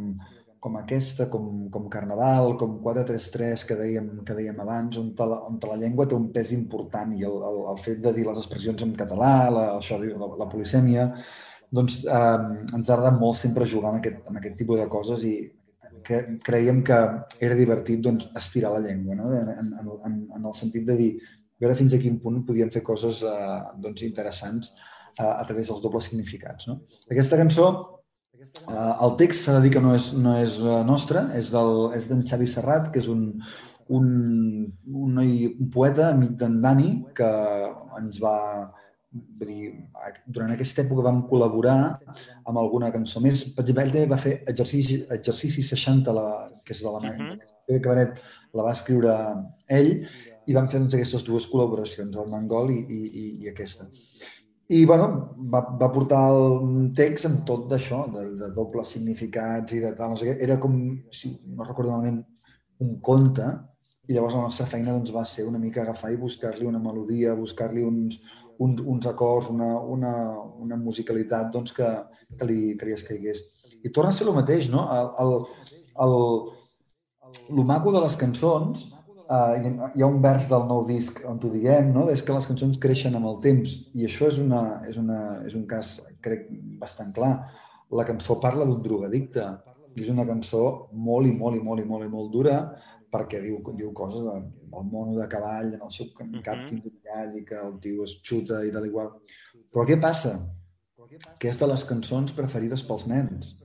com 0.61 0.77
aquesta, 0.77 1.25
com, 1.33 1.47
com 1.73 1.87
Carnaval, 1.93 2.53
com 2.61 2.77
433 2.83 3.65
que 3.69 3.77
dèiem, 3.79 4.11
que 4.27 4.35
dèiem 4.37 4.61
abans, 4.61 4.99
on, 5.01 5.11
la, 5.17 5.39
on 5.49 5.57
la 5.71 5.79
llengua 5.81 6.05
té 6.09 6.17
un 6.17 6.29
pes 6.35 6.53
important 6.55 7.15
i 7.17 7.25
el, 7.27 7.35
el, 7.49 7.59
el 7.73 7.81
fet 7.81 8.03
de 8.03 8.13
dir 8.15 8.25
les 8.27 8.39
expressions 8.41 8.85
en 8.85 8.93
català, 8.99 9.33
la, 9.53 9.65
això, 9.79 9.97
la, 10.01 10.29
la 10.43 10.47
polisèmia, 10.51 11.07
doncs 11.75 11.99
eh, 12.05 12.35
ens 12.77 12.89
ha 12.89 12.95
agradat 12.95 13.17
molt 13.19 13.39
sempre 13.39 13.67
jugar 13.69 13.91
amb 13.91 14.03
aquest, 14.03 14.21
amb 14.29 14.41
aquest 14.41 14.59
tipus 14.61 14.81
de 14.81 14.89
coses 14.93 15.25
i 15.25 15.35
que 16.05 16.21
creiem 16.45 16.83
que 16.85 16.97
era 17.41 17.57
divertit 17.57 18.01
doncs, 18.05 18.29
estirar 18.37 18.75
la 18.75 18.83
llengua, 18.85 19.17
no? 19.17 19.31
en, 19.33 19.49
en, 19.57 19.73
en, 20.05 20.21
en 20.37 20.45
el 20.45 20.53
sentit 20.53 20.85
de 20.85 20.97
dir 20.99 21.09
veure 21.61 21.77
fins 21.79 21.95
a 21.95 22.01
quin 22.01 22.19
punt 22.21 22.43
podíem 22.47 22.71
fer 22.73 22.83
coses 22.83 23.21
eh, 23.23 23.59
doncs, 23.83 24.03
interessants 24.07 24.71
eh, 25.19 25.25
a 25.25 25.43
través 25.47 25.71
dels 25.71 25.83
dobles 25.83 26.09
significats. 26.09 26.67
No? 26.69 26.81
Aquesta 27.09 27.39
cançó, 27.39 27.67
eh, 28.41 28.93
el 29.05 29.15
text 29.21 29.45
s'ha 29.45 29.57
de 29.57 29.65
dir 29.65 29.75
que 29.75 29.83
no 29.83 29.95
és, 29.95 30.11
no 30.19 30.35
és 30.41 30.57
eh, 30.61 30.81
nostre, 30.87 31.27
és 31.39 31.51
d'en 31.53 31.95
és 31.95 32.09
Xavi 32.31 32.49
Serrat, 32.51 32.91
que 32.91 33.03
és 33.03 33.11
un, 33.11 33.27
un, 33.87 34.07
un, 34.93 35.13
noi, 35.13 35.45
un 35.53 35.69
poeta, 35.71 36.09
amic 36.11 36.35
d'en 36.41 36.59
Dani, 36.63 36.91
que 37.15 37.31
ens 37.99 38.19
va, 38.23 38.35
vull 39.39 39.51
dir, 39.51 39.71
durant 40.27 40.53
aquesta 40.53 40.83
època 40.83 41.07
vam 41.07 41.23
col·laborar 41.29 41.79
amb 41.95 42.59
alguna 42.59 42.91
cançó 42.93 43.21
més. 43.23 43.45
Per 43.55 43.63
exemple, 43.63 43.85
ell 43.85 43.93
també 43.95 44.11
va 44.11 44.21
fer 44.21 44.39
exercici, 44.51 45.03
exercici 45.15 45.63
60, 45.63 46.15
la, 46.15 46.29
que 46.65 46.75
és 46.75 46.81
de 46.83 46.91
la 46.91 47.03
uh 47.03 47.11
-huh. 47.11 47.81
Cabaret, 47.81 48.19
la 48.53 48.63
va 48.63 48.73
escriure 48.73 49.13
ell, 49.67 50.05
i 50.47 50.55
vam 50.55 50.69
fer 50.71 50.79
doncs, 50.79 50.95
aquestes 50.97 51.25
dues 51.25 51.47
col·laboracions, 51.51 52.17
el 52.21 52.31
Mangol 52.31 52.71
i, 52.73 52.79
i, 52.79 53.27
i 53.43 53.51
aquesta. 53.51 53.87
I 54.75 54.81
bueno, 54.89 55.07
va, 55.53 55.61
va 55.81 55.91
portar 55.93 56.23
el 56.33 56.87
text 56.97 57.27
amb 57.29 57.43
tot 57.45 57.67
d'això, 57.69 58.05
de, 58.13 58.23
de 58.39 58.49
dobles 58.55 58.95
significats 58.95 59.75
i 59.77 59.81
de 59.83 59.91
tal, 59.97 60.13
no 60.13 60.17
sé 60.17 60.31
què. 60.31 60.37
Era 60.41 60.57
com, 60.61 60.79
si 61.13 61.35
no 61.45 61.67
recordo 61.67 61.93
malament, 61.93 62.23
un 62.81 62.95
conte, 63.05 63.45
i 64.07 64.13
llavors 64.13 64.37
la 64.37 64.47
nostra 64.47 64.65
feina 64.69 64.93
doncs, 64.93 65.13
va 65.13 65.25
ser 65.29 65.45
una 65.49 65.61
mica 65.61 65.83
agafar 65.83 66.11
i 66.13 66.19
buscar-li 66.21 66.65
una 66.69 66.81
melodia, 66.81 67.37
buscar-li 67.37 67.85
uns, 67.85 68.17
uns, 68.61 68.81
uns 68.81 69.07
acords, 69.09 69.51
una, 69.53 69.69
una, 69.97 70.15
una 70.65 70.77
musicalitat 70.81 71.53
doncs, 71.53 71.73
que, 71.77 71.91
que, 72.33 72.49
li, 72.49 72.59
que 72.77 72.89
li 72.89 72.97
escaigués. 72.97 73.41
I 73.85 73.93
torna 73.93 74.13
a 74.13 74.17
ser 74.17 74.27
el 74.27 74.37
mateix, 74.37 74.69
no? 74.73 74.87
El, 74.97 75.09
el, 75.21 75.33
el, 76.05 76.19
el 77.53 77.65
maco 77.69 77.93
de 77.93 78.01
les 78.05 78.17
cançons, 78.17 78.87
eh, 79.29 79.73
hi 79.95 80.03
ha 80.03 80.07
un 80.07 80.21
vers 80.23 80.47
del 80.51 80.65
nou 80.69 80.85
disc 80.87 81.21
on 81.27 81.39
t'ho 81.41 81.51
diguem, 81.53 81.91
no? 81.93 82.07
és 82.13 82.23
que 82.23 82.35
les 82.35 82.47
cançons 82.49 82.79
creixen 82.81 83.15
amb 83.17 83.29
el 83.31 83.39
temps 83.43 83.75
i 83.93 84.07
això 84.09 84.29
és, 84.31 84.41
una, 84.43 84.81
és, 84.89 84.97
una, 85.01 85.21
és 85.45 85.55
un 85.57 85.65
cas, 85.69 85.97
crec, 86.25 86.49
bastant 86.81 87.13
clar. 87.15 87.35
La 87.95 88.05
cançó 88.07 88.39
parla 88.41 88.65
d'un 88.65 88.81
drogadicte 88.83 89.45
i 89.95 90.03
és 90.03 90.11
una 90.11 90.25
cançó 90.27 90.89
molt 90.91 91.29
i 91.29 91.33
molt 91.35 91.57
i 91.57 91.63
molt 91.63 91.81
i 91.81 91.87
molt 91.87 92.05
i 92.05 92.11
molt 92.11 92.31
dura 92.33 92.59
perquè 93.15 93.39
diu, 93.43 93.61
diu 93.77 93.91
coses 93.95 94.25
de, 94.25 94.35
del 94.73 94.87
mono 94.91 95.15
de 95.15 95.27
cavall 95.31 95.71
en 95.73 95.83
el 95.85 95.91
seu 95.93 96.09
cap 96.15 96.27
uh 96.27 96.41
-huh. 96.41 97.37
i 97.39 97.45
que 97.45 97.55
el 97.55 97.79
tio 97.79 98.03
es 98.03 98.19
xuta 98.21 98.65
i 98.65 98.71
tal 98.71 98.85
igual. 98.85 99.13
Però 99.71 99.85
què 99.87 99.99
passa? 100.01 100.33
Que 101.39 101.49
és 101.49 101.59
de 101.59 101.67
les 101.67 101.83
cançons 101.85 102.33
preferides 102.33 102.83
pels 102.83 103.07
nens. 103.07 103.55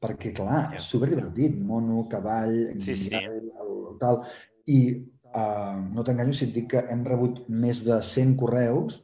Perquè, 0.00 0.32
clar, 0.36 0.74
és 0.76 0.82
superdivertit. 0.82 1.56
Mono, 1.60 2.08
cavall, 2.08 2.80
sí, 2.80 2.96
sí. 2.96 3.14
El, 3.14 3.50
el, 3.60 3.98
tal. 4.00 4.22
I 4.70 4.78
uh, 4.94 5.80
no 5.94 6.04
t'enganyo 6.06 6.36
si 6.36 6.48
et 6.48 6.54
dic 6.54 6.70
que 6.74 6.84
hem 6.90 7.04
rebut 7.06 7.42
més 7.48 7.82
de 7.86 7.98
100 8.00 8.36
correus 8.40 9.02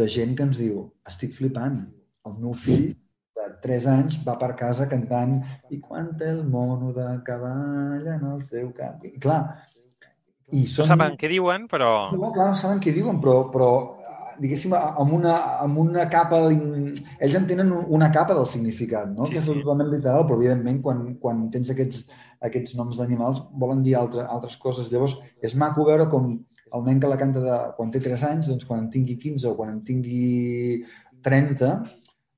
de 0.00 0.06
gent 0.10 0.34
que 0.36 0.46
ens 0.48 0.58
diu 0.58 0.86
estic 1.08 1.34
flipant, 1.36 1.82
el 2.26 2.38
meu 2.42 2.54
fill 2.58 2.88
de 3.36 3.46
3 3.62 3.86
anys 3.92 4.18
va 4.26 4.34
per 4.40 4.54
casa 4.58 4.88
cantant 4.90 5.36
i 5.70 5.78
quan 5.82 6.14
té 6.18 6.32
el 6.32 6.42
mono 6.48 6.92
de 6.96 7.06
cavall 7.26 8.06
en 8.16 8.24
el 8.32 8.42
seu 8.48 8.72
cap. 8.74 9.04
I 9.06 9.20
clar, 9.22 9.42
i 10.54 10.64
són... 10.70 10.86
No 10.86 10.92
saben 10.94 11.16
què 11.20 11.30
diuen, 11.30 11.66
però... 11.70 11.90
No, 12.14 12.30
clar, 12.34 12.50
no 12.54 12.58
saben 12.58 12.82
què 12.82 12.94
diuen, 12.94 13.20
però, 13.22 13.38
però 13.52 13.70
diguéssim, 14.40 14.74
amb 14.76 15.12
una, 15.16 15.34
amb 15.64 15.78
una 15.82 16.06
capa... 16.12 16.42
Ells 16.50 17.38
en 17.38 17.48
tenen 17.50 17.72
una 17.72 18.10
capa 18.14 18.36
del 18.36 18.48
significat, 18.50 19.10
no? 19.12 19.26
Sí, 19.26 19.36
que 19.36 19.42
és 19.42 19.48
totalment 19.48 19.90
literal, 19.92 20.26
però 20.26 20.38
evidentment 20.40 20.82
quan, 20.84 21.02
quan 21.22 21.46
tens 21.54 21.72
aquests, 21.74 22.04
aquests 22.48 22.76
noms 22.78 23.00
d'animals 23.00 23.42
volen 23.60 23.82
dir 23.86 23.96
altre, 24.00 24.26
altres 24.26 24.58
coses. 24.62 24.90
Llavors, 24.92 25.18
és 25.44 25.56
maco 25.58 25.86
veure 25.88 26.08
com 26.12 26.32
el 26.76 26.88
nen 26.88 27.00
que 27.00 27.10
la 27.10 27.18
canta 27.20 27.42
de, 27.42 27.60
quan 27.76 27.92
té 27.92 28.02
3 28.02 28.26
anys, 28.30 28.50
doncs 28.50 28.66
quan 28.68 28.84
en 28.84 28.90
tingui 28.92 29.16
15 29.22 29.52
o 29.52 29.54
quan 29.58 29.72
en 29.74 29.80
tingui 29.86 30.82
30, 31.26 31.72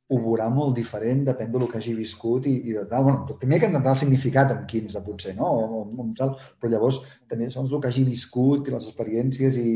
ho 0.08 0.18
veurà 0.24 0.46
molt 0.48 0.72
diferent, 0.76 1.20
depèn 1.26 1.50
del 1.52 1.66
que 1.68 1.80
hagi 1.80 1.92
viscut 1.96 2.46
i, 2.48 2.54
i 2.70 2.76
de 2.76 2.86
tal. 2.88 3.04
Bueno, 3.04 3.36
primer 3.40 3.58
que 3.60 3.68
intentar 3.68 3.92
el 3.92 4.00
significat 4.00 4.54
amb 4.54 4.64
15, 4.70 5.02
potser, 5.04 5.34
no? 5.36 5.50
O, 5.52 5.82
o, 5.82 5.82
o 6.00 6.06
tal, 6.16 6.32
però 6.56 6.72
llavors 6.72 7.02
també 7.28 7.50
són 7.52 7.68
el 7.68 7.82
que 7.82 7.90
hagi 7.90 8.06
viscut 8.08 8.68
i 8.68 8.74
les 8.74 8.88
experiències 8.88 9.60
i 9.60 9.72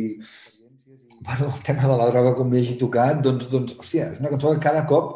bueno, 1.25 1.53
el 1.55 1.63
tema 1.63 1.87
de 1.87 1.97
la 1.97 2.09
droga 2.11 2.35
com 2.39 2.51
li 2.51 2.63
hagi 2.63 2.79
tocat, 2.81 3.21
doncs, 3.25 3.49
doncs 3.53 3.77
hòstia, 3.79 4.11
és 4.15 4.23
una 4.23 4.33
cançó 4.33 4.53
que 4.53 4.65
cada 4.65 4.83
cop 4.91 5.13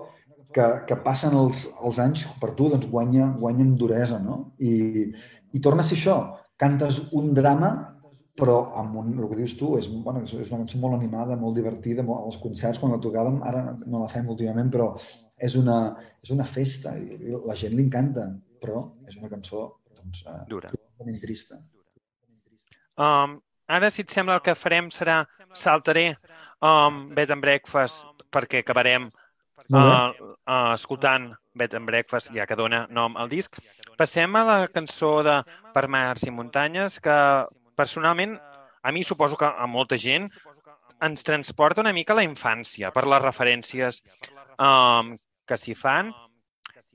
que, 0.55 0.67
que 0.89 0.97
passen 1.05 1.35
els, 1.37 1.67
els 1.83 1.99
anys 2.03 2.25
per 2.41 2.53
tu 2.59 2.71
doncs 2.73 2.87
guanya, 2.91 3.29
guanya 3.41 3.65
en 3.67 3.75
duresa, 3.81 4.21
no? 4.23 4.39
I, 4.59 5.11
I 5.53 5.63
torna 5.65 5.85
a 5.85 5.89
ser 5.89 5.99
això, 5.99 6.17
cantes 6.61 7.03
un 7.17 7.35
drama 7.37 7.75
però 8.37 8.57
amb 8.77 8.99
un, 9.01 9.15
el 9.17 9.31
que 9.31 9.39
dius 9.39 9.55
tu, 9.57 9.73
és, 9.81 9.89
bueno, 9.89 10.21
és 10.25 10.35
una 10.37 10.61
cançó 10.61 10.79
molt 10.83 10.99
animada, 10.99 11.39
molt 11.41 11.57
divertida, 11.57 12.05
molt, 12.05 12.27
als 12.29 12.37
concerts 12.43 12.81
quan 12.83 12.93
la 12.93 13.01
tocàvem, 13.03 13.39
ara 13.49 13.63
no 13.87 14.03
la 14.03 14.11
fem 14.13 14.29
últimament, 14.33 14.69
però 14.73 14.91
és 15.49 15.57
una, 15.57 15.79
és 16.23 16.33
una 16.35 16.45
festa 16.49 16.93
i, 17.01 17.17
i 17.17 17.41
la 17.49 17.57
gent 17.57 17.73
li 17.77 17.87
encanta, 17.87 18.29
però 18.61 18.85
és 19.09 19.17
una 19.17 19.33
cançó 19.33 19.65
doncs, 19.89 20.21
uh, 20.29 20.43
dura. 20.53 20.73
trista. 21.23 21.63
Um, 23.01 23.39
ara, 23.67 23.91
si 23.91 24.03
et 24.05 24.13
sembla, 24.13 24.39
el 24.39 24.45
que 24.47 24.55
farem 24.59 24.91
serà 24.95 25.23
saltaré 25.55 26.09
um, 26.63 27.07
Bed 27.15 27.33
and 27.35 27.45
Breakfast 27.45 28.05
perquè 28.33 28.63
acabarem 28.63 29.09
uh, 29.09 29.79
uh, 29.79 30.73
escoltant 30.75 31.33
Bed 31.57 31.75
and 31.75 31.89
Breakfast, 31.89 32.33
ja 32.37 32.47
que 32.47 32.59
dona 32.59 32.87
nom 32.91 33.17
al 33.17 33.31
disc. 33.33 33.57
Passem 33.97 34.37
a 34.37 34.45
la 34.45 34.59
cançó 34.69 35.23
de 35.27 35.41
Per 35.75 35.87
mars 35.93 36.27
i 36.27 36.35
muntanyes, 36.35 37.01
que 37.01 37.17
personalment, 37.77 38.37
a 38.83 38.93
mi 38.93 39.03
suposo 39.05 39.37
que 39.41 39.49
a 39.49 39.67
molta 39.67 39.99
gent 39.99 40.31
ens 41.03 41.25
transporta 41.25 41.83
una 41.83 41.93
mica 41.93 42.15
a 42.15 42.21
la 42.21 42.25
infància 42.25 42.93
per 42.93 43.05
les 43.05 43.23
referències 43.23 44.03
um, 44.57 45.17
que 45.47 45.59
s'hi 45.61 45.75
fan 45.77 46.13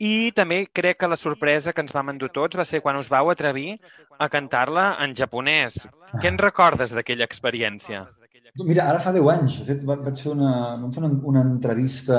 i 0.01 0.31
també 0.33 0.63
crec 0.73 0.97
que 1.01 1.09
la 1.11 1.19
sorpresa 1.19 1.73
que 1.77 1.83
ens 1.85 1.93
vam 1.93 2.09
endur 2.13 2.31
tots 2.33 2.57
va 2.57 2.65
ser 2.65 2.81
quan 2.81 2.97
us 2.97 3.11
vau 3.13 3.29
atrevir 3.29 3.75
a 4.17 4.27
cantar-la 4.33 4.95
en 5.03 5.13
japonès. 5.17 5.83
Què 6.17 6.31
en 6.31 6.39
recordes 6.41 6.95
d'aquella 6.97 7.27
experiència? 7.29 8.07
Mira, 8.59 8.87
ara 8.89 8.99
fa 8.99 9.13
10 9.15 9.29
anys. 9.35 9.59
De 9.61 9.67
fet, 9.69 9.83
vaig 9.87 10.17
fer 10.17 10.31
una, 10.33 10.53
vam 10.81 10.89
fer 10.91 11.03
una, 11.03 11.11
una 11.31 11.43
entrevista 11.45 12.17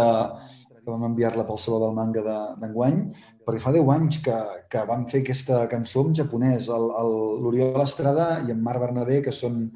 que 0.83 0.91
vam 0.91 1.05
enviar-la 1.11 1.45
pel 1.47 1.59
Saló 1.62 1.78
del 1.83 1.95
Manga 1.95 2.22
d'enguany, 2.61 3.03
de, 3.11 3.35
perquè 3.47 3.62
fa 3.62 3.74
10 3.74 3.91
anys 3.97 4.18
que, 4.24 4.39
que 4.70 4.87
vam 4.89 5.05
fer 5.11 5.22
aquesta 5.22 5.61
cançó 5.70 6.07
en 6.07 6.16
japonès. 6.22 6.70
L'Oriol 6.70 7.83
Estrada 7.85 8.28
i 8.47 8.55
en 8.55 8.62
Marc 8.64 8.83
Bernabé, 8.83 9.20
que 9.26 9.35
són, 9.37 9.66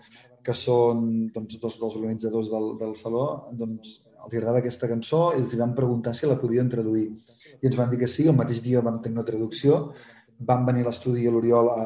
que 0.46 0.54
són 0.54 1.06
doncs, 1.34 1.60
dos 1.62 1.78
dels 1.82 1.98
organitzadors 1.98 2.50
del, 2.54 2.74
del 2.80 2.94
Saló, 2.98 3.26
doncs, 3.52 4.00
els 4.26 4.34
agradava 4.34 4.62
aquesta 4.62 4.88
cançó 4.90 5.28
i 5.36 5.42
els 5.42 5.54
vam 5.58 5.74
preguntar 5.76 6.14
si 6.14 6.26
la 6.26 6.38
podien 6.40 6.70
traduir. 6.70 7.10
I 7.62 7.70
ens 7.70 7.78
van 7.78 7.90
dir 7.90 7.98
que 8.02 8.10
sí, 8.10 8.26
el 8.28 8.36
mateix 8.36 8.62
dia 8.64 8.84
vam 8.84 9.00
tenir 9.02 9.18
una 9.18 9.26
traducció 9.28 9.92
van 10.38 10.66
venir 10.66 10.84
a 10.84 10.90
l'estudi 10.90 11.26
a 11.26 11.32
l'Oriol 11.32 11.70
a, 11.72 11.84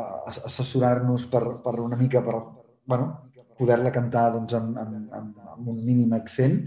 assessorar-nos 0.48 1.26
per, 1.30 1.42
per 1.64 1.76
una 1.80 1.96
mica 1.96 2.22
per, 2.24 2.38
bueno, 2.86 3.10
poder-la 3.58 3.92
cantar 3.94 4.30
doncs, 4.34 4.54
amb, 4.58 4.78
amb, 4.80 5.12
amb, 5.14 5.44
amb 5.54 5.68
un 5.68 5.84
mínim 5.84 6.12
accent 6.16 6.64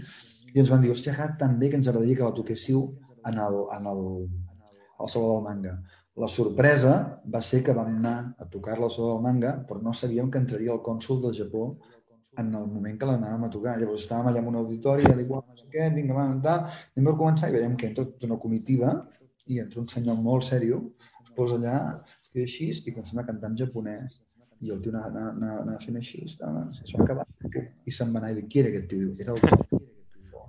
i 0.54 0.62
ens 0.62 0.70
van 0.70 0.80
dir, 0.80 0.92
hòstia, 0.94 1.16
ha 1.18 1.32
tan 1.38 1.58
bé 1.58 1.68
que 1.70 1.80
ens 1.80 1.88
agradaria 1.90 2.20
que 2.20 2.28
la 2.28 2.36
toquéssiu 2.36 2.86
en 3.26 3.40
el, 3.42 3.60
en 3.74 3.88
el, 3.90 4.02
al 5.02 5.10
Saló 5.10 5.34
del 5.34 5.42
Manga. 5.42 5.74
La 6.22 6.28
sorpresa 6.30 6.92
va 7.26 7.40
ser 7.42 7.64
que 7.66 7.74
vam 7.74 7.90
anar 7.96 8.36
a 8.38 8.46
tocar-la 8.46 8.86
al 8.86 8.94
Saló 8.94 9.16
del 9.16 9.24
Manga, 9.24 9.56
però 9.66 9.82
no 9.82 9.92
sabíem 9.92 10.30
que 10.30 10.38
entraria 10.38 10.72
el 10.76 10.82
cònsul 10.84 11.20
del 11.24 11.34
Japó 11.40 11.64
en 12.40 12.50
el 12.54 12.66
moment 12.66 12.98
que 12.98 13.06
l'anàvem 13.08 13.46
a 13.46 13.50
tocar. 13.52 13.76
Llavors 13.80 14.04
estàvem 14.04 14.30
allà 14.30 14.42
en 14.42 14.48
un 14.50 14.58
auditori, 14.60 15.06
a 15.10 15.14
l'igual, 15.18 15.44
no 15.48 15.56
sé 15.58 15.66
què, 15.72 15.88
vinga, 15.94 16.14
va, 16.16 16.26
tal, 16.44 16.66
anem 16.96 17.12
a 17.12 17.16
començar 17.18 17.50
i 17.50 17.56
veiem 17.56 17.76
que 17.80 17.90
entra 17.90 18.04
tota 18.10 18.26
una 18.30 18.38
comitiva 18.42 18.92
i 19.46 19.60
entra 19.60 19.80
un 19.82 19.88
senyor 19.88 20.16
molt 20.20 20.46
sèrio, 20.46 20.80
es 21.24 21.32
posa 21.36 21.58
allà, 21.60 21.78
es 22.22 22.30
queda 22.32 22.46
així 22.48 22.70
i 22.72 22.92
comencem 22.94 23.20
a 23.20 23.26
cantar 23.28 23.50
en 23.52 23.58
japonès. 23.62 24.20
I 24.64 24.70
el 24.72 24.80
tio 24.80 24.92
anava, 24.94 25.26
anava, 25.34 25.58
anava, 25.62 25.80
fent 25.82 25.98
així, 26.00 26.22
estava, 26.24 26.62
es 26.84 26.94
va 26.96 27.04
acabar, 27.04 27.26
i 27.84 27.92
se'n 27.92 28.14
va 28.14 28.22
anar 28.22 28.30
i 28.32 28.38
diu, 28.38 28.46
qui 28.48 28.62
era 28.62 28.70
aquest 28.72 28.86
tio? 28.88 28.98
Diu, 29.02 29.16
Era 29.20 29.34
el 29.34 29.82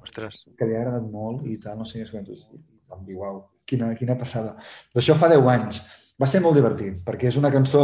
Ostres. 0.05 0.45
que 0.57 0.67
li 0.69 0.75
ha 0.75 0.81
agradat 0.83 1.07
molt 1.11 1.45
i 1.49 1.57
tal, 1.61 1.79
no 1.81 1.85
sé 1.89 2.03
què. 2.05 2.21
I 2.21 2.59
vam 2.91 3.03
dir, 3.07 3.17
uau, 3.17 3.41
quina, 3.67 3.89
quina 3.97 4.15
passada. 4.17 4.55
D'això 4.93 5.15
fa 5.17 5.29
10 5.31 5.49
anys. 5.55 5.81
Va 6.21 6.29
ser 6.29 6.39
molt 6.45 6.55
divertit, 6.55 7.01
perquè 7.03 7.27
és 7.31 7.37
una 7.41 7.51
cançó, 7.51 7.81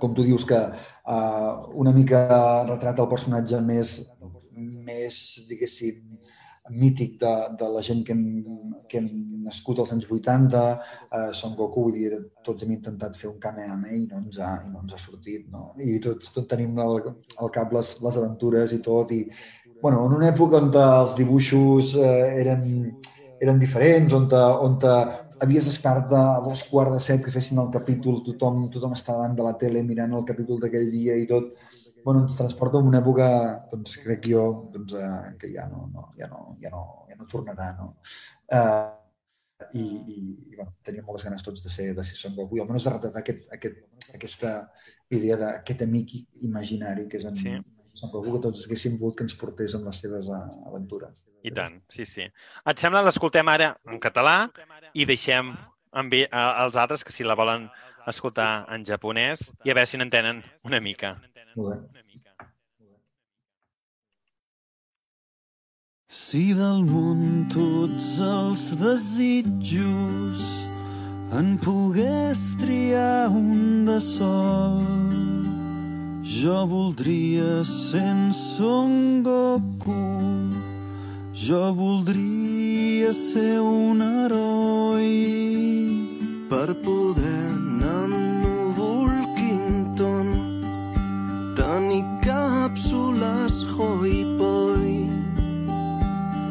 com 0.00 0.14
tu 0.14 0.24
dius, 0.26 0.46
que 0.48 0.58
uh, 0.58 1.68
una 1.78 1.94
mica 1.96 2.24
retrata 2.68 3.04
el 3.04 3.10
personatge 3.10 3.60
més, 3.64 3.98
més 4.58 5.22
diguéssim, 5.48 6.02
mític 6.70 7.18
de, 7.20 7.34
de 7.58 7.68
la 7.72 7.82
gent 7.82 8.02
que 8.04 8.12
hem, 8.12 8.24
que 8.88 9.00
hem 9.00 9.08
nascut 9.48 9.80
als 9.80 9.92
anys 9.94 10.08
80, 10.10 10.62
eh, 11.12 11.30
Son 11.32 11.54
Goku, 11.56 11.86
vull 11.86 11.96
dir, 11.96 12.18
tots 12.44 12.64
hem 12.64 12.74
intentat 12.74 13.16
fer 13.16 13.30
un 13.30 13.38
Kamehameha 13.40 13.96
i 13.96 14.06
no 14.10 14.20
ens 14.20 14.40
ha, 14.42 14.50
i 14.66 14.72
no 14.72 14.82
ens 14.84 14.94
ha 14.94 15.00
sortit, 15.00 15.46
no? 15.52 15.70
I 15.80 15.98
tots, 16.04 16.32
tots 16.34 16.50
tenim 16.50 16.78
al, 16.84 17.00
al 17.38 17.52
cap 17.54 17.72
les, 17.72 17.94
les 18.04 18.20
aventures 18.20 18.74
i 18.76 18.80
tot, 18.84 19.14
i 19.16 19.24
bueno, 19.80 20.04
en 20.06 20.16
una 20.18 20.28
època 20.32 20.60
on 20.60 20.72
els 20.82 21.14
dibuixos 21.16 21.94
eh, 21.96 22.42
eren, 22.42 22.64
eren 23.40 23.60
diferents, 23.62 24.14
on, 24.16 24.28
on 24.34 24.78
havies 25.40 25.66
d'esperar 25.68 26.06
a 26.18 26.40
dos 26.44 26.62
quarts 26.70 26.94
de 26.96 27.00
set 27.00 27.24
que 27.24 27.34
fessin 27.34 27.60
el 27.62 27.70
capítol, 27.74 28.22
tothom, 28.26 28.64
tothom 28.72 28.94
estava 28.96 29.22
davant 29.22 29.36
de 29.38 29.46
la 29.46 29.56
tele 29.60 29.82
mirant 29.86 30.14
el 30.18 30.26
capítol 30.28 30.60
d'aquell 30.62 30.90
dia 30.92 31.16
i 31.16 31.26
tot, 31.30 31.54
bueno, 32.04 32.22
ens 32.24 32.36
transporta 32.38 32.78
a 32.78 32.84
una 32.84 33.00
època, 33.02 33.28
doncs 33.72 33.98
crec 34.04 34.30
jo, 34.32 34.44
doncs, 34.74 34.94
eh, 34.98 35.34
que 35.40 35.52
ja 35.54 35.66
no, 35.70 35.88
no, 35.92 36.10
ja 36.18 36.28
no, 36.30 36.56
ja 36.62 36.72
no, 36.74 36.84
ja 37.10 37.18
no 37.18 37.26
tornarà, 37.30 37.72
no? 37.78 37.90
Eh, 38.48 38.98
i, 39.74 39.82
i, 39.82 40.18
i 40.52 40.56
bueno, 40.56 40.72
teníem 40.86 41.06
moltes 41.06 41.26
ganes 41.26 41.42
tots 41.42 41.64
de 41.64 41.70
ser, 41.72 41.90
de 41.94 42.04
ser 42.06 42.16
Son 42.16 42.36
Goku 42.36 42.60
almenys 42.62 42.86
de 42.86 42.92
retratar 42.94 43.24
aquest, 43.24 43.48
aquest, 43.54 43.80
aquesta 44.14 44.52
idea 45.10 45.38
d'aquest 45.40 45.82
amic 45.82 46.14
imaginari 46.46 47.08
que 47.08 47.18
és 47.18 47.26
en 47.28 47.36
Sí. 47.38 47.56
Son 47.98 48.12
Goku 48.12 48.36
que 48.36 48.44
tots 48.46 48.66
haguéssim 48.66 48.94
volgut 49.00 49.18
que 49.18 49.24
ens 49.26 49.34
portés 49.34 49.74
amb 49.74 49.88
les 49.90 50.00
seves 50.04 50.28
eh, 50.30 50.44
aventures. 50.70 51.18
I 51.46 51.52
tant, 51.54 51.78
sí, 51.94 52.04
sí. 52.08 52.26
Et 52.70 52.80
sembla 52.82 53.04
l'escoltem 53.06 53.48
ara 53.48 53.74
en 53.86 54.00
català 54.02 54.48
i 54.94 55.06
deixem 55.06 55.54
amb 55.92 56.16
als 56.32 56.76
altres 56.76 57.04
que 57.04 57.14
si 57.14 57.24
la 57.24 57.38
volen 57.38 57.68
escoltar 58.08 58.66
en 58.74 58.84
japonès 58.88 59.48
i 59.64 59.70
a 59.70 59.76
veure 59.76 59.86
si 59.86 60.00
n'entenen 60.00 60.42
una 60.66 60.80
mica. 60.80 61.16
Molt 61.56 61.76
bé. 61.76 61.98
Si 66.08 66.54
del 66.56 66.86
món 66.88 67.44
tots 67.52 68.06
els 68.24 68.62
desitjos 68.80 70.40
en 71.36 71.50
pogués 71.60 72.40
triar 72.62 73.28
un 73.28 73.84
de 73.84 73.98
sol, 74.00 74.80
jo 76.24 76.62
voldria 76.72 77.60
ser 77.68 78.06
en 78.08 78.32
Son 78.32 79.22
Goku. 79.28 80.67
Jo 81.38 81.72
voldria 81.72 83.12
ser 83.14 83.60
un 83.62 84.00
heroi 84.02 85.12
per 86.50 86.74
poder 86.82 87.52
núvol 88.42 89.12
Quinton. 89.36 90.32
Tenir 91.54 92.02
càpsules 92.26 93.60
hoi 93.76 94.18
poi 94.40 95.06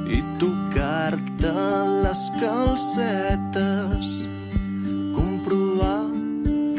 i 0.07 0.21
tocar-te 0.39 1.67
les 2.07 2.23
calcetes. 2.39 4.15
Comprovar 5.19 6.07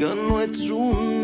que 0.01 0.11
no 0.25 0.41
ets 0.49 0.71
un 0.73 1.18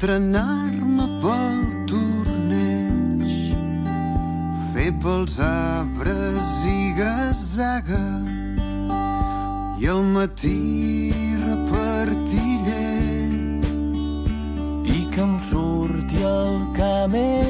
entrenar-me 0.00 1.04
pel 1.20 1.58
torneig 1.90 3.32
fer 4.72 4.92
pels 5.02 5.34
arbres 5.44 6.48
i 6.64 6.94
gasaga 6.96 8.00
i 9.76 9.90
al 9.94 10.00
matí 10.14 11.12
repartir 11.44 12.56
llet 12.64 13.68
i 14.88 15.04
que 15.12 15.20
em 15.26 15.36
surti 15.50 16.24
el 16.32 16.56
Kamehameha 16.80 17.49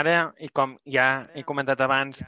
ara, 0.00 0.16
i 0.38 0.48
com 0.48 0.74
ja 0.96 1.26
he 1.34 1.44
comentat 1.46 1.80
abans, 1.84 2.22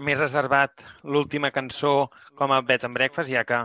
m'he 0.00 0.16
reservat 0.16 0.84
l'última 1.04 1.50
cançó 1.54 2.10
com 2.38 2.52
a 2.52 2.60
Bed 2.62 2.84
and 2.88 2.96
Breakfast, 2.96 3.32
ja 3.32 3.44
que 3.44 3.60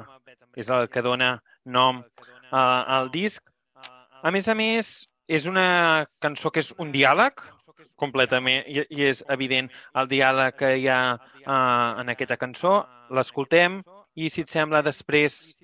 és 0.56 0.70
el 0.72 0.88
que 0.92 1.04
dona 1.06 1.36
nom 1.66 2.02
uh, 2.02 2.82
al 2.98 3.12
disc. 3.14 3.44
A 4.26 4.32
més 4.32 4.48
a 4.50 4.56
més, 4.58 4.96
és 5.28 5.46
una 5.50 6.06
cançó 6.22 6.52
que 6.52 6.64
és 6.64 6.72
un 6.82 6.92
diàleg, 6.94 7.44
completament, 8.00 8.66
i, 8.68 8.84
i 8.92 9.06
és 9.10 9.22
evident 9.32 9.70
el 10.00 10.10
diàleg 10.12 10.58
que 10.60 10.74
hi 10.80 10.90
ha 10.92 11.00
uh, 11.16 12.02
en 12.02 12.12
aquesta 12.12 12.40
cançó. 12.42 12.80
L'escoltem 13.16 13.82
i, 14.16 14.30
si 14.30 14.44
et 14.44 14.52
sembla, 14.52 14.84
després 14.86 15.56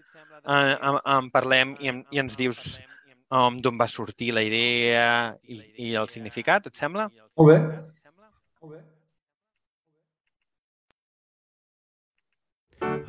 uh, 0.46 0.76
en, 0.76 1.00
en 1.18 1.30
parlem 1.34 1.76
i, 1.80 1.92
em, 1.92 2.04
i 2.12 2.22
ens 2.24 2.38
dius 2.40 2.80
um, 3.32 3.58
d'on 3.64 3.80
va 3.80 3.88
sortir 3.88 4.32
la 4.36 4.44
idea 4.46 5.36
i, 5.48 5.62
i 5.88 5.96
el 5.96 6.08
significat, 6.14 6.68
et 6.68 6.76
sembla? 6.78 7.10
Molt 7.40 7.50
bé. 7.52 7.58
Molt 8.62 8.76
bé. 8.76 8.82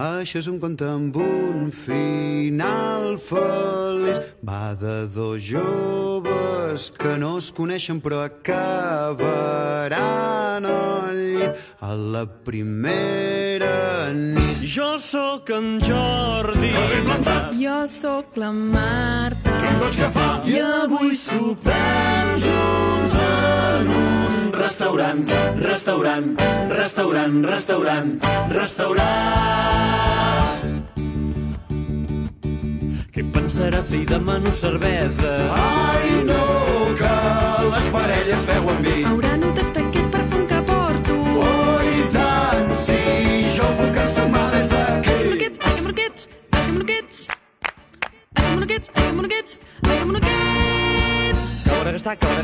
Això 0.02 0.38
és 0.40 0.48
un 0.48 0.58
conte 0.62 0.86
amb 0.88 1.16
un 1.20 1.70
final 1.74 3.18
feliç. 3.20 4.20
Va 4.46 4.74
de 4.78 5.06
dos 5.12 5.42
joves 5.42 6.90
que 6.96 7.18
no 7.20 7.38
es 7.42 7.52
coneixen 7.52 8.00
però 8.00 8.24
acabaran 8.24 9.92
al 10.70 11.16
llit 11.16 11.52
a 11.80 11.94
la 11.94 12.26
primera 12.48 13.41
nit. 14.14 14.62
Jo 14.74 14.98
sóc 14.98 15.50
en 15.50 15.80
Jordi. 15.80 16.72
Jo 17.60 17.86
sóc 17.86 18.36
la 18.36 18.52
Marta. 18.52 19.50
I 20.46 20.58
avui 20.60 21.14
sopem 21.16 22.30
junts 22.42 23.16
en 23.22 23.88
un 23.88 24.52
restaurant, 24.52 25.24
restaurant, 25.60 26.28
restaurant, 26.70 27.44
restaurant, 27.44 28.10
restaurant. 28.50 29.72
Què 33.12 33.22
pensaràs 33.34 33.90
si 33.92 34.06
demano 34.08 34.50
cervesa? 34.56 35.32
Ai, 35.52 36.22
no, 36.24 36.44
que 36.96 37.12
les 37.68 37.90
parelles 37.92 38.46
beuen 38.48 38.80
vi. 38.86 39.02
Haurà 39.04 39.36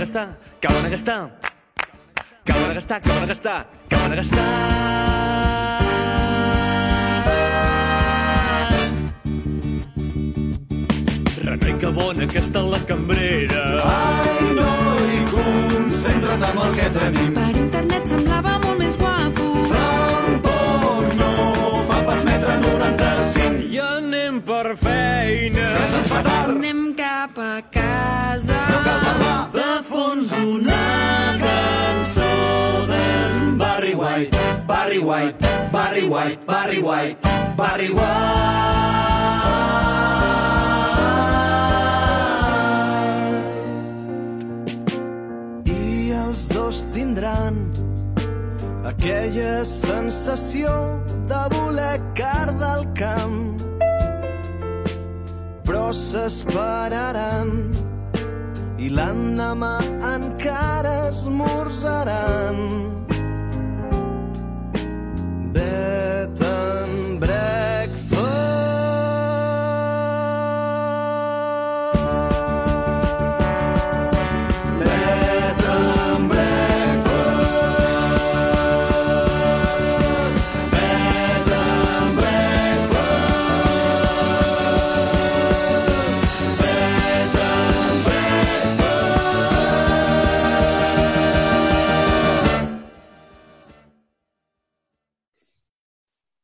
gastar, 0.09 0.29
gastar, 0.29 0.39
acaba 0.57 0.81
de 0.83 0.91
gastar. 0.91 1.31
Acaba 2.41 2.69
de 2.69 2.75
gastar, 2.75 2.97
acaba 2.97 3.21
de 3.21 3.27
gastar, 3.27 3.67
acaba 3.87 4.09
de 4.09 4.17
gastar. 4.17 5.59
Renoi, 11.45 11.79
que 11.79 11.87
bona 11.89 12.27
que 12.27 12.41
està 12.41 12.63
la 12.63 12.81
cambrera. 12.89 13.63
Ai, 13.85 14.49
noi, 14.57 15.13
concentra't 15.33 16.43
amb 16.43 16.65
el 16.65 16.75
que 16.79 16.91
tenim. 16.97 17.35
Per 17.37 17.53
internet 17.67 18.09
semblava 18.09 18.59
molt 18.65 18.79
més 18.81 18.97
guapo. 18.97 19.49
Tampoc 19.75 21.17
no 21.21 21.33
fa 21.91 22.03
pas 22.09 22.25
metre 22.25 22.57
95. 22.65 23.65
I 23.69 23.81
anem 23.93 24.41
per 24.41 24.77
feina. 24.77 25.73
Que 25.77 25.91
se'ns 25.93 26.15
fa 26.15 26.25
tard. 26.25 26.57
Anem 26.57 26.88
a 27.41 27.63
casa. 27.71 28.59
No 28.71 28.79
cal 28.85 29.01
parlar. 29.05 29.51
De 29.53 29.83
fons 29.89 30.33
una 30.39 30.79
cançó 31.43 32.31
d'en 32.91 33.57
Barry 33.59 33.95
White, 33.95 34.39
Barry 34.67 34.99
White, 34.99 35.53
Barry 35.73 36.07
White, 36.09 36.41
Barry 36.47 36.81
White, 36.83 37.19
Barry 37.57 37.89
White. 37.89 38.57
i 45.75 46.11
els 46.25 46.49
dos 46.55 46.87
tindran 46.97 47.63
aquella 48.89 49.65
sensació 49.65 50.75
de 51.31 51.45
voler 51.55 51.95
car 52.19 52.51
del 52.59 52.87
camp. 52.99 53.58
Però 55.89 55.97
s'esperaran 55.97 57.51
i 58.77 58.91
l'endemà 58.93 59.79
encara 60.05 61.09
esmorzaran. 61.09 62.59
Bed 65.55 66.45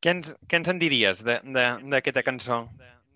Què 0.05 0.11
ens, 0.13 0.35
què 0.45 0.59
ens 0.59 0.67
en 0.69 0.77
diries 0.77 1.23
d'aquesta 1.25 2.21
cançó? 2.21 2.59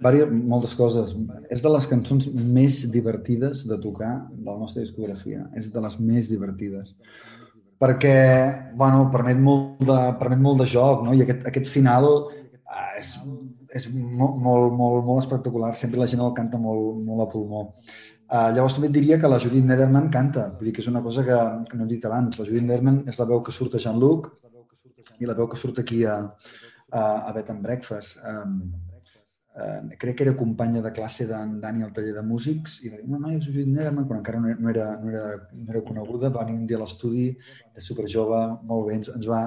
Vari, 0.01 0.23
moltes 0.25 0.71
coses. 0.73 1.11
És 1.53 1.61
de 1.61 1.69
les 1.69 1.85
cançons 1.91 2.25
més 2.33 2.79
divertides 2.89 3.61
de 3.69 3.77
tocar 3.83 4.13
de 4.31 4.47
la 4.47 4.55
nostra 4.57 4.81
discografia. 4.81 5.43
És 5.59 5.67
de 5.69 5.83
les 5.83 5.99
més 6.01 6.31
divertides. 6.31 6.95
Perquè, 7.83 8.15
bueno, 8.79 9.03
permet 9.13 9.37
molt 9.37 9.83
de, 9.85 9.99
permet 10.17 10.41
molt 10.47 10.63
de 10.63 10.67
joc, 10.71 11.03
no? 11.05 11.13
I 11.13 11.21
aquest, 11.27 11.45
aquest 11.51 11.69
final 11.69 12.07
eh, 12.09 12.87
és, 12.97 13.11
és 13.77 13.85
molt, 13.93 14.39
molt, 14.41 14.73
molt, 14.79 15.05
molt 15.11 15.21
espectacular. 15.21 15.75
Sempre 15.77 16.01
la 16.01 16.07
gent 16.09 16.23
el 16.25 16.33
canta 16.39 16.57
molt, 16.63 17.03
molt 17.05 17.27
a 17.27 17.27
pulmó. 17.29 17.61
Uh, 18.29 18.47
llavors 18.55 18.79
també 18.79 18.89
et 18.89 18.95
diria 18.97 19.19
que 19.21 19.29
la 19.29 19.37
Judith 19.43 19.65
Nederman 19.65 20.09
canta, 20.13 20.47
vull 20.57 20.71
dir 20.71 20.73
que 20.73 20.81
és 20.81 20.89
una 20.89 21.03
cosa 21.05 21.21
que, 21.25 21.37
que 21.69 21.77
no 21.77 21.85
he 21.85 21.93
dit 21.93 22.09
abans. 22.09 22.41
La 22.41 22.47
Judith 22.49 22.65
Nederman 22.65 23.03
és 23.05 23.21
la 23.21 23.29
veu 23.29 23.45
que 23.45 23.53
surt 23.53 23.77
a 23.77 23.83
Jean-Luc 23.85 24.31
i 25.19 25.29
la 25.29 25.37
veu 25.37 25.49
que 25.51 25.57
surt 25.59 25.81
aquí 25.81 26.01
a, 26.07 26.17
a, 26.91 27.33
Bed 27.33 27.49
and 27.49 27.63
Breakfast. 27.63 28.19
Um, 28.25 28.73
uh, 29.55 29.95
crec 30.01 30.17
que 30.17 30.23
era 30.23 30.35
companya 30.37 30.81
de 30.81 30.91
classe 30.95 31.27
d'en 31.29 31.57
Dani 31.61 31.83
al 31.83 31.93
taller 31.93 32.13
de 32.15 32.23
músics 32.25 32.79
i 32.83 32.91
va 32.91 32.99
dir, 32.99 33.07
no, 33.09 33.19
no, 33.21 33.31
és 33.35 33.45
Judith 33.45 33.69
Nederman, 33.69 34.07
quan 34.09 34.21
encara 34.21 34.41
no 34.41 34.51
era, 34.51 34.59
no 34.59 34.71
era, 34.73 34.85
no 35.01 35.11
era, 35.13 35.25
no 35.53 35.73
era 35.73 35.83
coneguda, 35.87 36.31
va 36.35 36.45
venir 36.45 36.61
un 36.61 36.69
dia 36.69 36.79
a 36.79 36.83
l'estudi, 36.83 37.27
és 37.75 37.89
superjove, 37.91 38.39
molt 38.69 38.87
bé, 38.87 38.99
ens, 38.99 39.11
ens, 39.15 39.27
va, 39.29 39.41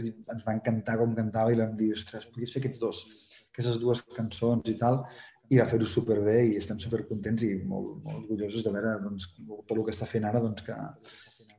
ens 0.00 0.48
va 0.48 0.56
encantar 0.56 0.98
com 1.00 1.14
cantava 1.18 1.54
i 1.54 1.60
vam 1.60 1.76
dir, 1.78 1.92
ostres, 1.98 2.26
podries 2.32 2.56
fer 2.56 2.64
aquests 2.64 2.82
dos, 2.82 3.04
aquestes 3.52 3.78
dues 3.82 4.02
cançons 4.16 4.72
i 4.72 4.76
tal, 4.80 5.04
i 5.52 5.60
va 5.60 5.68
fer-ho 5.68 5.86
superbé 5.86 6.38
i 6.48 6.58
estem 6.58 6.78
supercontents 6.80 7.44
i 7.44 7.54
molt, 7.68 7.98
molt 8.04 8.22
orgullosos 8.22 8.64
de 8.64 8.72
veure 8.74 8.96
doncs, 9.04 9.28
tot 9.36 9.76
el 9.76 9.84
que 9.84 9.92
està 9.92 10.08
fent 10.08 10.24
ara 10.24 10.40
doncs, 10.42 10.64
que, 10.66 10.76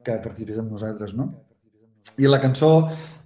que 0.05 0.21
participés 0.23 0.61
amb 0.61 0.73
nosaltres, 0.73 1.13
no? 1.17 1.29
I 2.21 2.29
la 2.29 2.39
cançó, 2.39 2.69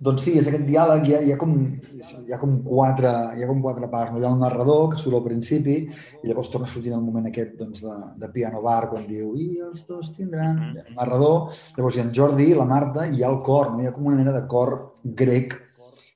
doncs 0.02 0.24
sí, 0.26 0.32
és 0.40 0.48
aquest 0.50 0.64
diàleg, 0.66 1.04
hi 1.06 1.14
ha, 1.14 1.20
hi 1.28 1.34
ha, 1.34 1.38
com, 1.38 1.52
hi 1.94 2.34
ha, 2.34 2.40
com, 2.42 2.56
quatre, 2.66 3.12
hi 3.38 3.44
ha 3.44 3.50
com 3.50 3.60
quatre 3.62 3.90
parts. 3.92 4.14
No? 4.16 4.22
Hi 4.22 4.26
ha 4.26 4.32
el 4.32 4.40
narrador, 4.42 4.88
que 4.94 5.02
surt 5.02 5.20
al 5.20 5.26
principi, 5.28 5.76
i 6.24 6.30
llavors 6.30 6.50
torna 6.54 6.66
a 6.70 6.72
sortir 6.72 6.96
el 6.96 7.04
moment 7.06 7.28
aquest 7.30 7.54
doncs, 7.60 7.84
de, 7.86 7.96
de 8.24 8.30
piano 8.34 8.64
bar, 8.66 8.82
quan 8.90 9.06
diu 9.10 9.36
i 9.38 9.50
els 9.68 9.86
dos 9.90 10.14
tindran... 10.16 10.62
Hi 10.72 10.82
ha 10.82 10.88
El 10.88 10.98
narrador, 10.98 11.52
llavors 11.78 11.98
hi 11.98 12.02
ha 12.02 12.08
en 12.08 12.14
Jordi, 12.18 12.52
la 12.58 12.68
Marta, 12.70 13.06
i 13.06 13.20
hi 13.20 13.26
ha 13.26 13.34
el 13.34 13.42
cor, 13.46 13.74
no? 13.76 13.84
hi 13.84 13.92
ha 13.92 13.96
com 13.96 14.08
una 14.10 14.22
mena 14.24 14.34
de 14.34 14.46
cor 14.50 14.78
grec 15.22 15.60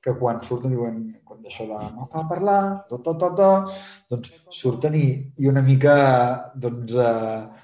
que 0.04 0.12
quan 0.18 0.40
surten 0.44 0.74
diuen, 0.74 0.96
quan 1.24 1.40
d'això 1.44 1.64
de 1.68 1.78
no 1.94 2.08
cal 2.12 2.26
parlar, 2.28 2.60
tot, 2.90 3.04
tot, 3.06 3.20
tot, 3.20 3.38
tot, 3.38 3.78
doncs 4.10 4.32
surten 4.52 4.96
i, 4.98 5.06
i 5.40 5.48
una 5.48 5.62
mica 5.64 5.94
doncs, 6.60 6.96
eh, 7.00 7.63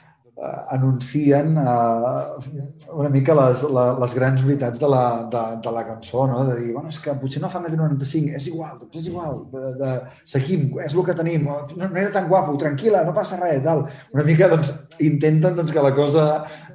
anuncien 0.71 1.57
eh, 1.59 2.93
una 2.93 3.09
mica 3.13 3.35
les, 3.37 3.63
la, 3.69 3.85
les 4.01 4.15
grans 4.17 4.43
veritats 4.45 4.81
de 4.81 4.89
la, 4.89 5.03
de, 5.33 5.43
de 5.65 5.73
la 5.75 5.85
cançó, 5.87 6.27
no? 6.27 6.45
de 6.49 6.57
dir, 6.61 6.73
bueno, 6.73 6.89
és 6.89 6.99
que 7.03 7.15
potser 7.21 7.43
no 7.43 7.51
fa 7.53 7.61
més 7.61 7.75
de 7.75 7.81
95, 7.81 8.33
és 8.39 8.49
igual, 8.49 8.79
doncs 8.81 9.03
és 9.03 9.11
igual, 9.13 9.43
de, 9.53 9.73
de, 9.81 9.93
seguim, 10.33 10.71
és 10.81 10.97
el 10.97 11.05
que 11.07 11.17
tenim, 11.19 11.45
no, 11.45 11.61
no 11.77 11.91
era 11.93 12.13
tan 12.15 12.29
guapo, 12.33 12.57
tranquil·la, 12.61 13.05
no 13.05 13.15
passa 13.17 13.41
res, 13.41 13.61
tal. 13.67 13.85
Una 14.17 14.25
mica 14.25 14.49
doncs, 14.53 14.73
intenten 15.05 15.59
doncs, 15.61 15.77
que 15.77 15.85
la 15.85 15.95
cosa 15.97 16.27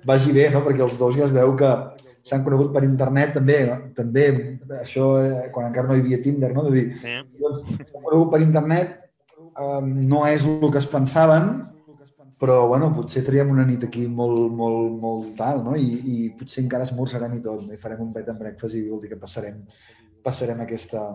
vagi 0.05 0.35
bé, 0.35 0.51
no? 0.53 0.61
perquè 0.65 0.85
els 0.85 1.01
dos 1.01 1.17
ja 1.17 1.25
es 1.25 1.33
veu 1.33 1.57
que 1.57 1.73
s'han 2.25 2.45
conegut 2.45 2.71
per 2.73 2.85
internet 2.85 3.35
també, 3.37 3.59
també 3.97 4.29
això 4.81 5.15
eh, 5.21 5.45
quan 5.53 5.71
encara 5.71 5.89
no 5.89 5.97
hi 5.97 6.05
havia 6.05 6.21
Tinder, 6.21 6.53
no? 6.53 6.69
de 6.69 6.77
dir, 6.77 6.87
Sí. 7.01 7.17
doncs, 7.41 7.65
s'han 7.81 8.03
conegut 8.03 8.29
per 8.33 8.45
internet, 8.45 8.99
eh, 9.41 9.79
no 9.81 10.27
és 10.29 10.45
el 10.45 10.69
que 10.69 10.81
es 10.81 10.89
pensaven, 10.89 11.73
però 12.39 12.65
bueno, 12.67 12.89
potser 12.95 13.23
traiem 13.23 13.51
una 13.53 13.65
nit 13.67 13.85
aquí 13.87 14.07
molt, 14.11 14.49
molt, 14.51 14.97
molt 15.01 15.29
tal, 15.39 15.63
no? 15.63 15.75
I, 15.79 16.01
i 16.11 16.17
potser 16.35 16.63
encara 16.65 16.87
esmorzarem 16.87 17.37
i 17.37 17.43
tot, 17.45 17.63
no? 17.63 17.75
i 17.75 17.79
farem 17.79 18.03
un 18.03 18.11
bed 18.15 18.33
and 18.33 18.41
breakfast 18.41 18.75
i 18.75 18.83
vol 18.89 18.99
dir 19.03 19.13
que 19.13 19.21
passarem, 19.21 19.61
passarem 20.25 20.63
aquesta, 20.65 21.05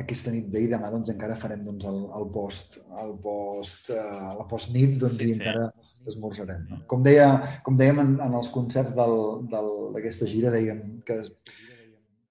aquesta 0.00 0.32
nit 0.34 0.50
bé 0.52 0.66
i 0.66 0.70
demà 0.70 0.90
doncs 0.92 1.12
encara 1.12 1.38
farem 1.40 1.62
doncs, 1.64 1.86
el, 1.88 2.00
el 2.18 2.28
post, 2.34 2.78
el 3.02 3.14
post, 3.24 3.90
uh, 3.94 4.34
la 4.36 4.46
postnit 4.50 4.98
doncs, 5.00 5.20
Sí, 5.20 5.30
i 5.30 5.32
sí. 5.32 5.38
encara 5.40 5.70
esmorzarem. 6.10 6.66
No? 6.68 6.82
Com, 6.90 7.04
deia, 7.06 7.28
com 7.64 7.78
dèiem 7.80 8.02
en, 8.02 8.16
en 8.26 8.34
els 8.40 8.50
concerts 8.52 8.92
del, 8.96 9.14
del, 9.52 9.70
d'aquesta 9.96 10.28
gira, 10.28 10.52
dèiem 10.52 10.82
que 11.08 11.22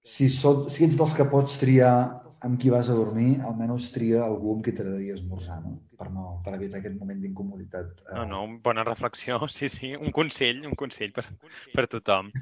si, 0.04 0.28
so, 0.30 0.68
si 0.70 0.84
ets 0.86 1.00
dels 1.00 1.16
que 1.16 1.26
pots 1.30 1.58
triar 1.58 1.94
amb 2.44 2.60
qui 2.60 2.70
vas 2.72 2.90
a 2.92 2.96
dormir, 2.96 3.40
almenys 3.48 3.88
tria 3.94 4.22
algú 4.26 4.54
amb 4.54 4.64
qui 4.66 4.74
t'agradaria 4.76 5.16
esmorzar, 5.16 5.58
no? 5.64 5.78
Per, 5.98 6.10
no, 6.12 6.24
per 6.44 6.54
evitar 6.58 6.80
aquest 6.80 6.96
moment 7.00 7.20
d'incomoditat. 7.22 8.04
eh, 8.04 8.14
No, 8.18 8.24
no, 8.30 8.40
bona 8.62 8.84
reflexió, 8.84 9.40
sí, 9.56 9.68
sí, 9.72 9.94
un 9.96 10.12
consell, 10.12 10.64
un 10.68 10.76
consell 10.76 11.12
per, 11.16 11.24
per 11.74 11.86
tothom. 11.88 12.32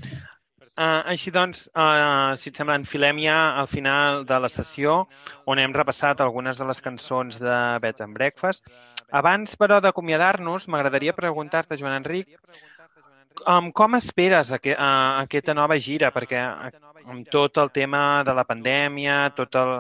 Uh, 0.73 1.03
així 1.13 1.29
doncs, 1.31 1.67
uh, 1.77 2.33
si 2.41 2.49
et 2.49 2.57
sembla, 2.57 2.79
enfilem 2.81 3.19
ja 3.21 3.37
al 3.61 3.67
final 3.69 4.23
de 4.25 4.39
la 4.41 4.49
sessió 4.49 5.03
on 5.45 5.61
hem 5.61 5.75
repassat 5.77 6.23
algunes 6.25 6.57
de 6.57 6.65
les 6.65 6.81
cançons 6.81 7.37
de 7.43 7.57
Bed 7.85 8.01
and 8.01 8.17
Breakfast. 8.17 8.65
Abans, 9.13 9.53
però, 9.61 9.83
d'acomiadar-nos, 9.85 10.65
m'agradaria 10.73 11.13
preguntar-te, 11.13 11.77
Joan 11.77 11.99
Enric, 11.99 12.39
um, 13.45 13.69
com 13.77 13.99
esperes 14.01 14.55
aqu 14.57 14.73
uh, 14.73 15.21
aquesta 15.27 15.53
nova 15.53 15.77
gira? 15.77 16.09
Perquè 16.15 16.41
amb 17.07 17.29
tot 17.31 17.59
el 17.63 17.71
tema 17.75 18.23
de 18.27 18.35
la 18.37 18.45
pandèmia, 18.49 19.33
tot 19.37 19.57
el, 19.61 19.73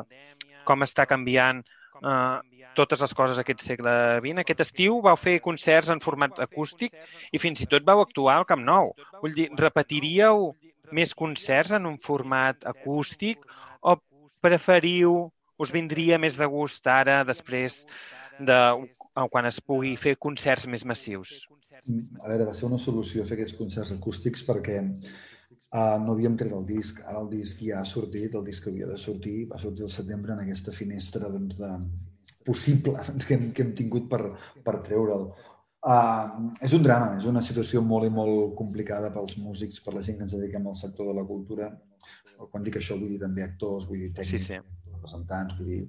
com 0.68 0.84
està 0.86 1.06
canviant 1.10 1.62
uh, 2.02 2.40
totes 2.76 3.02
les 3.04 3.14
coses 3.14 3.40
aquest 3.40 3.62
segle 3.64 3.92
XX. 4.20 4.42
Aquest 4.42 4.64
estiu 4.66 5.00
vau 5.04 5.18
fer 5.18 5.38
concerts 5.44 5.92
en 5.92 6.02
format 6.04 6.38
acústic 6.44 6.96
i 7.32 7.40
fins 7.42 7.62
i 7.62 7.68
tot 7.70 7.86
vau 7.86 8.02
actuar 8.02 8.38
al 8.38 8.48
Camp 8.48 8.64
Nou. 8.66 8.92
Vull 9.20 9.36
dir, 9.36 9.48
repetiríeu 9.58 10.52
més 10.92 11.14
concerts 11.16 11.72
en 11.76 11.88
un 11.88 11.98
format 12.00 12.64
acústic 12.68 13.44
o 13.80 13.96
preferiu, 14.44 15.30
us 15.62 15.72
vindria 15.72 16.18
més 16.18 16.36
de 16.38 16.48
gust 16.50 16.86
ara, 16.90 17.22
després 17.28 17.84
de 18.40 18.58
quan 19.30 19.46
es 19.46 19.60
pugui 19.60 19.94
fer 20.00 20.16
concerts 20.16 20.66
més 20.66 20.84
massius? 20.88 21.42
A 22.22 22.28
veure, 22.30 22.46
va 22.46 22.54
ser 22.54 22.68
una 22.68 22.80
solució 22.80 23.24
fer 23.26 23.36
aquests 23.36 23.56
concerts 23.58 23.92
acústics 23.94 24.44
perquè 24.46 24.78
uh, 25.72 25.98
no 26.02 26.14
havíem 26.14 26.36
tret 26.38 26.52
el 26.56 26.66
disc. 26.68 27.00
Ara 27.06 27.20
el 27.22 27.30
disc 27.32 27.62
ja 27.64 27.80
ha 27.80 27.88
sortit, 27.88 28.34
el 28.38 28.44
disc 28.46 28.66
havia 28.68 28.88
de 28.90 28.98
sortir, 29.00 29.46
va 29.50 29.60
sortir 29.62 29.86
al 29.86 29.94
setembre 29.94 30.34
en 30.34 30.42
aquesta 30.44 30.74
finestra 30.76 31.30
doncs, 31.32 31.56
de 31.60 31.72
possible 32.46 32.94
que, 33.26 33.34
hem, 33.34 33.48
que 33.54 33.64
hem 33.66 33.72
tingut 33.78 34.08
per, 34.10 34.22
per 34.64 34.80
treure'l. 34.86 35.30
Uh, 35.82 36.52
és 36.62 36.74
un 36.76 36.84
drama, 36.84 37.16
és 37.18 37.26
una 37.26 37.42
situació 37.42 37.82
molt 37.82 38.06
i 38.06 38.12
molt 38.14 38.52
complicada 38.58 39.10
pels 39.14 39.34
músics, 39.42 39.80
per 39.82 39.96
la 39.96 40.04
gent 40.06 40.20
que 40.20 40.28
ens 40.28 40.36
dediquem 40.36 40.68
al 40.70 40.78
sector 40.78 41.10
de 41.10 41.16
la 41.18 41.26
cultura. 41.26 41.72
Quan 42.42 42.62
dic 42.66 42.78
això 42.78 42.94
vull 42.98 43.10
dir 43.10 43.20
també 43.22 43.42
actors, 43.42 43.88
vull 43.88 44.02
dir 44.02 44.12
tècnics, 44.14 44.46
Sí, 44.46 44.58
sí. 44.58 44.86
representants, 44.94 45.58
vull 45.58 45.72
dir... 45.74 45.82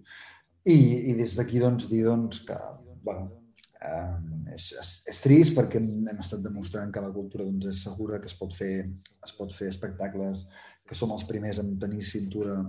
I, 0.64 0.76
i 1.12 1.14
des 1.18 1.34
d'aquí 1.36 1.60
doncs, 1.60 1.90
dir 1.92 2.06
doncs, 2.06 2.40
que 2.48 2.56
bueno, 3.04 3.43
eh, 3.90 4.54
és, 4.56 4.70
és, 4.80 4.92
és 5.14 5.22
trist 5.24 5.56
perquè 5.58 5.80
hem, 5.82 5.90
hem 6.12 6.22
estat 6.24 6.44
demostrant 6.46 6.92
que 6.94 7.04
la 7.04 7.12
cultura 7.14 7.48
doncs, 7.48 7.70
és 7.72 7.84
segura, 7.88 8.20
que 8.22 8.30
es 8.32 8.38
pot, 8.40 8.54
fer, 8.56 8.88
es 9.26 9.36
pot 9.38 9.54
fer 9.56 9.70
espectacles, 9.72 10.46
que 10.88 10.98
som 10.98 11.14
els 11.16 11.26
primers 11.28 11.62
en 11.64 11.76
tenir 11.82 12.04
cintura 12.06 12.60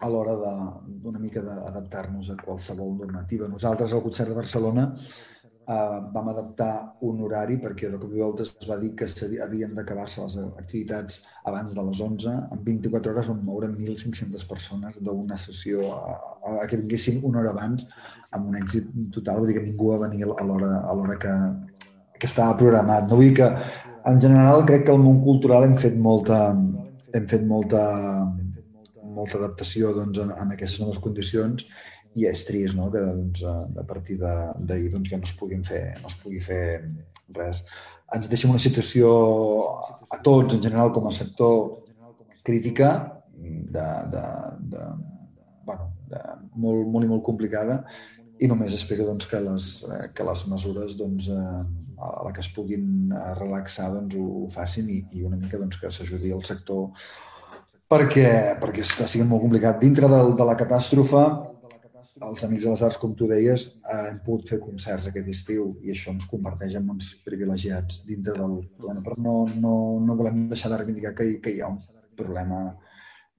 a 0.00 0.08
l'hora 0.10 0.34
d'una 0.86 1.20
mica 1.20 1.42
d'adaptar-nos 1.44 2.30
a 2.32 2.38
qualsevol 2.40 2.96
normativa. 2.98 3.48
Nosaltres 3.48 3.92
al 3.92 4.02
concert 4.04 4.32
de 4.32 4.38
Barcelona 4.38 4.88
eh, 5.68 5.98
vam 6.14 6.28
adaptar 6.28 6.96
un 7.08 7.20
horari 7.24 7.56
perquè 7.62 7.90
de 7.90 7.98
cop 8.00 8.12
i 8.14 8.22
volta 8.22 8.44
es 8.44 8.68
va 8.68 8.76
dir 8.80 8.92
que 8.98 9.08
havien 9.44 9.74
d'acabar-se 9.76 10.22
les 10.22 10.36
activitats 10.44 11.22
abans 11.50 11.74
de 11.74 11.84
les 11.88 12.00
11. 12.00 12.34
En 12.56 12.64
24 12.66 13.12
hores 13.12 13.30
vam 13.30 13.40
moure 13.44 13.70
1.500 13.72 14.46
persones 14.48 15.00
d'una 15.00 15.38
sessió 15.40 15.88
a, 15.94 16.18
a, 16.42 16.66
que 16.68 16.80
vinguessin 16.80 17.22
una 17.22 17.42
hora 17.42 17.54
abans 17.56 17.86
amb 18.30 18.50
un 18.50 18.58
èxit 18.60 18.90
total. 19.14 19.40
Vull 19.40 19.52
dir 19.52 19.58
que 19.58 19.66
ningú 19.66 19.92
va 19.92 20.02
venir 20.06 20.28
a 20.28 20.44
l'hora 20.44 21.18
que, 21.20 21.34
que 22.18 22.30
estava 22.30 22.58
programat. 22.60 23.08
No 23.10 23.20
vull 23.20 23.34
que, 23.36 23.50
en 24.10 24.20
general, 24.20 24.64
crec 24.68 24.86
que 24.86 24.94
al 24.94 25.02
món 25.02 25.22
cultural 25.24 25.66
hem 25.66 25.76
fet 25.80 25.96
molta, 25.96 26.40
hem 27.14 27.28
fet 27.30 27.44
molta, 27.48 27.82
molta 29.14 29.38
adaptació 29.40 29.94
doncs, 29.96 30.20
en, 30.20 30.32
en 30.34 30.54
aquestes 30.54 30.82
noves 30.82 31.00
condicions 31.02 31.66
i 32.14 32.28
és 32.30 32.44
trist 32.46 32.76
no? 32.78 32.90
que 32.92 33.02
doncs, 33.02 33.42
a 33.46 33.56
a 33.80 33.86
partir 33.88 34.18
d'ahir 34.20 34.92
doncs, 34.92 35.10
ja 35.10 35.18
no 35.18 35.28
es, 35.28 35.34
puguin 35.38 35.64
fer, 35.66 35.96
no 36.02 36.10
es 36.10 36.18
pugui 36.20 36.40
fer 36.44 36.64
res. 37.34 37.64
Ens 38.14 38.30
deixa 38.30 38.50
una 38.50 38.62
situació 38.62 39.10
a 40.12 40.20
tots, 40.22 40.54
en 40.54 40.62
general, 40.62 40.92
com 40.94 41.08
a 41.08 41.14
sector 41.14 41.80
crítica, 42.46 42.92
de, 43.34 43.86
de, 44.12 44.24
de, 44.72 44.84
bueno, 45.66 45.88
de 46.08 46.20
molt, 46.54 46.86
molt 46.88 47.06
i 47.06 47.10
molt 47.10 47.24
complicada 47.26 47.82
i 48.42 48.48
només 48.50 48.74
espero 48.74 49.06
doncs, 49.06 49.28
que, 49.30 49.40
les, 49.42 49.68
eh, 49.86 50.06
que 50.14 50.26
les 50.26 50.46
mesures 50.50 50.96
doncs, 50.98 51.28
eh, 51.30 51.60
a 52.04 52.24
la 52.26 52.32
que 52.34 52.42
es 52.42 52.50
puguin 52.54 53.12
eh, 53.12 53.22
relaxar 53.38 53.90
doncs, 53.94 54.16
ho, 54.18 54.24
ho 54.44 54.48
facin 54.52 54.90
i, 54.90 55.00
i 55.14 55.22
una 55.26 55.38
mica 55.38 55.60
doncs, 55.60 55.78
que 55.80 55.92
s'ajudi 55.94 56.34
el 56.34 56.42
sector 56.46 56.88
perquè, 57.90 58.56
perquè 58.60 58.82
està 58.82 59.06
sent 59.10 59.28
molt 59.30 59.44
complicat. 59.44 59.78
Dintre 59.82 60.10
de, 60.10 60.20
de 60.38 60.48
la 60.48 60.56
catàstrofe, 60.58 61.22
els 62.22 62.44
Amics 62.46 62.64
de 62.64 62.70
les 62.70 62.82
Arts, 62.86 62.98
com 63.02 63.14
tu 63.18 63.26
deies, 63.26 63.66
hem 63.90 64.20
pogut 64.26 64.46
fer 64.48 64.60
concerts 64.62 65.08
aquest 65.10 65.28
estiu 65.32 65.72
i 65.82 65.90
això 65.90 66.12
ens 66.14 66.28
converteix 66.30 66.76
en 66.78 66.90
uns 66.94 67.10
privilegiats 67.26 68.04
dintre 68.06 68.36
del 68.38 68.60
problema, 68.78 69.02
però 69.02 69.18
no, 69.18 69.34
no, 69.58 69.74
no 70.00 70.16
volem 70.18 70.46
deixar 70.52 70.70
de 70.70 70.78
reivindicar 70.78 71.14
que, 71.18 71.26
que 71.42 71.56
hi 71.56 71.60
ha 71.60 71.72
un 71.74 71.80
problema 72.14 72.60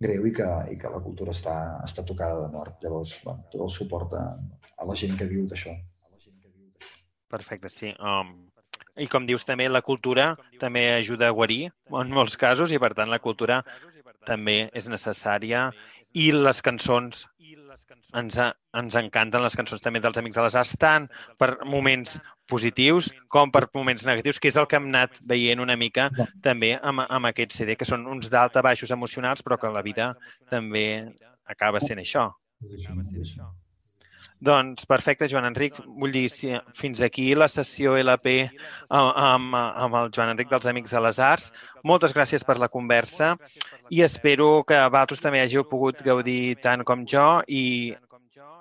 greu 0.01 0.27
i 0.27 0.33
que, 0.35 0.47
i 0.73 0.75
que 0.77 0.91
la 0.91 0.99
cultura 0.99 1.31
està, 1.31 1.55
està 1.85 2.03
tocada 2.03 2.41
de 2.43 2.51
mort. 2.51 2.75
Llavors, 2.83 3.15
bueno, 3.23 3.47
tot 3.51 3.63
el 3.63 3.71
suport 3.71 4.13
a, 4.19 4.25
a 4.75 4.89
la 4.89 4.97
gent 4.99 5.15
que 5.15 5.29
viu 5.29 5.47
d'això. 5.47 5.71
Perfecte, 7.31 7.71
sí. 7.71 7.93
Um, 7.99 8.35
I 8.99 9.07
com 9.11 9.25
dius 9.27 9.47
també, 9.47 9.69
la 9.71 9.83
cultura 9.83 10.33
també 10.59 10.89
ajuda 10.93 11.29
a 11.29 11.35
guarir 11.35 11.69
en 11.91 12.11
molts 12.15 12.35
casos 12.39 12.71
i 12.75 12.79
per 12.79 12.93
tant 12.95 13.11
la 13.11 13.23
cultura 13.23 13.63
també 14.27 14.65
és 14.75 14.87
necessària 14.91 15.69
i 16.15 16.29
les 16.31 16.61
cançons 16.63 17.25
ens, 18.13 18.37
a- 18.37 18.53
ens 18.73 18.95
encanten 18.95 19.41
les 19.43 19.55
cançons 19.55 19.81
també 19.81 19.99
dels 19.99 20.17
Amics 20.17 20.35
de 20.35 20.41
les 20.45 20.55
Arts 20.55 20.77
tant 20.77 21.09
per 21.37 21.57
moments 21.65 22.19
positius 22.47 23.11
com 23.27 23.51
per 23.51 23.67
moments 23.73 24.05
negatius, 24.05 24.39
que 24.39 24.47
és 24.47 24.55
el 24.57 24.67
que 24.67 24.75
hem 24.77 24.85
anat 24.93 25.19
veient 25.25 25.59
una 25.59 25.75
mica 25.75 26.09
Ja. 26.17 26.27
també 26.41 26.79
amb, 26.81 27.05
amb 27.09 27.25
aquest 27.25 27.51
CD, 27.51 27.75
que 27.75 27.85
són 27.85 28.05
uns 28.07 28.29
d'alta 28.29 28.61
baixos 28.61 28.91
emocionals, 28.91 29.43
però 29.43 29.57
que 29.59 29.67
la 29.67 29.81
vida 29.81 30.15
també 30.49 31.13
acaba 31.45 31.79
sent 31.79 31.99
això. 31.99 32.31
Doncs 34.45 34.85
perfecte, 34.89 35.27
Joan 35.31 35.47
Enric. 35.49 35.77
Vull 35.85 36.13
dir, 36.13 36.27
si, 36.29 36.51
fins 36.77 37.01
aquí 37.05 37.29
la 37.37 37.47
sessió 37.51 37.95
LP 37.97 38.35
amb, 38.89 39.55
amb, 39.55 39.97
el 40.01 40.11
Joan 40.15 40.33
Enric 40.33 40.51
dels 40.51 40.67
Amics 40.69 40.95
de 40.95 41.01
les 41.05 41.19
Arts. 41.19 41.51
Moltes 41.83 42.15
gràcies 42.15 42.45
per 42.45 42.57
la 42.61 42.69
conversa 42.71 43.35
i 43.89 44.01
espero 44.05 44.63
que 44.67 44.79
vosaltres 44.89 45.23
també 45.23 45.43
hàgiu 45.43 45.65
pogut 45.69 46.01
gaudir 46.05 46.57
tant 46.63 46.83
com 46.87 47.05
jo 47.09 47.27
i 47.47 47.95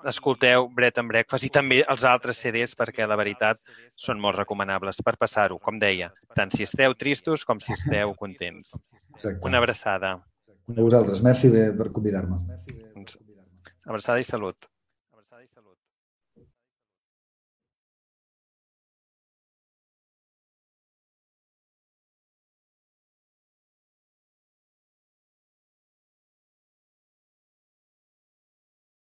escolteu 0.05 0.69
Bread 0.69 0.99
and 1.01 1.09
Breakfast 1.09 1.47
i 1.47 1.51
també 1.53 1.81
els 1.81 2.05
altres 2.05 2.39
CDs 2.41 2.75
perquè 2.77 3.07
la 3.09 3.17
veritat 3.19 3.61
són 3.97 4.21
molt 4.21 4.37
recomanables 4.37 5.01
per 5.05 5.15
passar-ho, 5.17 5.57
com 5.59 5.79
deia, 5.81 6.11
tant 6.37 6.53
si 6.53 6.63
esteu 6.67 6.93
tristos 6.93 7.45
com 7.45 7.59
si 7.59 7.73
esteu 7.73 8.13
contents. 8.19 8.75
Exacte. 9.15 9.41
Una 9.47 9.61
abraçada. 9.63 10.15
A 10.65 10.81
vosaltres. 10.81 11.21
Merci 11.25 11.49
de, 11.53 11.67
per 11.77 11.91
convidar-me. 11.93 12.41
Abraçada 13.85 14.21
i 14.21 14.25
salut. 14.25 14.69